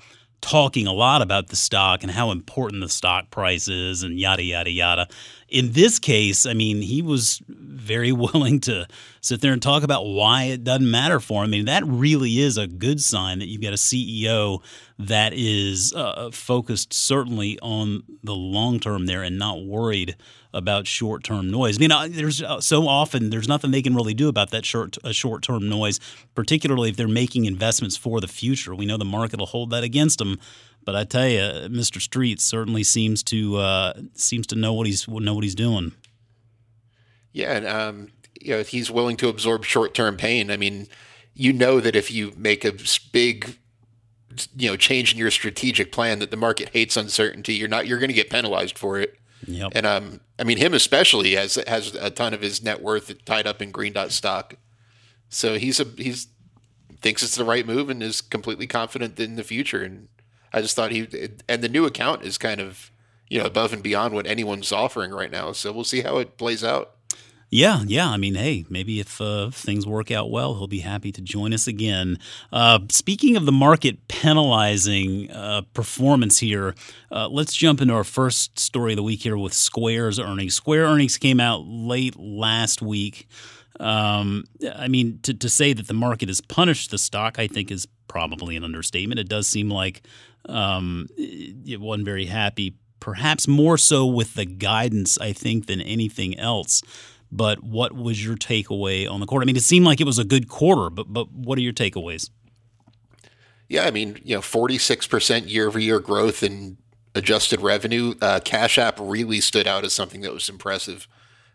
talking 0.45 0.85
a 0.85 0.93
lot 0.93 1.23
about 1.23 1.47
the 1.47 1.55
stock 1.55 2.03
and 2.03 2.11
how 2.11 2.29
important 2.29 2.79
the 2.79 2.87
stock 2.87 3.31
price 3.31 3.67
is 3.67 4.03
and 4.03 4.19
yada 4.19 4.43
yada 4.43 4.69
yada 4.69 5.07
in 5.47 5.73
this 5.73 5.99
case, 5.99 6.45
I 6.45 6.53
mean, 6.53 6.81
he 6.81 7.01
was 7.01 7.41
very 7.47 8.11
willing 8.11 8.59
to 8.61 8.87
sit 9.21 9.41
there 9.41 9.53
and 9.53 9.61
talk 9.61 9.83
about 9.83 10.05
why 10.05 10.43
it 10.43 10.63
doesn't 10.63 10.89
matter 10.89 11.19
for 11.19 11.43
him. 11.43 11.49
I 11.49 11.51
mean, 11.51 11.65
that 11.65 11.85
really 11.85 12.39
is 12.39 12.57
a 12.57 12.67
good 12.67 13.01
sign 13.01 13.39
that 13.39 13.47
you've 13.47 13.61
got 13.61 13.73
a 13.73 13.77
CEO 13.77 14.61
that 14.97 15.33
is 15.33 15.93
uh, 15.93 16.29
focused 16.31 16.93
certainly 16.93 17.59
on 17.61 18.03
the 18.23 18.35
long 18.35 18.79
term 18.79 19.05
there 19.05 19.23
and 19.23 19.37
not 19.37 19.63
worried 19.63 20.15
about 20.55 20.87
short 20.87 21.23
term 21.23 21.51
noise. 21.51 21.77
I 21.77 21.85
mean, 21.85 22.11
there's 22.13 22.41
uh, 22.41 22.61
so 22.61 22.87
often 22.87 23.29
there's 23.29 23.47
nothing 23.47 23.71
they 23.71 23.81
can 23.81 23.93
really 23.93 24.13
do 24.13 24.29
about 24.29 24.51
that 24.51 24.65
short 24.65 24.97
uh, 25.03 25.11
short 25.11 25.43
term 25.43 25.69
noise, 25.69 25.99
particularly 26.33 26.89
if 26.89 26.95
they're 26.95 27.07
making 27.07 27.45
investments 27.45 27.97
for 27.97 28.21
the 28.21 28.27
future. 28.27 28.73
We 28.73 28.85
know 28.85 28.97
the 28.97 29.05
market 29.05 29.39
will 29.39 29.45
hold 29.47 29.69
that 29.71 29.83
against 29.83 30.17
them. 30.17 30.39
But 30.85 30.95
I 30.95 31.03
tell 31.03 31.27
you, 31.27 31.39
Mr. 31.39 31.99
Streit 31.99 32.39
certainly 32.39 32.83
seems 32.83 33.21
to 33.23 33.57
uh, 33.57 33.93
seems 34.13 34.47
to 34.47 34.55
know 34.55 34.73
what 34.73 34.87
he's 34.87 35.07
know 35.07 35.33
what 35.33 35.43
he's 35.43 35.55
doing. 35.55 35.91
Yeah, 37.33 37.51
and 37.57 37.67
um, 37.67 38.11
you 38.39 38.55
know 38.55 38.63
he's 38.63 38.89
willing 38.89 39.17
to 39.17 39.27
absorb 39.27 39.65
short 39.65 39.93
term 39.93 40.15
pain. 40.15 40.49
I 40.49 40.57
mean, 40.57 40.87
you 41.33 41.51
know 41.51 41.79
that 41.81 41.95
if 41.95 42.09
you 42.09 42.33
make 42.37 42.63
a 42.63 42.73
big 43.11 43.57
you 44.55 44.69
know 44.69 44.77
change 44.77 45.11
in 45.11 45.19
your 45.19 45.31
strategic 45.31 45.91
plan, 45.91 46.19
that 46.19 46.31
the 46.31 46.37
market 46.37 46.69
hates 46.69 46.95
uncertainty. 46.95 47.55
You're 47.55 47.67
not 47.67 47.87
you're 47.87 47.99
going 47.99 48.09
to 48.09 48.15
get 48.15 48.29
penalized 48.29 48.77
for 48.77 48.99
it. 48.99 49.19
Yep. 49.47 49.71
And 49.75 49.85
um, 49.85 50.19
I 50.39 50.43
mean, 50.43 50.57
him 50.57 50.73
especially 50.73 51.35
has 51.35 51.55
has 51.67 51.93
a 51.95 52.09
ton 52.09 52.33
of 52.33 52.41
his 52.41 52.63
net 52.63 52.81
worth 52.81 53.25
tied 53.25 53.47
up 53.47 53.61
in 53.61 53.71
green 53.71 53.93
dot 53.93 54.11
stock. 54.11 54.55
So 55.29 55.57
he's 55.57 55.79
a 55.79 55.85
he's 55.97 56.27
thinks 57.01 57.21
it's 57.21 57.35
the 57.35 57.45
right 57.45 57.67
move 57.67 57.89
and 57.89 58.01
is 58.01 58.21
completely 58.21 58.67
confident 58.67 59.19
in 59.19 59.35
the 59.35 59.43
future. 59.43 59.83
And 59.83 60.07
I 60.51 60.61
just 60.61 60.75
thought 60.75 60.91
he 60.91 61.07
and 61.47 61.63
the 61.63 61.69
new 61.69 61.85
account 61.85 62.23
is 62.23 62.37
kind 62.37 62.59
of 62.59 62.91
you 63.29 63.39
know 63.39 63.45
above 63.45 63.73
and 63.73 63.83
beyond 63.83 64.13
what 64.13 64.27
anyone's 64.27 64.71
offering 64.71 65.11
right 65.11 65.31
now. 65.31 65.51
So 65.51 65.71
we'll 65.71 65.83
see 65.83 66.01
how 66.01 66.17
it 66.17 66.37
plays 66.37 66.63
out. 66.63 66.94
Yeah, 67.55 67.83
yeah. 67.87 68.09
I 68.09 68.17
mean, 68.17 68.35
hey, 68.35 68.65
maybe 68.69 68.99
if 68.99 69.21
uh, 69.21 69.49
things 69.49 69.87
work 69.87 70.11
out 70.11 70.29
well, 70.29 70.55
he'll 70.55 70.67
be 70.67 70.81
happy 70.81 71.13
to 71.13 71.21
join 71.21 71.53
us 71.53 71.67
again. 71.67 72.19
Uh, 72.51 72.79
speaking 72.91 73.37
of 73.37 73.45
the 73.45 73.53
market 73.53 74.09
penalizing 74.09 75.31
uh, 75.31 75.61
performance 75.73 76.39
here, 76.39 76.75
uh, 77.13 77.29
let's 77.29 77.55
jump 77.55 77.79
into 77.79 77.93
our 77.93 78.03
first 78.03 78.59
story 78.59 78.91
of 78.91 78.97
the 78.97 79.03
week 79.03 79.21
here 79.21 79.37
with 79.37 79.53
Square's 79.53 80.19
earnings. 80.19 80.53
Square 80.53 80.83
earnings 80.83 81.17
came 81.17 81.39
out 81.39 81.63
late 81.65 82.17
last 82.19 82.81
week. 82.81 83.29
Um, 83.79 84.43
I 84.75 84.89
mean, 84.89 85.19
to, 85.23 85.33
to 85.33 85.47
say 85.47 85.71
that 85.71 85.87
the 85.87 85.93
market 85.93 86.27
has 86.27 86.41
punished 86.41 86.91
the 86.91 86.97
stock, 86.97 87.39
I 87.39 87.47
think 87.47 87.71
is 87.71 87.87
probably 88.09 88.57
an 88.57 88.65
understatement. 88.65 89.17
It 89.17 89.29
does 89.29 89.47
seem 89.47 89.69
like 89.69 90.01
um, 90.43 91.07
it 91.15 91.79
wasn't 91.79 92.03
very 92.03 92.25
happy, 92.25 92.75
perhaps 92.99 93.47
more 93.47 93.77
so 93.77 94.05
with 94.05 94.33
the 94.33 94.45
guidance, 94.45 95.17
I 95.19 95.31
think, 95.31 95.67
than 95.67 95.79
anything 95.79 96.37
else. 96.37 96.81
But 97.31 97.63
what 97.63 97.93
was 97.93 98.23
your 98.23 98.35
takeaway 98.35 99.09
on 99.09 99.19
the 99.19 99.25
quarter? 99.25 99.43
I 99.43 99.45
mean, 99.45 99.57
it 99.57 99.63
seemed 99.63 99.85
like 99.85 99.99
it 99.99 100.05
was 100.05 100.19
a 100.19 100.23
good 100.23 100.47
quarter, 100.47 100.89
but 100.89 101.11
but 101.11 101.31
what 101.31 101.57
are 101.57 101.61
your 101.61 101.73
takeaways? 101.73 102.29
Yeah, 103.67 103.85
I 103.85 103.91
mean, 103.91 104.19
you 104.23 104.35
know, 104.35 104.41
forty 104.41 104.77
six 104.77 105.07
percent 105.07 105.47
year 105.47 105.67
over 105.67 105.79
year 105.79 105.99
growth 105.99 106.43
in 106.43 106.77
adjusted 107.15 107.61
revenue. 107.61 108.13
Uh, 108.21 108.39
Cash 108.43 108.77
App 108.77 108.97
really 108.99 109.41
stood 109.41 109.67
out 109.67 109.83
as 109.83 109.93
something 109.93 110.21
that 110.21 110.33
was 110.33 110.49
impressive. 110.49 111.07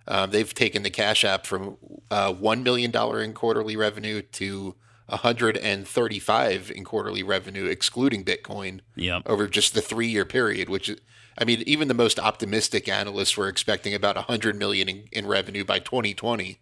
Um, 0.09 0.31
they've 0.31 0.53
taken 0.53 0.83
the 0.83 0.91
Cash 0.91 1.25
App 1.25 1.47
from 1.47 1.77
uh, 2.11 2.33
one 2.33 2.63
million 2.63 2.91
dollar 2.91 3.23
in 3.23 3.33
quarterly 3.33 3.77
revenue 3.77 4.23
to 4.23 4.75
135 5.11 6.73
in 6.75 6.85
quarterly 6.85 7.23
revenue, 7.23 7.67
excluding 7.67 8.25
Bitcoin, 8.25 8.81
yep. 8.95 9.23
over 9.27 9.47
just 9.47 9.75
the 9.75 9.81
three 9.81 10.09
year 10.09 10.25
period. 10.25 10.69
Which, 10.69 10.91
I 11.39 11.45
mean, 11.45 11.63
even 11.67 11.89
the 11.89 11.95
most 11.95 12.19
optimistic 12.19 12.89
analysts 12.89 13.37
were 13.37 13.49
expecting 13.49 13.95
about 13.95 14.17
100 14.17 14.57
million 14.57 14.89
in, 14.89 15.05
in 15.13 15.27
revenue 15.27 15.65
by 15.65 15.79
2020. 15.79 16.61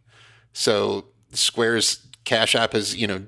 So 0.52 1.06
Square's 1.32 2.06
Cash 2.24 2.54
App 2.54 2.72
has, 2.72 2.96
you 2.96 3.06
know, 3.06 3.26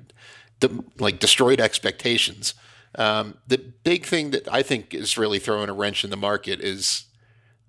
de- 0.59 0.83
like 0.99 1.19
destroyed 1.19 1.59
expectations. 1.59 2.53
Um, 2.95 3.37
the 3.47 3.57
big 3.57 4.05
thing 4.05 4.31
that 4.31 4.51
I 4.51 4.63
think 4.63 4.93
is 4.93 5.17
really 5.17 5.39
throwing 5.39 5.69
a 5.69 5.73
wrench 5.73 6.03
in 6.03 6.09
the 6.09 6.17
market 6.17 6.59
is 6.59 7.05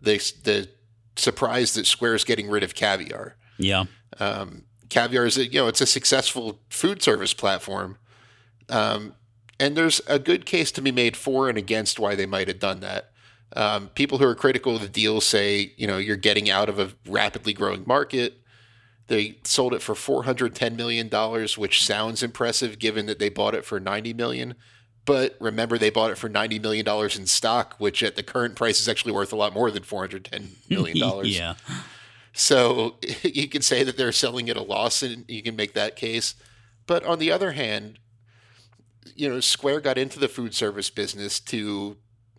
the 0.00 0.16
the 0.42 0.68
surprise 1.16 1.74
that 1.74 1.86
Square 1.86 2.14
is 2.14 2.24
getting 2.24 2.48
rid 2.48 2.62
of 2.62 2.74
caviar. 2.74 3.36
Yeah. 3.58 3.84
Um, 4.18 4.64
Caviar 4.92 5.24
is 5.24 5.38
a, 5.38 5.46
you 5.46 5.58
know 5.58 5.68
it's 5.68 5.80
a 5.80 5.86
successful 5.86 6.60
food 6.68 7.02
service 7.02 7.32
platform, 7.32 7.96
um, 8.68 9.14
and 9.58 9.74
there's 9.74 10.00
a 10.06 10.18
good 10.18 10.44
case 10.44 10.70
to 10.72 10.82
be 10.82 10.92
made 10.92 11.16
for 11.16 11.48
and 11.48 11.56
against 11.56 11.98
why 11.98 12.14
they 12.14 12.26
might 12.26 12.46
have 12.46 12.58
done 12.58 12.80
that. 12.80 13.10
Um, 13.56 13.88
people 13.88 14.18
who 14.18 14.24
are 14.26 14.34
critical 14.34 14.76
of 14.76 14.82
the 14.82 14.88
deal 14.88 15.20
say 15.22 15.72
you 15.78 15.86
know 15.86 15.96
you're 15.96 16.16
getting 16.16 16.50
out 16.50 16.68
of 16.68 16.78
a 16.78 16.92
rapidly 17.06 17.54
growing 17.54 17.84
market. 17.86 18.38
They 19.08 19.38
sold 19.44 19.74
it 19.74 19.82
for 19.82 19.94
410 19.94 20.76
million 20.76 21.08
dollars, 21.08 21.56
which 21.56 21.82
sounds 21.82 22.22
impressive 22.22 22.78
given 22.78 23.06
that 23.06 23.18
they 23.18 23.30
bought 23.30 23.54
it 23.54 23.64
for 23.64 23.80
90 23.80 24.12
million. 24.12 24.54
But 25.04 25.36
remember, 25.40 25.78
they 25.78 25.90
bought 25.90 26.10
it 26.10 26.18
for 26.18 26.28
90 26.28 26.58
million 26.58 26.84
dollars 26.84 27.16
in 27.16 27.26
stock, 27.26 27.76
which 27.78 28.02
at 28.02 28.14
the 28.14 28.22
current 28.22 28.56
price 28.56 28.78
is 28.78 28.88
actually 28.88 29.12
worth 29.12 29.32
a 29.32 29.36
lot 29.36 29.54
more 29.54 29.70
than 29.70 29.82
410 29.82 30.52
million 30.68 30.98
dollars. 30.98 31.28
yeah. 31.38 31.54
So 32.32 32.96
you 33.22 33.48
can 33.48 33.62
say 33.62 33.82
that 33.84 33.96
they're 33.96 34.12
selling 34.12 34.48
at 34.48 34.56
a 34.56 34.62
loss, 34.62 35.02
and 35.02 35.24
you 35.28 35.42
can 35.42 35.56
make 35.56 35.74
that 35.74 35.96
case. 35.96 36.34
But 36.86 37.04
on 37.04 37.18
the 37.18 37.30
other 37.30 37.52
hand, 37.52 37.98
you 39.14 39.28
know, 39.28 39.40
Square 39.40 39.80
got 39.80 39.98
into 39.98 40.18
the 40.18 40.28
food 40.28 40.54
service 40.54 40.90
business 40.90 41.38
to, 41.40 41.96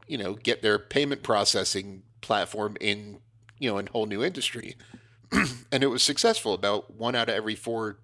you 0.08 0.18
know, 0.18 0.34
get 0.34 0.62
their 0.62 0.80
payment 0.80 1.24
processing 1.24 2.04
platform 2.22 2.78
in, 2.82 3.20
you 3.60 3.72
know, 3.72 3.78
a 3.80 3.90
whole 3.92 4.06
new 4.06 4.24
industry, 4.24 4.76
and 5.72 5.84
it 5.84 5.88
was 5.88 6.04
successful. 6.04 6.54
About 6.54 6.96
one 6.96 7.16
out 7.16 7.30
of 7.30 7.36
every 7.36 7.56
four 7.56 8.00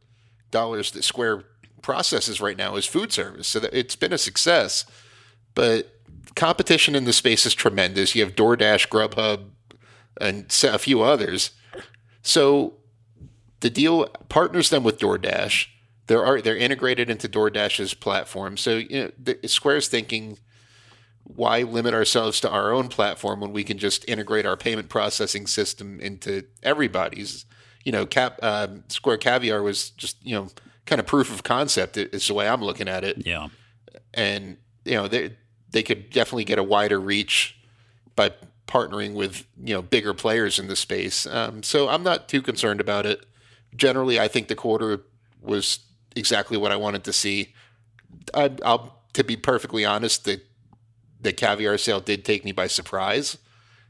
dollars 0.51 0.91
that 0.91 1.03
Square 1.03 1.45
processes 1.81 2.41
right 2.41 2.57
now 2.57 2.75
is 2.75 2.85
food 2.85 3.11
service, 3.11 3.47
so 3.47 3.67
it's 3.71 3.95
been 3.95 4.13
a 4.13 4.17
success. 4.17 4.85
But 5.55 5.99
competition 6.35 6.95
in 6.95 7.05
the 7.05 7.13
space 7.13 7.45
is 7.45 7.53
tremendous. 7.53 8.15
You 8.15 8.23
have 8.23 8.35
DoorDash, 8.35 8.87
Grubhub, 8.87 9.49
and 10.19 10.45
a 10.63 10.77
few 10.77 11.01
others 11.01 11.51
so 12.21 12.75
the 13.59 13.69
deal 13.69 14.07
partners 14.29 14.69
them 14.69 14.83
with 14.83 14.99
DoorDash. 14.99 15.67
They're 16.07 16.41
they're 16.41 16.57
integrated 16.57 17.09
into 17.09 17.29
DoorDash's 17.29 17.93
platform. 17.93 18.57
So 18.57 18.77
you 18.77 19.03
know, 19.03 19.11
the, 19.17 19.47
Square's 19.47 19.87
thinking, 19.87 20.37
why 21.23 21.61
limit 21.61 21.93
ourselves 21.93 22.39
to 22.41 22.49
our 22.49 22.71
own 22.71 22.87
platform 22.87 23.41
when 23.41 23.53
we 23.53 23.63
can 23.63 23.77
just 23.77 24.07
integrate 24.09 24.45
our 24.45 24.57
payment 24.57 24.89
processing 24.89 25.47
system 25.47 25.99
into 25.99 26.45
everybody's? 26.63 27.45
You 27.85 27.91
know, 27.91 28.05
Cap, 28.05 28.39
um, 28.41 28.83
Square 28.89 29.17
Caviar 29.17 29.61
was 29.61 29.91
just 29.91 30.23
you 30.25 30.35
know 30.35 30.47
kind 30.85 30.99
of 30.99 31.05
proof 31.05 31.31
of 31.31 31.43
concept. 31.43 31.97
Is 31.97 32.27
the 32.27 32.33
way 32.33 32.47
I'm 32.47 32.63
looking 32.63 32.87
at 32.87 33.03
it. 33.03 33.25
Yeah, 33.25 33.49
and 34.13 34.57
you 34.85 34.93
know 34.93 35.07
they 35.07 35.35
they 35.69 35.83
could 35.83 36.09
definitely 36.09 36.45
get 36.45 36.57
a 36.57 36.63
wider 36.63 36.99
reach 36.99 37.55
by 38.15 38.33
partnering 38.69 39.13
with 39.13 39.45
you 39.61 39.73
know 39.73 39.81
bigger 39.81 40.13
players 40.13 40.59
in 40.59 40.67
the 40.67 40.75
space. 40.75 41.25
Um, 41.25 41.63
so 41.63 41.89
I'm 41.89 42.03
not 42.03 42.29
too 42.29 42.41
concerned 42.41 42.79
about 42.79 43.05
it. 43.05 43.25
Generally, 43.75 44.19
I 44.19 44.27
think 44.27 44.47
the 44.47 44.55
quarter 44.55 45.01
was 45.41 45.79
exactly 46.15 46.57
what 46.57 46.71
I 46.71 46.75
wanted 46.75 47.03
to 47.05 47.13
see. 47.13 47.53
I, 48.33 48.47
will 48.47 48.95
to 49.13 49.23
be 49.23 49.35
perfectly 49.35 49.83
honest, 49.83 50.25
the 50.25 50.41
the 51.19 51.33
caviar 51.33 51.77
sale 51.77 51.99
did 51.99 52.23
take 52.23 52.45
me 52.45 52.51
by 52.51 52.67
surprise. 52.67 53.37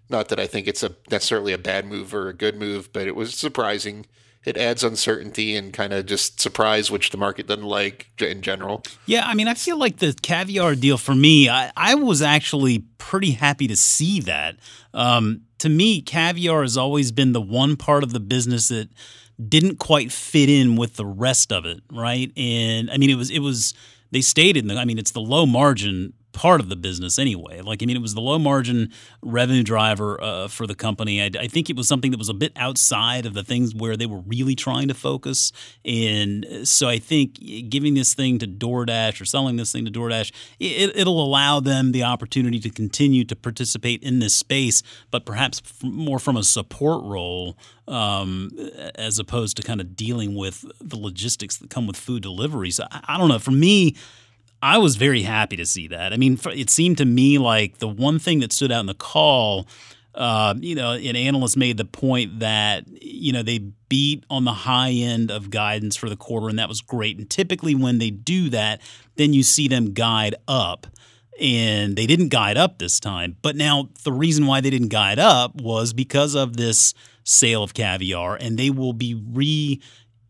Not 0.09 0.29
that 0.29 0.39
I 0.39 0.47
think 0.47 0.67
it's 0.67 0.81
a 0.81 0.95
necessarily 1.11 1.53
a 1.53 1.57
bad 1.57 1.85
move 1.85 2.13
or 2.13 2.29
a 2.29 2.33
good 2.33 2.55
move, 2.55 2.91
but 2.93 3.05
it 3.05 3.15
was 3.15 3.35
surprising 3.35 4.05
it 4.45 4.57
adds 4.57 4.83
uncertainty 4.83 5.55
and 5.55 5.73
kind 5.73 5.93
of 5.93 6.05
just 6.05 6.39
surprise, 6.39 6.89
which 6.89 7.09
the 7.09 7.17
market 7.17 7.47
doesn't 7.47 7.65
like 7.65 8.11
in 8.19 8.41
general. 8.41 8.83
Yeah, 9.05 9.27
I 9.27 9.33
mean, 9.33 9.47
I 9.47 9.53
feel 9.53 9.77
like 9.77 9.97
the 9.97 10.15
caviar 10.21 10.75
deal 10.75 10.97
for 10.97 11.13
me, 11.13 11.49
I, 11.49 11.71
I 11.75 11.95
was 11.95 12.21
actually 12.21 12.85
pretty 12.97 13.31
happy 13.31 13.67
to 13.67 13.75
see 13.75 14.21
that. 14.21 14.55
Um, 14.93 15.41
to 15.59 15.69
me, 15.69 16.01
caviar 16.01 16.61
has 16.61 16.77
always 16.77 17.11
been 17.11 17.33
the 17.33 17.41
one 17.41 17.75
part 17.75 18.03
of 18.03 18.13
the 18.13 18.19
business 18.19 18.69
that 18.69 18.89
didn't 19.47 19.77
quite 19.77 20.11
fit 20.11 20.49
in 20.49 20.75
with 20.75 20.95
the 20.95 21.05
rest 21.05 21.51
of 21.51 21.65
it, 21.65 21.81
right? 21.91 22.31
And 22.37 22.89
I 22.91 22.97
mean, 22.97 23.09
it 23.09 23.15
was 23.15 23.29
it 23.29 23.39
was 23.39 23.73
they 24.11 24.21
stated, 24.21 24.69
I 24.71 24.85
mean, 24.85 24.97
it's 24.97 25.11
the 25.11 25.21
low 25.21 25.45
margin 25.45 26.13
part 26.31 26.61
of 26.61 26.69
the 26.69 26.75
business 26.75 27.17
anyway. 27.17 27.61
Like, 27.61 27.81
I 27.81 27.85
mean, 27.85 27.97
it 27.97 28.01
was 28.01 28.13
the 28.13 28.21
low 28.21 28.39
margin 28.39 28.91
revenue 29.21 29.63
driver 29.63 30.21
uh, 30.21 30.47
for 30.47 30.67
the 30.67 30.75
company. 30.75 31.21
I, 31.21 31.29
I, 31.39 31.47
think 31.47 31.69
it 31.69 31.75
was 31.75 31.87
something 31.87 32.11
that 32.11 32.17
was 32.17 32.29
a 32.29 32.33
bit 32.33 32.51
outside 32.55 33.25
of 33.25 33.33
the 33.33 33.43
things 33.43 33.73
where 33.73 33.97
they 33.97 34.05
were 34.05 34.19
really 34.21 34.55
trying 34.55 34.87
to 34.89 34.93
focus. 34.93 35.51
And 35.83 36.45
so 36.63 36.87
I 36.87 36.99
think 36.99 37.39
giving 37.69 37.95
this 37.95 38.13
thing 38.13 38.39
to 38.39 38.47
DoorDash 38.47 39.19
or 39.19 39.25
selling 39.25 39.55
this 39.55 39.71
thing 39.71 39.85
to 39.85 39.91
DoorDash, 39.91 40.31
it, 40.59 40.95
it'll 40.95 41.23
allow 41.23 41.59
them 41.59 41.91
the 41.91 42.03
opportunity 42.03 42.59
to 42.59 42.69
continue 42.69 43.23
to 43.25 43.35
participate 43.35 44.03
in 44.03 44.19
this 44.19 44.35
space, 44.35 44.83
but 45.11 45.25
perhaps 45.25 45.61
more 45.83 46.19
from 46.19 46.37
a 46.37 46.43
support 46.43 47.03
role 47.03 47.57
um, 47.87 48.51
as 48.95 49.19
opposed 49.19 49.57
to 49.57 49.63
kind 49.63 49.81
of 49.81 49.95
dealing 49.95 50.35
with 50.35 50.63
the 50.79 50.97
logistics 50.97 51.57
that 51.57 51.69
come 51.69 51.87
with 51.87 51.97
food 51.97 52.21
delivery. 52.21 52.71
So 52.71 52.85
I, 52.91 53.01
I 53.09 53.17
don't 53.17 53.29
know. 53.29 53.39
For 53.39 53.51
me, 53.51 53.95
I 54.61 54.77
was 54.77 54.95
very 54.95 55.21
happy 55.21 55.55
to 55.57 55.65
see 55.65 55.87
that. 55.87 56.13
I 56.13 56.17
mean, 56.17 56.39
it 56.47 56.69
seemed 56.69 56.97
to 56.97 57.05
me 57.05 57.37
like 57.37 57.79
the 57.79 57.87
one 57.87 58.19
thing 58.19 58.39
that 58.39 58.51
stood 58.51 58.71
out 58.71 58.81
in 58.81 58.85
the 58.87 58.93
call, 58.93 59.67
uh, 60.15 60.53
you 60.59 60.75
know, 60.75 60.91
an 60.93 61.15
analyst 61.15 61.55
made 61.55 61.77
the 61.77 61.85
point 61.85 62.39
that, 62.39 62.83
you 62.87 63.31
know, 63.31 63.43
they 63.43 63.59
beat 63.87 64.25
on 64.29 64.43
the 64.43 64.51
high 64.51 64.91
end 64.91 65.31
of 65.31 65.49
guidance 65.49 65.95
for 65.95 66.09
the 66.09 66.17
quarter, 66.17 66.49
and 66.49 66.59
that 66.59 66.67
was 66.67 66.81
great. 66.81 67.17
And 67.17 67.29
typically 67.29 67.73
when 67.73 67.99
they 67.99 68.09
do 68.09 68.49
that, 68.49 68.81
then 69.15 69.33
you 69.33 69.43
see 69.43 69.67
them 69.67 69.93
guide 69.93 70.35
up. 70.47 70.87
And 71.39 71.95
they 71.95 72.05
didn't 72.05 72.29
guide 72.29 72.57
up 72.57 72.79
this 72.79 72.99
time. 72.99 73.37
But 73.41 73.55
now 73.55 73.87
the 74.03 74.11
reason 74.11 74.45
why 74.45 74.59
they 74.59 74.69
didn't 74.69 74.89
guide 74.89 75.19
up 75.19 75.55
was 75.55 75.93
because 75.93 76.35
of 76.35 76.57
this 76.57 76.93
sale 77.23 77.63
of 77.63 77.73
caviar, 77.73 78.35
and 78.35 78.57
they 78.57 78.69
will 78.69 78.91
be 78.91 79.13
re 79.13 79.79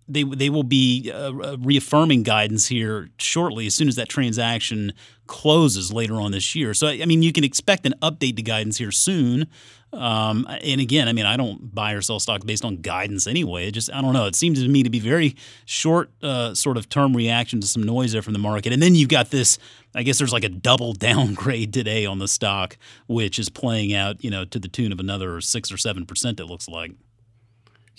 they 0.10 0.24
they 0.24 0.50
will 0.50 0.64
be 0.64 1.12
uh, 1.14 1.32
uh, 1.32 1.58
reaffirming 1.60 2.24
guidance 2.24 2.68
here 2.68 3.10
shortly 3.18 3.68
as 3.68 3.76
soon 3.76 3.88
as 3.88 3.96
that 3.96 4.10
transaction 4.10 4.94
closes 5.28 5.94
later 5.94 6.16
on 6.16 6.32
this 6.32 6.56
year. 6.56 6.74
So 6.74 6.88
I 6.88 7.06
mean, 7.06 7.22
you 7.22 7.32
can 7.32 7.44
expect 7.44 7.86
an 7.86 7.94
update 8.02 8.36
to 8.38 8.42
guidance 8.42 8.78
here 8.78 8.92
soon. 8.92 9.48
Um, 9.92 10.46
and 10.62 10.80
again, 10.80 11.08
I 11.08 11.14
mean, 11.14 11.26
I 11.26 11.36
don't 11.36 11.74
buy 11.74 11.94
or 11.94 12.02
sell 12.02 12.20
stock 12.20 12.46
based 12.46 12.64
on 12.64 12.78
guidance 12.78 13.26
anyway. 13.26 13.68
It 13.68 13.72
just 13.72 13.92
I 13.92 14.02
don't 14.02 14.14
know. 14.14 14.26
It 14.26 14.36
seems 14.36 14.62
to 14.62 14.68
me 14.68 14.84
to 14.84 14.90
be 14.90 15.00
very 15.00 15.36
short, 15.66 16.12
uh, 16.22 16.54
sort 16.54 16.78
of 16.78 16.90
term 16.90 17.16
reaction 17.16 17.60
to 17.62 17.68
some 17.68 17.84
noise 17.84 18.12
there 18.12 18.22
from 18.22 18.34
the 18.34 18.40
market. 18.40 18.74
And 18.74 18.82
then 18.82 18.96
you've 18.96 19.10
got 19.10 19.32
this. 19.32 19.58
I 19.96 20.04
guess 20.04 20.20
there's 20.20 20.34
like 20.34 20.44
a 20.44 20.50
double 20.50 20.94
downgrade 21.10 21.74
today 21.74 22.06
on 22.06 22.20
the 22.20 22.28
stock, 22.28 22.78
which 23.08 23.40
is 23.40 23.50
playing 23.50 23.94
out, 23.94 24.24
you 24.24 24.30
know, 24.30 24.46
to 24.46 24.60
the 24.60 24.68
tune 24.68 24.92
of 24.92 25.00
another 25.00 25.42
six 25.42 25.72
or 25.72 25.78
seven 25.78 26.06
percent. 26.06 26.40
It 26.40 26.46
looks 26.46 26.68
like. 26.68 26.92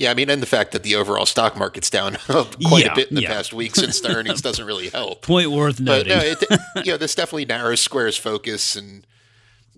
Yeah, 0.00 0.10
I 0.10 0.14
mean, 0.14 0.30
and 0.30 0.40
the 0.40 0.46
fact 0.46 0.72
that 0.72 0.82
the 0.82 0.94
overall 0.94 1.26
stock 1.26 1.58
market's 1.58 1.90
down 1.90 2.14
quite 2.26 2.56
yeah, 2.86 2.92
a 2.92 2.94
bit 2.94 3.10
in 3.10 3.16
the 3.16 3.20
yeah. 3.20 3.34
past 3.34 3.52
week 3.52 3.76
since 3.76 4.00
the 4.00 4.08
earnings 4.16 4.40
doesn't 4.40 4.64
really 4.64 4.88
help. 4.88 5.20
Point 5.20 5.50
worth 5.50 5.78
noting. 5.78 6.08
But 6.08 6.48
no, 6.48 6.56
it, 6.56 6.60
you 6.86 6.92
know, 6.92 6.96
this 6.96 7.14
definitely 7.14 7.44
narrows 7.44 7.82
Square's 7.82 8.16
focus, 8.16 8.76
and 8.76 9.06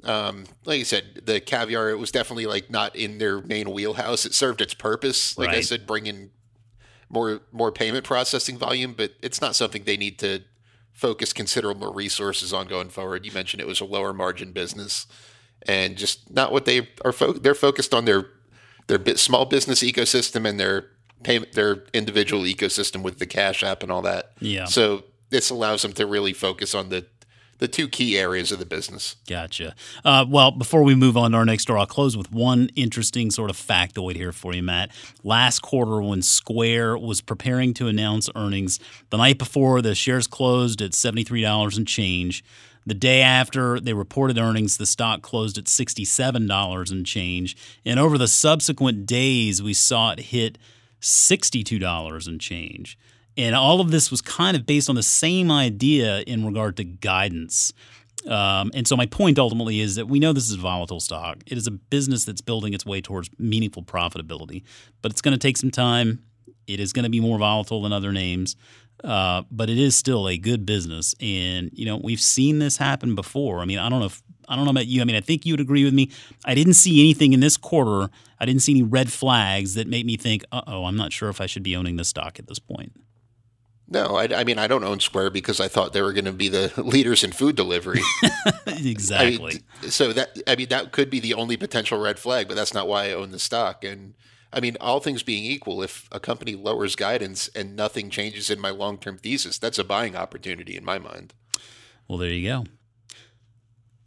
um, 0.05 0.45
like 0.65 0.79
you 0.79 0.85
said, 0.85 1.23
the 1.25 1.41
caviar 1.41 1.91
it 1.91 1.99
was 1.99 2.13
definitely 2.13 2.47
like 2.47 2.71
not 2.71 2.95
in 2.95 3.19
their 3.19 3.41
main 3.41 3.73
wheelhouse. 3.73 4.25
It 4.25 4.33
served 4.33 4.61
its 4.61 4.75
purpose, 4.75 5.37
like 5.37 5.49
right. 5.49 5.57
I 5.57 5.61
said, 5.61 5.89
bringing 5.89 6.31
more 7.09 7.41
more 7.51 7.73
payment 7.73 8.05
processing 8.05 8.57
volume, 8.57 8.95
but 8.97 9.15
it's 9.23 9.41
not 9.41 9.57
something 9.57 9.83
they 9.83 9.97
need 9.97 10.21
to 10.21 10.45
focus 10.93 11.33
considerable 11.33 11.93
resources 11.93 12.53
on 12.53 12.69
going 12.69 12.91
forward. 12.91 13.27
You 13.27 13.33
mentioned 13.33 13.61
it 13.61 13.67
was 13.67 13.81
a 13.81 13.85
lower 13.85 14.13
margin 14.13 14.53
business, 14.53 15.09
and 15.67 15.97
just 15.97 16.31
not 16.31 16.53
what 16.53 16.65
they 16.65 16.91
are. 17.05 17.11
Fo- 17.11 17.33
they're 17.33 17.57
focused 17.57 17.93
on 17.93 18.05
their 18.05 18.29
their 18.99 19.17
small 19.17 19.45
business 19.45 19.83
ecosystem 19.83 20.49
and 20.49 20.59
their 20.59 20.87
payment, 21.23 21.53
their 21.53 21.85
individual 21.93 22.43
ecosystem 22.43 23.03
with 23.03 23.19
the 23.19 23.27
Cash 23.27 23.63
App 23.63 23.83
and 23.83 23.91
all 23.91 24.03
that. 24.03 24.33
Yeah. 24.41 24.65
So 24.65 25.05
this 25.31 25.51
allows 25.51 25.83
them 25.83 25.93
to 25.95 26.07
really 26.07 26.33
focus 26.33 26.75
on 26.75 26.89
the 26.89 27.07
the 27.59 27.69
two 27.69 27.87
key 27.87 28.19
areas 28.19 28.51
of 28.51 28.59
the 28.59 28.67
business. 28.67 29.15
Gotcha. 29.29 29.77
Uh, 30.05 30.25
well, 30.29 30.51
before 30.51 30.83
we 30.83 30.97
move 30.97 31.17
on 31.17 31.31
to 31.31 31.37
our 31.37 31.45
next 31.45 31.63
story, 31.63 31.79
I'll 31.79 31.87
close 31.87 32.17
with 32.17 32.33
one 32.33 32.71
interesting 32.75 33.31
sort 33.31 33.51
of 33.51 33.57
factoid 33.57 34.17
here 34.17 34.33
for 34.33 34.53
you, 34.53 34.65
Matt. 34.65 34.91
Last 35.23 35.61
quarter, 35.61 36.03
when 36.03 36.23
Square 36.23 36.99
was 36.99 37.21
preparing 37.21 37.73
to 37.75 37.87
announce 37.87 38.29
earnings, 38.35 38.81
the 39.11 39.17
night 39.17 39.39
before 39.39 39.81
the 39.81 39.95
shares 39.95 40.27
closed 40.27 40.83
at 40.83 40.93
seventy 40.93 41.23
three 41.23 41.43
dollars 41.43 41.79
and 41.79 41.87
change. 41.87 42.43
The 42.85 42.95
day 42.95 43.21
after 43.23 43.79
they 43.79 43.93
reported 43.93 44.39
earnings, 44.39 44.77
the 44.77 44.87
stock 44.87 45.23
closed 45.23 45.57
at 45.59 45.65
$67 45.65 46.91
and 46.91 47.07
change. 47.07 47.57
And 47.85 48.01
over 48.01 48.19
the 48.19 48.29
subsequent 48.29 49.07
days, 49.07 49.63
we 49.63 49.73
saw 49.73 50.13
it 50.13 50.21
hit 50.21 50.59
$62 51.01 52.27
and 52.27 52.41
change. 52.41 52.99
And 53.37 53.55
all 53.55 53.81
of 53.81 53.91
this 53.91 54.11
was 54.11 54.21
kind 54.21 54.57
of 54.57 54.67
based 54.67 54.89
on 54.89 54.95
the 54.95 55.03
same 55.03 55.51
idea 55.51 56.21
in 56.23 56.45
regard 56.45 56.77
to 56.77 56.85
guidance. 56.85 57.73
Um, 58.27 58.71
and 58.75 58.87
so 58.87 58.97
my 58.97 59.07
point 59.07 59.39
ultimately 59.39 59.81
is 59.81 59.97
that 59.97 60.07
we 60.07 60.21
know 60.21 60.33
this 60.33 60.49
is 60.49 60.55
a 60.55 60.61
volatile 60.61 61.01
stock. 61.01 61.39
It 61.47 61.57
is 61.57 61.67
a 61.67 61.71
business 61.71 62.25
that's 62.25 62.41
building 62.41 62.75
its 62.75 62.87
way 62.87 63.01
towards 63.01 63.31
meaningful 63.39 63.83
profitability, 63.83 64.63
but 65.01 65.11
it's 65.11 65.21
going 65.21 65.33
to 65.33 65.39
take 65.39 65.57
some 65.57 65.71
time. 65.71 66.23
It 66.67 66.79
is 66.79 66.93
going 66.93 67.05
to 67.05 67.11
be 67.11 67.21
more 67.21 67.39
volatile 67.39 67.83
than 67.83 67.93
other 67.93 68.13
names. 68.13 68.55
Uh, 69.05 69.43
but 69.51 69.69
it 69.69 69.79
is 69.79 69.97
still 69.97 70.29
a 70.29 70.39
good 70.39 70.65
business, 70.65 71.15
and 71.21 71.71
you 71.73 71.85
know 71.85 71.97
we've 71.97 72.21
seen 72.21 72.61
this 72.61 72.77
happen 72.77 73.15
before. 73.15 73.61
I 73.61 73.65
mean, 73.65 73.79
I 73.79 73.89
don't 73.89 74.01
know 74.01 74.07
if 74.07 74.23
I 74.49 74.55
don't 74.55 74.65
know 74.65 74.71
about 74.71 74.87
you. 74.87 75.01
I 75.01 75.05
mean, 75.05 75.17
I 75.17 75.21
think 75.21 75.45
you 75.45 75.53
would 75.55 75.61
agree 75.61 75.85
with 75.85 75.95
me. 75.95 76.11
I 76.45 76.55
didn't 76.55 76.75
see 76.75 77.01
anything 77.01 77.33
in 77.33 77.41
this 77.41 77.57
quarter. 77.57 78.11
I 78.39 78.45
didn't 78.45 78.63
see 78.63 78.73
any 78.73 78.83
red 78.83 79.13
flags 79.13 79.75
that 79.75 79.89
made 79.89 80.07
me 80.07 80.17
think, 80.17 80.45
"Uh 80.53 80.63
oh, 80.67 80.85
I'm 80.85 80.97
not 80.97 81.13
sure 81.13 81.29
if 81.29 81.41
I 81.41 81.47
should 81.47 81.63
be 81.63 81.75
owning 81.75 81.97
this 81.97 82.09
stock 82.09 82.39
at 82.39 82.47
this 82.47 82.59
point." 82.59 82.93
No, 83.89 84.17
I, 84.17 84.41
I, 84.41 84.45
mean 84.45 84.59
I 84.59 84.69
don't 84.69 84.85
own 84.85 85.01
Square 85.01 85.31
because 85.31 85.61
I 85.61 85.69
thought 85.69 85.93
they 85.93 86.01
were 86.01 86.15
going 86.15 86.25
to 86.25 86.33
be 86.33 86.49
the 86.49 86.73
leaders 86.83 87.23
in 87.23 87.33
food 87.33 87.57
delivery. 87.57 88.01
exactly. 88.67 89.63
I 89.79 89.83
mean, 89.83 89.91
so 89.91 90.13
that 90.15 90.39
I 90.47 90.57
mean 90.57 90.69
that 90.69 90.93
could 90.93 91.11
be 91.11 91.21
the 91.21 91.35
only 91.35 91.57
potential 91.57 91.99
red 91.99 92.19
flag, 92.19 92.49
but 92.49 92.55
that's 92.55 92.73
not 92.73 92.89
why 92.89 93.07
I 93.07 93.13
own 93.13 93.33
the 93.33 93.39
stock. 93.39 93.85
And 93.85 94.15
I 94.53 94.61
mean, 94.61 94.77
all 94.81 95.01
things 95.01 95.23
being 95.23 95.45
equal, 95.45 95.83
if 95.83 96.09
a 96.13 96.21
company 96.21 96.55
lowers 96.55 96.95
guidance 96.95 97.49
and 97.55 97.75
nothing 97.75 98.11
changes 98.11 98.51
in 98.51 98.61
my 98.61 98.71
long 98.71 98.99
term 98.99 99.19
thesis, 99.19 99.59
that's 99.59 99.79
a 99.79 99.85
buying 99.85 100.15
opportunity 100.15 100.77
in 100.77 100.85
my 100.85 100.99
mind. 100.99 101.33
Well, 102.09 102.19
there 102.19 102.31
you 102.31 102.49
go. 102.49 102.65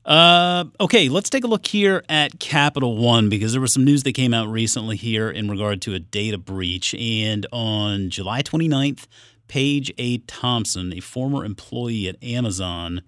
Uh, 0.05 0.65
okay, 0.79 1.10
let's 1.10 1.31
take 1.31 1.43
a 1.43 1.47
look 1.47 1.65
here 1.65 2.03
at 2.08 2.39
Capital 2.39 2.95
One 2.95 3.27
because 3.27 3.53
there 3.53 3.62
was 3.62 3.73
some 3.73 3.84
news 3.84 4.03
that 4.03 4.13
came 4.13 4.36
out 4.36 4.47
recently 4.47 4.97
here 4.97 5.31
in 5.31 5.49
regard 5.49 5.81
to 5.84 5.95
a 5.95 5.99
data 5.99 6.38
breach. 6.38 6.93
And 6.93 7.47
on 7.51 8.12
July 8.12 8.43
29th, 8.43 9.08
Paige 9.47 9.91
A. 9.97 10.19
Thompson, 10.19 10.93
a 10.93 10.99
former 10.99 11.43
employee 11.43 12.08
at 12.08 12.23
Amazon, 12.23 13.01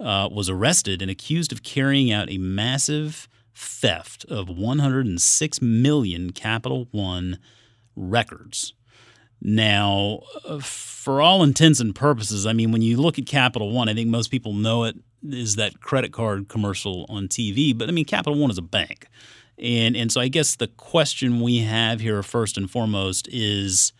uh, 0.00 0.28
was 0.32 0.48
arrested 0.48 1.02
and 1.02 1.10
accused 1.10 1.52
of 1.52 1.62
carrying 1.62 2.10
out 2.10 2.30
a 2.30 2.38
massive 2.38 3.28
theft 3.58 4.24
of 4.26 4.48
106 4.48 5.60
million 5.60 6.30
Capital 6.30 6.86
One 6.92 7.38
records. 7.96 8.72
Now, 9.42 10.20
uh, 10.44 10.60
for 10.60 11.20
all 11.20 11.42
intents 11.42 11.80
and 11.80 11.94
purposes, 11.94 12.46
I 12.46 12.52
mean, 12.52 12.70
when 12.70 12.82
you 12.82 12.96
look 12.96 13.18
at 13.18 13.26
Capital 13.26 13.70
One, 13.70 13.88
I 13.88 13.94
think 13.94 14.08
most 14.08 14.30
people 14.30 14.52
know 14.52 14.84
it 14.84 14.96
is 15.28 15.56
that 15.56 15.80
credit 15.80 16.12
card 16.12 16.48
commercial 16.48 17.04
on 17.08 17.26
TV. 17.26 17.76
But 17.76 17.88
I 17.88 17.92
mean, 17.92 18.04
Capital 18.04 18.38
One 18.38 18.50
is 18.50 18.58
a 18.58 18.62
bank. 18.62 19.08
And, 19.58 19.96
and 19.96 20.12
so 20.12 20.20
I 20.20 20.28
guess 20.28 20.54
the 20.54 20.68
question 20.68 21.40
we 21.40 21.58
have 21.58 21.98
here, 21.98 22.22
first 22.22 22.56
and 22.56 22.70
foremost, 22.70 23.28
is 23.32 23.92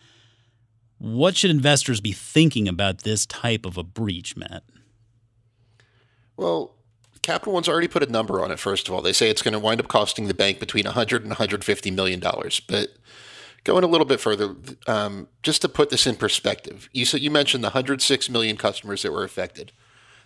what 0.99 1.35
should 1.35 1.51
investors 1.51 1.99
be 1.99 2.13
thinking 2.13 2.69
about 2.69 2.99
this 2.99 3.25
type 3.25 3.65
of 3.65 3.77
a 3.77 3.83
breach, 3.83 4.37
Matt? 4.37 4.63
Well, 6.37 6.78
Capital 7.21 7.53
One's 7.53 7.69
already 7.69 7.87
put 7.87 8.03
a 8.03 8.11
number 8.11 8.41
on 8.43 8.51
it. 8.51 8.59
First 8.59 8.87
of 8.87 8.93
all, 8.93 9.01
they 9.01 9.13
say 9.13 9.29
it's 9.29 9.41
going 9.41 9.53
to 9.53 9.59
wind 9.59 9.79
up 9.79 9.87
costing 9.87 10.27
the 10.27 10.33
bank 10.33 10.59
between 10.59 10.85
100 10.85 11.21
and 11.21 11.31
150 11.31 11.91
million 11.91 12.19
dollars. 12.19 12.59
But 12.59 12.89
going 13.63 13.83
a 13.83 13.87
little 13.87 14.05
bit 14.05 14.19
further, 14.19 14.55
um, 14.87 15.27
just 15.43 15.61
to 15.61 15.69
put 15.69 15.89
this 15.89 16.07
in 16.07 16.15
perspective, 16.15 16.89
you 16.93 17.05
said 17.05 17.21
you 17.21 17.31
mentioned 17.31 17.63
the 17.63 17.69
106 17.69 18.29
million 18.29 18.57
customers 18.57 19.03
that 19.03 19.11
were 19.11 19.23
affected. 19.23 19.71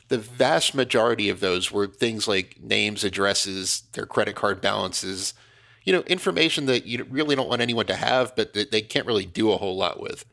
The 0.10 0.18
vast 0.18 0.76
majority 0.76 1.30
of 1.30 1.40
those 1.40 1.72
were 1.72 1.88
things 1.88 2.28
like 2.28 2.62
names, 2.62 3.04
addresses, 3.04 3.84
their 3.94 4.06
credit 4.06 4.36
card 4.36 4.62
balances, 4.62 5.34
you 5.84 5.94
know, 5.94 6.02
information 6.02 6.66
that 6.68 6.86
you 6.86 7.06
really 7.10 7.36
don't 7.36 7.50
want 7.50 7.62
anyone 7.62 7.86
to 7.88 7.96
have, 7.96 8.36
but 8.36 8.54
that 8.54 8.72
they 8.72 8.82
can't 8.82 9.08
really 9.08 9.26
do 9.26 9.52
a 9.52 9.58
whole 9.58 9.76
lot 9.76 10.00
with. 10.00 10.26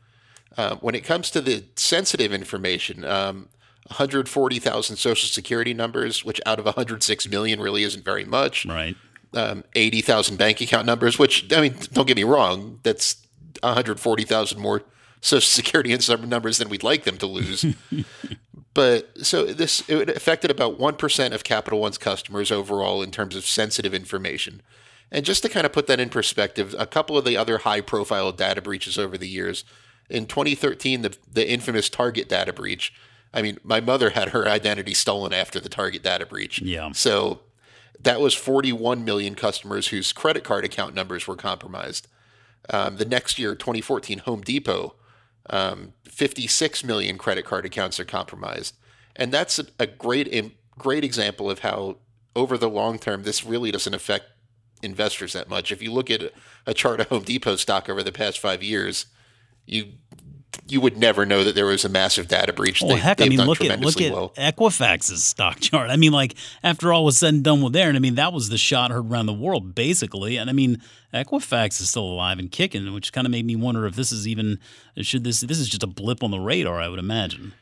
Uh, 0.57 0.75
when 0.77 0.95
it 0.95 1.03
comes 1.03 1.31
to 1.31 1.41
the 1.41 1.63
sensitive 1.75 2.33
information, 2.33 3.05
um, 3.05 3.47
140,000 3.87 4.95
social 4.95 5.27
security 5.27 5.73
numbers, 5.73 6.23
which 6.23 6.39
out 6.45 6.59
of 6.59 6.65
106 6.65 7.29
million 7.29 7.59
really 7.59 7.83
isn't 7.83 8.05
very 8.05 8.25
much. 8.25 8.65
Right. 8.65 8.95
Um, 9.33 9.63
80,000 9.75 10.37
bank 10.37 10.61
account 10.61 10.85
numbers, 10.85 11.17
which, 11.17 11.51
I 11.53 11.61
mean, 11.61 11.75
don't 11.93 12.07
get 12.07 12.17
me 12.17 12.23
wrong, 12.23 12.79
that's 12.83 13.25
140,000 13.61 14.59
more 14.59 14.83
social 15.21 15.47
security 15.47 15.93
and 15.93 16.29
numbers 16.29 16.57
than 16.57 16.69
we'd 16.69 16.83
like 16.83 17.03
them 17.03 17.17
to 17.17 17.27
lose. 17.27 17.65
but 18.73 19.09
so 19.25 19.45
this 19.45 19.87
it 19.89 20.09
affected 20.09 20.51
about 20.51 20.79
1% 20.79 21.31
of 21.31 21.43
Capital 21.43 21.79
One's 21.79 21.97
customers 21.97 22.51
overall 22.51 23.01
in 23.01 23.11
terms 23.11 23.35
of 23.35 23.45
sensitive 23.45 23.93
information. 23.93 24.61
And 25.11 25.25
just 25.25 25.43
to 25.43 25.49
kind 25.49 25.65
of 25.65 25.73
put 25.73 25.87
that 25.87 25.99
in 25.99 26.09
perspective, 26.09 26.73
a 26.77 26.87
couple 26.87 27.17
of 27.17 27.25
the 27.25 27.35
other 27.35 27.59
high 27.59 27.81
profile 27.81 28.31
data 28.31 28.61
breaches 28.61 28.97
over 28.97 29.17
the 29.17 29.27
years. 29.27 29.65
In 30.09 30.25
2013, 30.25 31.01
the, 31.01 31.17
the 31.31 31.49
infamous 31.49 31.89
Target 31.89 32.29
data 32.29 32.53
breach. 32.53 32.93
I 33.33 33.41
mean, 33.41 33.59
my 33.63 33.79
mother 33.79 34.11
had 34.11 34.29
her 34.29 34.47
identity 34.47 34.93
stolen 34.93 35.33
after 35.33 35.59
the 35.59 35.69
Target 35.69 36.03
data 36.03 36.25
breach. 36.25 36.61
Yeah. 36.61 36.91
So 36.91 37.41
that 37.99 38.19
was 38.19 38.33
41 38.33 39.05
million 39.05 39.35
customers 39.35 39.87
whose 39.87 40.11
credit 40.11 40.43
card 40.43 40.65
account 40.65 40.95
numbers 40.95 41.27
were 41.27 41.35
compromised. 41.35 42.07
Um, 42.69 42.97
the 42.97 43.05
next 43.05 43.39
year, 43.39 43.55
2014, 43.55 44.19
Home 44.19 44.41
Depot, 44.41 44.95
um, 45.49 45.93
56 46.05 46.83
million 46.83 47.17
credit 47.17 47.45
card 47.45 47.65
accounts 47.65 47.99
are 47.99 48.05
compromised, 48.05 48.75
and 49.15 49.31
that's 49.31 49.59
a, 49.59 49.65
a 49.79 49.87
great 49.87 50.53
great 50.77 51.03
example 51.03 51.49
of 51.49 51.59
how 51.59 51.97
over 52.35 52.57
the 52.57 52.69
long 52.69 52.97
term 52.97 53.23
this 53.23 53.43
really 53.43 53.71
doesn't 53.71 53.93
affect 53.93 54.25
investors 54.81 55.33
that 55.33 55.49
much. 55.49 55.71
If 55.71 55.81
you 55.81 55.91
look 55.91 56.09
at 56.09 56.21
a, 56.21 56.31
a 56.67 56.73
chart 56.73 56.99
of 56.99 57.07
Home 57.07 57.23
Depot 57.23 57.55
stock 57.55 57.89
over 57.89 58.03
the 58.03 58.11
past 58.11 58.39
five 58.39 58.63
years, 58.63 59.07
you 59.65 59.93
you 60.71 60.79
would 60.79 60.97
never 60.97 61.25
know 61.25 61.43
that 61.43 61.53
there 61.53 61.65
was 61.65 61.83
a 61.83 61.89
massive 61.89 62.29
data 62.29 62.53
breach. 62.53 62.81
Well, 62.81 62.91
they, 62.95 63.01
heck, 63.01 63.21
I 63.21 63.27
mean, 63.27 63.43
look 63.45 63.61
at 63.61 63.81
look 63.81 63.99
at 63.99 64.13
well. 64.13 64.29
Equifax's 64.37 65.23
stock 65.23 65.59
chart. 65.59 65.89
I 65.89 65.97
mean, 65.97 66.13
like 66.13 66.35
after 66.63 66.93
all 66.93 67.03
was 67.03 67.17
said 67.17 67.33
and 67.33 67.43
done 67.43 67.61
with 67.61 67.73
there, 67.73 67.89
and 67.89 67.97
I 67.97 67.99
mean 67.99 68.15
that 68.15 68.31
was 68.31 68.49
the 68.49 68.57
shot 68.57 68.89
heard 68.89 69.11
around 69.11 69.25
the 69.25 69.33
world 69.33 69.75
basically. 69.75 70.37
And 70.37 70.49
I 70.49 70.53
mean, 70.53 70.81
Equifax 71.13 71.81
is 71.81 71.89
still 71.89 72.05
alive 72.05 72.39
and 72.39 72.49
kicking, 72.49 72.93
which 72.93 73.11
kind 73.11 73.27
of 73.27 73.31
made 73.31 73.45
me 73.45 73.55
wonder 73.55 73.85
if 73.85 73.95
this 73.95 74.13
is 74.13 74.27
even 74.27 74.59
should 74.97 75.25
this 75.25 75.41
this 75.41 75.59
is 75.59 75.67
just 75.67 75.83
a 75.83 75.87
blip 75.87 76.23
on 76.23 76.31
the 76.31 76.39
radar. 76.39 76.79
I 76.79 76.87
would 76.87 76.99
imagine. 76.99 77.53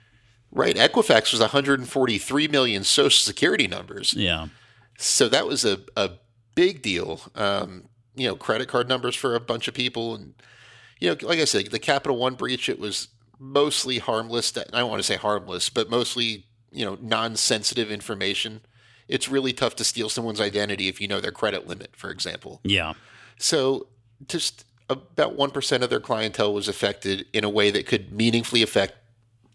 Right, 0.51 0.75
Equifax 0.75 1.31
was 1.31 1.41
143 1.41 2.47
million 2.47 2.83
Social 2.83 3.23
Security 3.23 3.67
numbers. 3.67 4.13
Yeah, 4.13 4.47
so 4.97 5.27
that 5.29 5.47
was 5.47 5.65
a 5.65 5.79
a 5.97 6.11
big 6.53 6.81
deal. 6.83 7.21
Um, 7.35 7.85
you 8.15 8.27
know, 8.27 8.35
credit 8.35 8.67
card 8.67 8.87
numbers 8.87 9.15
for 9.15 9.33
a 9.33 9.39
bunch 9.39 9.67
of 9.67 9.73
people 9.73 10.13
and 10.13 10.33
you 10.99 11.09
know, 11.09 11.17
like 11.27 11.39
I 11.39 11.45
said, 11.45 11.67
the 11.67 11.79
Capital 11.79 12.17
One 12.17 12.35
breach, 12.35 12.69
it 12.69 12.79
was 12.79 13.07
mostly 13.39 13.99
harmless. 13.99 14.55
I 14.57 14.63
don't 14.71 14.89
want 14.89 14.99
to 14.99 15.07
say 15.07 15.15
harmless, 15.15 15.69
but 15.69 15.89
mostly, 15.89 16.45
you 16.71 16.85
know, 16.85 16.97
non-sensitive 17.01 17.89
information. 17.89 18.61
It's 19.07 19.29
really 19.29 19.53
tough 19.53 19.75
to 19.77 19.83
steal 19.83 20.09
someone's 20.09 20.41
identity 20.41 20.87
if 20.87 21.01
you 21.01 21.07
know 21.07 21.19
their 21.19 21.31
credit 21.31 21.67
limit, 21.67 21.95
for 21.95 22.11
example. 22.11 22.59
Yeah. 22.63 22.93
So 23.37 23.87
just 24.27 24.65
about 24.89 25.37
1% 25.37 25.81
of 25.81 25.89
their 25.89 25.99
clientele 25.99 26.53
was 26.53 26.67
affected 26.67 27.25
in 27.31 27.43
a 27.43 27.49
way 27.49 27.71
that 27.71 27.85
could 27.85 28.11
meaningfully 28.11 28.61
affect 28.61 28.95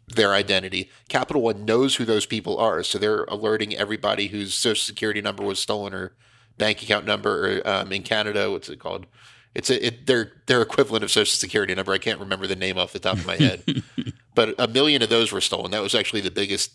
their 0.08 0.32
identity. 0.32 0.90
Capital 1.08 1.42
One 1.42 1.64
knows 1.64 1.96
who 1.96 2.04
those 2.04 2.26
people 2.26 2.58
are, 2.58 2.82
so 2.82 2.98
they're 2.98 3.24
alerting 3.24 3.74
everybody 3.74 4.28
whose 4.28 4.54
social 4.54 4.84
security 4.84 5.20
number 5.20 5.42
was 5.42 5.58
stolen 5.58 5.94
or 5.94 6.12
bank 6.58 6.82
account 6.82 7.04
number, 7.04 7.58
or 7.58 7.68
um, 7.68 7.92
in 7.92 8.02
Canada, 8.02 8.50
what's 8.50 8.68
it 8.68 8.78
called? 8.78 9.06
It's 9.54 9.70
a, 9.70 9.86
it, 9.86 10.06
their 10.06 10.32
their 10.46 10.62
equivalent 10.62 11.04
of 11.04 11.10
social 11.10 11.36
security 11.36 11.74
number. 11.74 11.92
I 11.92 11.98
can't 11.98 12.18
remember 12.18 12.46
the 12.46 12.56
name 12.56 12.76
off 12.76 12.92
the 12.92 12.98
top 12.98 13.18
of 13.18 13.26
my 13.26 13.36
head, 13.36 13.62
but 14.34 14.54
a 14.58 14.66
million 14.66 15.02
of 15.02 15.08
those 15.08 15.30
were 15.30 15.40
stolen. 15.40 15.70
That 15.70 15.82
was 15.82 15.94
actually 15.94 16.22
the 16.22 16.30
biggest 16.30 16.72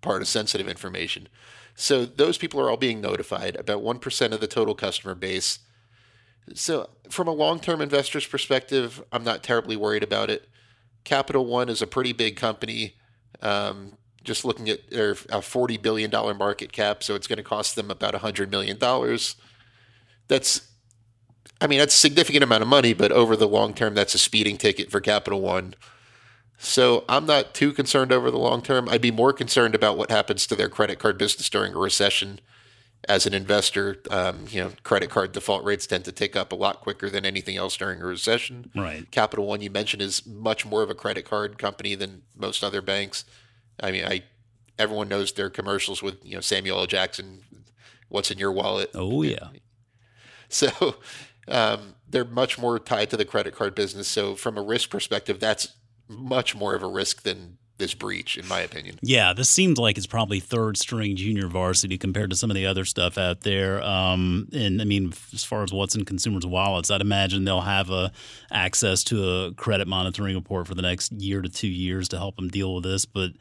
part 0.00 0.22
of 0.22 0.28
sensitive 0.28 0.68
information. 0.68 1.28
So 1.74 2.04
those 2.04 2.38
people 2.38 2.60
are 2.60 2.70
all 2.70 2.76
being 2.76 3.00
notified. 3.00 3.56
About 3.56 3.82
one 3.82 3.98
percent 3.98 4.32
of 4.32 4.40
the 4.40 4.46
total 4.46 4.74
customer 4.74 5.14
base. 5.14 5.58
So 6.54 6.90
from 7.08 7.26
a 7.26 7.32
long 7.32 7.58
term 7.58 7.80
investor's 7.80 8.26
perspective, 8.26 9.02
I'm 9.10 9.24
not 9.24 9.42
terribly 9.42 9.76
worried 9.76 10.02
about 10.04 10.30
it. 10.30 10.48
Capital 11.02 11.46
One 11.46 11.68
is 11.68 11.82
a 11.82 11.86
pretty 11.86 12.12
big 12.12 12.36
company. 12.36 12.94
Um, 13.42 13.96
just 14.22 14.44
looking 14.44 14.68
at 14.68 14.90
their 14.90 15.16
a 15.30 15.42
forty 15.42 15.78
billion 15.78 16.10
dollar 16.10 16.34
market 16.34 16.70
cap, 16.72 17.02
so 17.02 17.16
it's 17.16 17.26
going 17.26 17.38
to 17.38 17.42
cost 17.42 17.74
them 17.74 17.90
about 17.90 18.14
hundred 18.14 18.50
million 18.50 18.78
dollars. 18.78 19.34
That's 20.28 20.69
I 21.60 21.66
mean, 21.66 21.78
that's 21.78 21.94
a 21.94 21.98
significant 21.98 22.42
amount 22.42 22.62
of 22.62 22.68
money, 22.68 22.94
but 22.94 23.12
over 23.12 23.36
the 23.36 23.48
long 23.48 23.74
term, 23.74 23.94
that's 23.94 24.14
a 24.14 24.18
speeding 24.18 24.56
ticket 24.56 24.90
for 24.90 25.00
Capital 25.00 25.40
One. 25.40 25.74
So 26.58 27.04
I'm 27.08 27.26
not 27.26 27.54
too 27.54 27.72
concerned 27.72 28.12
over 28.12 28.30
the 28.30 28.38
long 28.38 28.62
term. 28.62 28.88
I'd 28.88 29.00
be 29.00 29.10
more 29.10 29.32
concerned 29.32 29.74
about 29.74 29.96
what 29.96 30.10
happens 30.10 30.46
to 30.46 30.54
their 30.54 30.68
credit 30.68 30.98
card 30.98 31.16
business 31.18 31.48
during 31.48 31.74
a 31.74 31.78
recession. 31.78 32.40
As 33.08 33.24
an 33.24 33.32
investor, 33.32 33.96
um, 34.10 34.44
you 34.50 34.62
know, 34.62 34.72
credit 34.82 35.08
card 35.08 35.32
default 35.32 35.64
rates 35.64 35.86
tend 35.86 36.04
to 36.04 36.12
tick 36.12 36.36
up 36.36 36.52
a 36.52 36.54
lot 36.54 36.82
quicker 36.82 37.08
than 37.08 37.24
anything 37.24 37.56
else 37.56 37.74
during 37.78 38.02
a 38.02 38.04
recession. 38.04 38.70
Right. 38.76 39.10
Capital 39.10 39.46
One, 39.46 39.62
you 39.62 39.70
mentioned, 39.70 40.02
is 40.02 40.26
much 40.26 40.66
more 40.66 40.82
of 40.82 40.90
a 40.90 40.94
credit 40.94 41.24
card 41.24 41.56
company 41.56 41.94
than 41.94 42.22
most 42.36 42.62
other 42.62 42.82
banks. 42.82 43.24
I 43.82 43.90
mean, 43.90 44.04
I 44.04 44.24
everyone 44.78 45.08
knows 45.08 45.32
their 45.32 45.48
commercials 45.48 46.02
with 46.02 46.24
you 46.24 46.34
know 46.34 46.40
Samuel 46.40 46.78
L. 46.78 46.86
Jackson. 46.86 47.40
What's 48.10 48.30
in 48.30 48.38
your 48.38 48.52
wallet? 48.52 48.90
Oh 48.94 49.22
yeah. 49.22 49.48
So 50.52 50.96
um, 51.50 51.94
they're 52.08 52.24
much 52.24 52.58
more 52.58 52.78
tied 52.78 53.10
to 53.10 53.16
the 53.16 53.24
credit 53.24 53.54
card 53.54 53.74
business. 53.74 54.08
So 54.08 54.34
from 54.34 54.56
a 54.58 54.62
risk 54.62 54.90
perspective, 54.90 55.40
that's 55.40 55.76
much 56.08 56.54
more 56.54 56.74
of 56.74 56.82
a 56.82 56.88
risk 56.88 57.22
than 57.22 57.58
this 57.80 57.94
breach, 57.94 58.36
in 58.36 58.46
my 58.46 58.60
opinion. 58.60 58.98
Yeah, 59.02 59.32
this 59.32 59.48
seems 59.48 59.78
like 59.78 59.96
it's 59.96 60.06
probably 60.06 60.38
third 60.38 60.76
string 60.76 61.16
junior 61.16 61.48
varsity 61.48 61.98
compared 61.98 62.30
to 62.30 62.36
some 62.36 62.50
of 62.50 62.54
the 62.54 62.66
other 62.66 62.84
stuff 62.84 63.18
out 63.18 63.40
there. 63.40 63.82
Um, 63.82 64.48
and 64.52 64.80
I 64.80 64.84
mean, 64.84 65.12
as 65.32 65.42
far 65.42 65.64
as 65.64 65.72
what's 65.72 65.96
in 65.96 66.04
consumers' 66.04 66.46
wallets, 66.46 66.90
I'd 66.90 67.00
imagine 67.00 67.44
they'll 67.44 67.62
have 67.62 67.90
a 67.90 68.12
access 68.52 69.02
to 69.04 69.28
a 69.28 69.52
credit 69.54 69.88
monitoring 69.88 70.36
report 70.36 70.68
for 70.68 70.74
the 70.74 70.82
next 70.82 71.10
year 71.12 71.42
to 71.42 71.48
two 71.48 71.68
years 71.68 72.08
to 72.10 72.18
help 72.18 72.36
them 72.36 72.48
deal 72.48 72.74
with 72.74 72.84
this. 72.84 73.06
But 73.06 73.32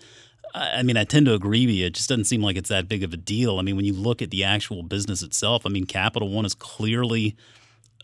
I 0.55 0.81
mean, 0.83 0.97
I 0.97 1.03
tend 1.03 1.27
to 1.27 1.33
agree 1.33 1.65
with 1.65 1.75
you. 1.75 1.85
It 1.85 1.93
just 1.93 2.09
doesn't 2.09 2.25
seem 2.25 2.41
like 2.41 2.55
it's 2.55 2.69
that 2.69 2.87
big 2.87 3.03
of 3.03 3.13
a 3.13 3.17
deal. 3.17 3.59
I 3.59 3.61
mean, 3.61 3.75
when 3.75 3.85
you 3.85 3.93
look 3.93 4.21
at 4.21 4.31
the 4.31 4.43
actual 4.45 4.83
business 4.83 5.21
itself, 5.21 5.65
I 5.65 5.69
mean, 5.69 5.85
Capital 5.85 6.29
One 6.29 6.45
is 6.45 6.55
clearly 6.55 7.35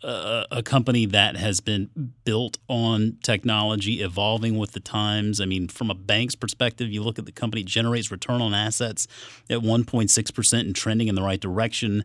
a, 0.04 0.62
company 0.64 1.06
that 1.06 1.36
has 1.38 1.60
been 1.62 1.90
built 2.24 2.58
on 2.68 3.18
technology, 3.24 4.02
evolving 4.02 4.58
with 4.58 4.74
the 4.74 4.80
times. 4.80 5.40
I 5.40 5.46
mean, 5.46 5.68
from 5.68 5.90
a 5.90 5.96
bank's 5.96 6.36
perspective, 6.36 6.90
you 6.90 7.02
look 7.04 7.20
at 7.20 7.26
the 7.26 7.32
company 7.32 7.64
generates 7.64 8.12
return 8.12 8.42
on 8.42 8.54
assets 8.54 9.08
at 9.50 9.60
1.6% 9.60 10.60
and 10.60 10.76
trending 10.76 11.08
in 11.08 11.16
the 11.16 11.24
right 11.24 11.40
direction. 11.40 12.04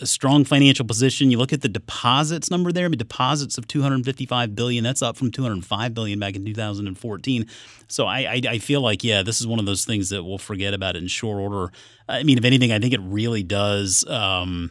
A 0.00 0.06
strong 0.06 0.44
financial 0.44 0.86
position. 0.86 1.30
You 1.30 1.36
look 1.36 1.52
at 1.52 1.60
the 1.60 1.68
deposits 1.68 2.50
number 2.50 2.72
there. 2.72 2.86
I 2.86 2.88
mean, 2.88 2.98
deposits 2.98 3.58
of 3.58 3.68
255 3.68 4.54
billion. 4.56 4.82
That's 4.82 5.02
up 5.02 5.16
from 5.16 5.30
205 5.30 5.92
billion 5.92 6.18
back 6.18 6.36
in 6.36 6.44
2014. 6.46 7.46
So 7.88 8.06
I, 8.06 8.18
I, 8.20 8.40
I 8.48 8.58
feel 8.58 8.80
like 8.80 9.04
yeah, 9.04 9.22
this 9.22 9.42
is 9.42 9.46
one 9.46 9.58
of 9.58 9.66
those 9.66 9.84
things 9.84 10.08
that 10.08 10.24
we'll 10.24 10.38
forget 10.38 10.72
about 10.72 10.96
in 10.96 11.06
short 11.06 11.38
order. 11.38 11.70
I 12.08 12.22
mean, 12.22 12.38
if 12.38 12.44
anything, 12.46 12.72
I 12.72 12.78
think 12.78 12.94
it 12.94 13.00
really 13.02 13.42
does. 13.42 14.06
Um, 14.08 14.70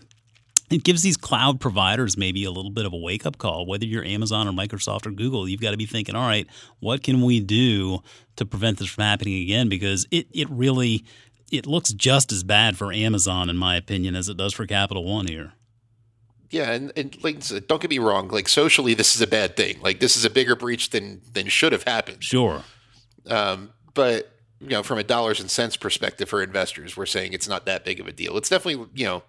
it 0.69 0.83
gives 0.83 1.03
these 1.03 1.17
cloud 1.17 1.59
providers 1.59 2.17
maybe 2.17 2.45
a 2.45 2.51
little 2.51 2.71
bit 2.71 2.85
of 2.85 2.93
a 2.93 2.97
wake 2.97 3.25
up 3.25 3.37
call. 3.37 3.65
Whether 3.65 3.85
you're 3.85 4.03
Amazon 4.03 4.47
or 4.47 4.51
Microsoft 4.51 5.05
or 5.05 5.11
Google, 5.11 5.47
you've 5.47 5.61
got 5.61 5.71
to 5.71 5.77
be 5.77 5.85
thinking, 5.85 6.15
all 6.15 6.27
right, 6.27 6.47
what 6.79 7.03
can 7.03 7.21
we 7.21 7.39
do 7.39 7.99
to 8.37 8.45
prevent 8.45 8.79
this 8.79 8.89
from 8.89 9.03
happening 9.03 9.41
again? 9.41 9.69
Because 9.69 10.07
it, 10.11 10.27
it 10.31 10.49
really 10.49 11.05
it 11.51 11.67
looks 11.67 11.93
just 11.93 12.31
as 12.31 12.43
bad 12.43 12.77
for 12.77 12.91
Amazon, 12.91 13.49
in 13.49 13.57
my 13.57 13.75
opinion, 13.75 14.15
as 14.15 14.27
it 14.27 14.37
does 14.37 14.53
for 14.53 14.65
Capital 14.65 15.03
One 15.03 15.27
here. 15.27 15.53
Yeah, 16.49 16.71
and, 16.71 16.91
and 16.95 17.23
like 17.23 17.39
don't 17.67 17.81
get 17.81 17.89
me 17.89 17.99
wrong, 17.99 18.27
like 18.29 18.47
socially, 18.47 18.93
this 18.93 19.15
is 19.15 19.21
a 19.21 19.27
bad 19.27 19.55
thing. 19.55 19.79
Like 19.81 19.99
this 19.99 20.15
is 20.15 20.25
a 20.25 20.29
bigger 20.29 20.55
breach 20.55 20.91
than 20.91 21.21
than 21.31 21.47
should 21.47 21.71
have 21.71 21.83
happened. 21.83 22.23
Sure. 22.23 22.63
Um, 23.27 23.71
but 23.93 24.29
you 24.59 24.69
know, 24.69 24.83
from 24.83 24.99
a 24.99 25.03
dollars 25.03 25.39
and 25.39 25.49
cents 25.49 25.77
perspective 25.77 26.29
for 26.29 26.41
investors, 26.41 26.95
we're 26.95 27.05
saying 27.05 27.33
it's 27.33 27.47
not 27.47 27.65
that 27.65 27.83
big 27.83 27.99
of 27.99 28.07
a 28.07 28.11
deal. 28.11 28.37
It's 28.37 28.49
definitely 28.49 28.87
you 28.93 29.05
know 29.05 29.23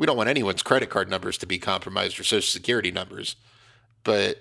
we 0.00 0.06
don't 0.06 0.16
want 0.16 0.30
anyone's 0.30 0.62
credit 0.62 0.88
card 0.88 1.10
numbers 1.10 1.36
to 1.36 1.46
be 1.46 1.58
compromised 1.58 2.18
or 2.18 2.24
social 2.24 2.50
security 2.50 2.90
numbers. 2.90 3.36
But 4.02 4.38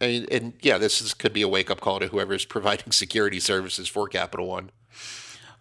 and, 0.00 0.30
and 0.30 0.52
yeah, 0.60 0.78
this 0.78 1.02
is, 1.02 1.14
could 1.14 1.32
be 1.32 1.42
a 1.42 1.48
wake 1.48 1.68
up 1.68 1.80
call 1.80 1.98
to 1.98 2.06
whoever's 2.06 2.44
providing 2.44 2.92
security 2.92 3.40
services 3.40 3.88
for 3.88 4.06
Capital 4.06 4.46
One. 4.46 4.70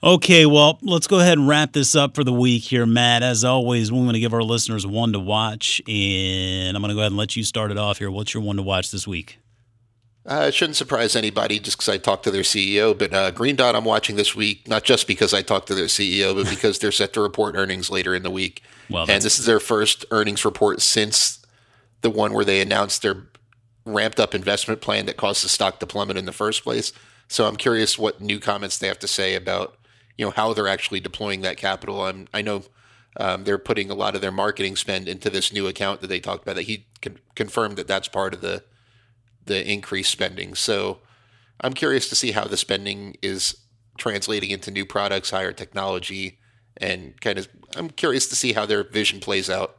Okay, 0.03 0.45
well, 0.45 0.77
let's 0.84 1.07
go 1.07 1.19
ahead 1.19 1.39
and 1.39 1.47
wrap 1.47 1.73
this 1.73 1.95
up 1.95 2.13
for 2.13 2.23
the 2.23 2.34
week 2.34 2.61
here, 2.61 2.86
Matt. 2.86 3.23
As 3.23 3.43
always, 3.43 3.91
we 3.91 3.97
want 3.97 4.13
to 4.13 4.19
give 4.19 4.34
our 4.34 4.43
listeners 4.43 4.86
one 4.86 5.13
to 5.13 5.19
watch, 5.19 5.81
and 5.88 6.77
I'm 6.77 6.84
going 6.84 6.89
to 6.89 6.95
go 6.95 6.99
ahead 6.99 7.13
and 7.13 7.17
let 7.17 7.36
you 7.36 7.43
start 7.43 7.71
it 7.71 7.77
off 7.79 7.97
here. 7.97 8.11
What's 8.11 8.36
your 8.36 8.43
one 8.43 8.57
to 8.57 8.63
watch 8.63 8.91
this 8.91 9.07
week? 9.07 9.39
Uh, 10.26 10.45
it 10.47 10.53
shouldn't 10.53 10.78
surprise 10.78 11.15
anybody 11.15 11.59
just 11.59 11.78
because 11.78 11.89
I 11.89 11.97
talked 11.97 12.24
to 12.24 12.32
their 12.32 12.43
CEO. 12.43 12.97
But 12.97 13.13
uh, 13.13 13.32
Green 13.32 13.57
Dot, 13.57 13.76
I'm 13.76 13.84
watching 13.84 14.15
this 14.15 14.36
week, 14.36 14.67
not 14.67 14.84
just 14.84 15.05
because 15.05 15.34
I 15.34 15.41
talked 15.41 15.67
to 15.67 15.76
their 15.76 15.88
CEO, 15.88 16.34
but 16.34 16.49
because 16.49 16.80
they're 16.80 16.91
set 16.91 17.13
to 17.13 17.21
report 17.21 17.55
earnings 17.55 17.89
later 17.89 18.15
in 18.15 18.24
the 18.24 18.32
week. 18.32 18.63
Well, 18.89 19.09
and 19.09 19.21
this 19.21 19.38
is 19.38 19.45
their 19.45 19.59
first 19.59 20.05
earnings 20.11 20.45
report 20.45 20.82
since 20.82 21.45
the 22.01 22.09
one 22.09 22.34
where 22.34 22.45
they 22.45 22.61
announced 22.61 23.01
their 23.01 23.24
ramped 23.86 24.19
up 24.19 24.34
investment 24.34 24.80
plan 24.80 25.05
that 25.07 25.17
caused 25.17 25.43
the 25.43 25.49
stock 25.49 25.80
to 25.80 25.88
plummet 25.88 26.15
in 26.15 26.26
the 26.26 26.32
first 26.32 26.63
place. 26.63 26.93
So 27.28 27.45
I'm 27.45 27.57
curious 27.57 27.97
what 27.97 28.21
new 28.21 28.39
comments 28.39 28.78
they 28.78 28.88
have 28.88 28.99
to 28.99 29.07
say 29.07 29.36
about 29.36 29.78
you 30.17 30.26
know 30.26 30.32
how 30.32 30.53
they're 30.53 30.67
actually 30.67 30.99
deploying 30.99 31.41
that 31.41 31.57
capital. 31.57 32.05
I'm, 32.05 32.28
I 32.34 32.41
know 32.41 32.63
um, 33.17 33.43
they're 33.43 33.57
putting 33.57 33.89
a 33.89 33.95
lot 33.95 34.15
of 34.15 34.21
their 34.21 34.32
marketing 34.32 34.76
spend 34.76 35.07
into 35.07 35.30
this 35.30 35.51
new 35.51 35.67
account 35.67 36.01
that 36.01 36.07
they 36.07 36.19
talked 36.19 36.43
about. 36.43 36.55
That 36.55 36.63
he 36.63 36.86
con- 37.01 37.19
confirmed 37.36 37.78
that 37.78 37.88
that's 37.88 38.07
part 38.07 38.34
of 38.34 38.41
the 38.41 38.63
the 39.45 39.69
increased 39.69 40.11
spending. 40.11 40.55
So 40.55 40.99
I'm 41.61 41.73
curious 41.73 42.09
to 42.09 42.15
see 42.15 42.31
how 42.31 42.45
the 42.45 42.57
spending 42.57 43.15
is 43.21 43.57
translating 43.97 44.49
into 44.49 44.71
new 44.71 44.85
products, 44.85 45.29
higher 45.29 45.53
technology, 45.53 46.39
and 46.77 47.19
kind 47.21 47.37
of 47.37 47.47
I'm 47.75 47.89
curious 47.89 48.27
to 48.27 48.35
see 48.35 48.53
how 48.53 48.65
their 48.65 48.83
vision 48.83 49.19
plays 49.19 49.49
out. 49.49 49.77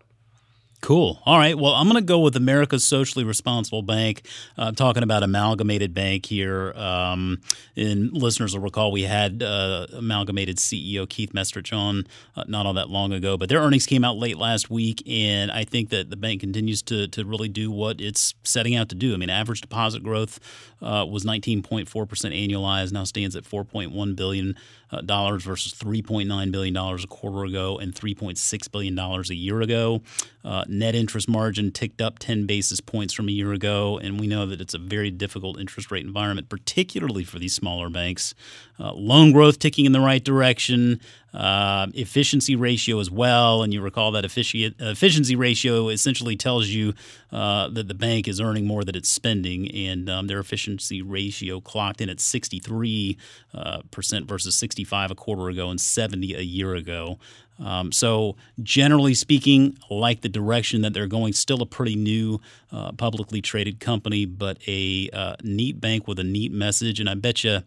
Cool. 0.81 1.19
All 1.25 1.39
right. 1.39 1.57
Well, 1.57 1.73
I'm 1.73 1.89
going 1.89 2.03
to 2.03 2.07
go 2.07 2.19
with 2.19 2.37
America's 2.37 2.85
Socially 2.85 3.25
Responsible 3.25 3.81
Bank. 3.81 4.27
Uh, 4.59 4.71
talking 4.71 5.03
about 5.03 5.23
Amalgamated 5.23 5.95
Bank 5.95 6.27
here. 6.27 6.73
Um, 6.75 7.41
and 7.75 8.13
listeners 8.13 8.55
will 8.55 8.63
recall 8.63 8.93
we 8.93 9.05
had 9.05 9.43
uh, 9.43 9.87
Amalgamated 9.95 10.59
CEO 10.59 11.09
Keith 11.09 11.33
Mestrich 11.33 11.73
on 11.73 12.07
uh, 12.37 12.45
not 12.47 12.67
all 12.67 12.75
that 12.75 12.91
long 12.91 13.15
ago, 13.15 13.39
but 13.39 13.49
their 13.49 13.61
earnings 13.61 13.87
came 13.87 14.05
out 14.05 14.19
late 14.19 14.37
last 14.37 14.69
week, 14.69 15.03
and 15.09 15.51
I 15.51 15.65
think 15.65 15.89
that 15.89 16.11
the 16.11 16.17
bank 16.17 16.41
continues 16.41 16.83
to 16.83 17.09
to 17.09 17.25
really 17.25 17.49
do 17.49 17.71
what 17.71 18.01
it's 18.01 18.35
setting 18.45 18.75
out 18.77 18.91
to 18.91 18.95
do. 18.95 19.15
I 19.15 19.17
mean, 19.17 19.31
average 19.31 19.63
deposit 19.63 20.03
growth 20.03 20.39
uh, 20.83 21.07
was 21.09 21.25
19.4% 21.25 21.87
annualized, 21.89 22.93
now 22.93 23.05
stands 23.05 23.35
at 23.37 23.45
4.1 23.45 24.17
billion 24.17 24.55
uh, 24.91 25.01
dollars 25.01 25.43
versus 25.45 25.73
3.9 25.75 26.53
billion 26.53 26.75
dollars 26.75 27.05
a 27.05 27.07
quarter 27.07 27.45
ago 27.45 27.79
and 27.79 27.95
3.6 27.95 28.71
billion 28.71 28.95
dollars 28.95 29.31
a 29.31 29.35
year 29.35 29.61
ago. 29.61 30.03
Net 30.79 30.95
interest 30.95 31.29
margin 31.29 31.71
ticked 31.71 32.01
up 32.01 32.19
10 32.19 32.47
basis 32.47 32.81
points 32.81 33.15
from 33.15 33.29
a 33.29 33.33
year 33.33 33.53
ago, 33.53 33.99
and 33.99 34.19
we 34.19 34.27
know 34.27 34.45
that 34.47 34.61
it's 34.61 34.75
a 34.75 34.79
very 34.79 35.11
difficult 35.11 35.59
interest 35.59 35.91
rate 35.91 36.05
environment, 36.05 36.49
particularly 36.49 37.25
for 37.25 37.39
these 37.39 37.55
smaller 37.55 37.89
banks. 37.89 38.35
Uh, 38.79 38.93
loan 38.93 39.33
growth 39.33 39.59
ticking 39.59 39.85
in 39.85 39.93
the 39.93 40.01
right 40.01 40.25
direction, 40.25 41.01
uh, 41.35 41.89
efficiency 41.95 42.55
ratio 42.55 43.01
as 43.01 43.11
well, 43.11 43.63
and 43.63 43.75
you 43.75 43.81
recall 43.81 44.13
that 44.13 44.25
effici- 44.25 44.75
efficiency 44.79 45.35
ratio 45.35 45.89
essentially 45.89 46.37
tells 46.37 46.69
you 46.69 46.95
uh, 47.33 47.69
that 47.71 47.89
the 47.89 47.95
bank 47.95 48.29
is 48.29 48.41
earning 48.41 48.67
more 48.67 48.85
than 48.85 48.95
it's 48.95 49.09
spending, 49.09 49.69
and 49.75 50.09
um, 50.09 50.29
their 50.29 50.39
efficiency 50.39 51.03
ratio 51.03 51.61
clocked 51.61 52.01
in 52.01 52.09
at 52.09 52.21
63 52.21 53.19
uh, 53.53 53.81
percent 53.91 54.27
versus 54.27 54.55
65 54.55 55.11
a 55.11 55.15
quarter 55.15 55.49
ago 55.49 55.71
and 55.71 55.81
70 55.81 56.35
a 56.35 56.41
year 56.41 56.75
ago. 56.75 57.19
Um, 57.59 57.93
so, 57.93 58.37
generally 58.63 59.15
speaking, 59.15 59.79
like 59.89 60.23
the 60.23 60.29
direction 60.29 60.83
that 60.83 60.93
they're 60.93 61.07
going, 61.07 61.33
still 61.33 61.63
a 61.63 61.67
pretty 61.67 61.95
new 61.95 62.41
uh, 62.75 62.91
publicly 62.93 63.41
traded 63.41 63.79
company, 63.79 64.27
but 64.27 64.59
a 64.67 65.09
uh, 65.13 65.37
neat 65.45 65.81
bank 65.81 66.09
with 66.09 66.19
a 66.19 66.25
neat 66.25 66.53
message. 66.53 66.99
And 66.99 67.09
I 67.09 67.15
bet 67.15 67.45
you 67.45 67.63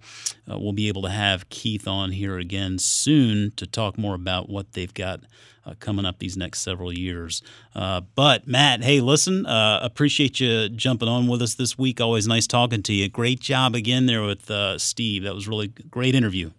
uh, 0.51 0.59
we'll 0.59 0.73
be 0.73 0.89
able 0.89 1.01
to 1.03 1.09
have 1.09 1.49
Keith 1.49 1.87
on 1.87 2.11
here 2.11 2.37
again 2.37 2.77
soon 2.77 3.51
to 3.55 3.65
talk 3.65 3.97
more 3.97 4.15
about 4.15 4.49
what 4.49 4.73
they've 4.73 4.93
got. 4.93 5.21
Uh, 5.65 5.73
coming 5.81 6.05
up 6.05 6.19
these 6.19 6.37
next 6.37 6.61
several 6.61 6.97
years. 6.97 7.41
Uh, 7.75 7.99
but 8.15 8.47
Matt, 8.47 8.85
hey, 8.85 9.01
listen, 9.01 9.45
uh, 9.45 9.81
appreciate 9.83 10.39
you 10.39 10.69
jumping 10.69 11.09
on 11.09 11.27
with 11.27 11.41
us 11.41 11.55
this 11.55 11.77
week. 11.77 11.99
Always 11.99 12.25
nice 12.25 12.47
talking 12.47 12.81
to 12.83 12.93
you. 12.93 13.09
Great 13.09 13.41
job 13.41 13.75
again 13.75 14.05
there 14.05 14.23
with 14.23 14.49
Steve. 14.79 15.23
That 15.23 15.35
was 15.35 15.45
really 15.45 15.67
great 15.67 16.15
interview. 16.15 16.51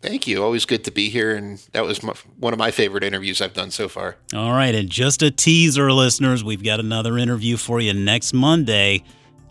Thank 0.00 0.28
you. 0.28 0.42
Always 0.42 0.64
good 0.64 0.84
to 0.84 0.90
be 0.92 1.08
here. 1.10 1.34
And 1.34 1.58
that 1.72 1.84
was 1.84 2.02
my, 2.02 2.14
one 2.38 2.52
of 2.52 2.58
my 2.58 2.70
favorite 2.70 3.02
interviews 3.02 3.40
I've 3.40 3.54
done 3.54 3.70
so 3.70 3.88
far. 3.88 4.16
All 4.32 4.52
right. 4.52 4.74
And 4.74 4.88
just 4.88 5.22
a 5.22 5.30
teaser, 5.30 5.92
listeners, 5.92 6.44
we've 6.44 6.62
got 6.62 6.78
another 6.78 7.18
interview 7.18 7.56
for 7.56 7.80
you 7.80 7.92
next 7.92 8.32
Monday. 8.32 9.02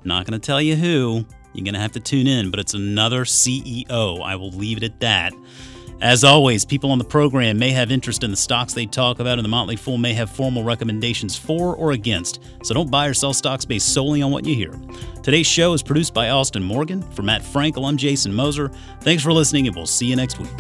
Not 0.06 0.26
going 0.26 0.40
to 0.40 0.46
tell 0.46 0.62
you 0.62 0.76
who. 0.76 1.26
You're 1.54 1.66
going 1.66 1.74
to 1.74 1.80
have 1.80 1.94
to 1.94 2.00
tune 2.00 2.28
in, 2.28 2.52
but 2.52 2.60
it's 2.60 2.76
another 2.76 3.26
CEO. 3.26 4.22
I 4.24 4.36
will 4.36 4.52
leave 4.52 4.78
it 4.78 4.84
at 4.84 5.00
that. 5.02 5.34
As 6.00 6.24
always, 6.24 6.64
people 6.64 6.92
on 6.92 7.00
the 7.00 7.04
program 7.04 7.58
may 7.58 7.72
have 7.72 7.92
interest 7.92 8.24
in 8.24 8.30
the 8.30 8.38
stocks 8.38 8.74
they 8.74 8.86
talk 8.86 9.20
about, 9.20 9.40
and 9.40 9.46
the 9.46 9.50
Motley 9.50 9.76
Fool 9.76 9.98
may 9.98 10.14
have 10.14 10.30
formal 10.30 10.64
recommendations 10.64 11.36
for 11.36 11.76
or 11.76 11.92
against. 11.92 12.40
So 12.64 12.76
don't 12.76 12.92
buy 12.92 13.08
or 13.08 13.16
sell 13.16 13.34
stocks 13.34 13.66
based 13.66 13.94
solely 13.96 14.22
on 14.22 14.32
what 14.32 14.46
you 14.46 14.54
hear. 14.54 14.80
Today's 15.24 15.48
show 15.48 15.74
is 15.74 15.82
produced 15.82 16.14
by 16.14 16.30
Austin 16.30 16.64
Morgan. 16.64 17.02
For 17.14 17.24
Matt 17.24 17.42
Frankel, 17.42 17.88
I'm 17.88 17.98
Jason 17.98 18.32
Moser. 18.32 18.70
Thanks 19.02 19.24
for 19.24 19.34
listening, 19.34 19.66
and 19.66 19.76
we'll 19.76 19.88
see 19.88 20.06
you 20.06 20.16
next 20.16 20.38
week. 20.38 20.52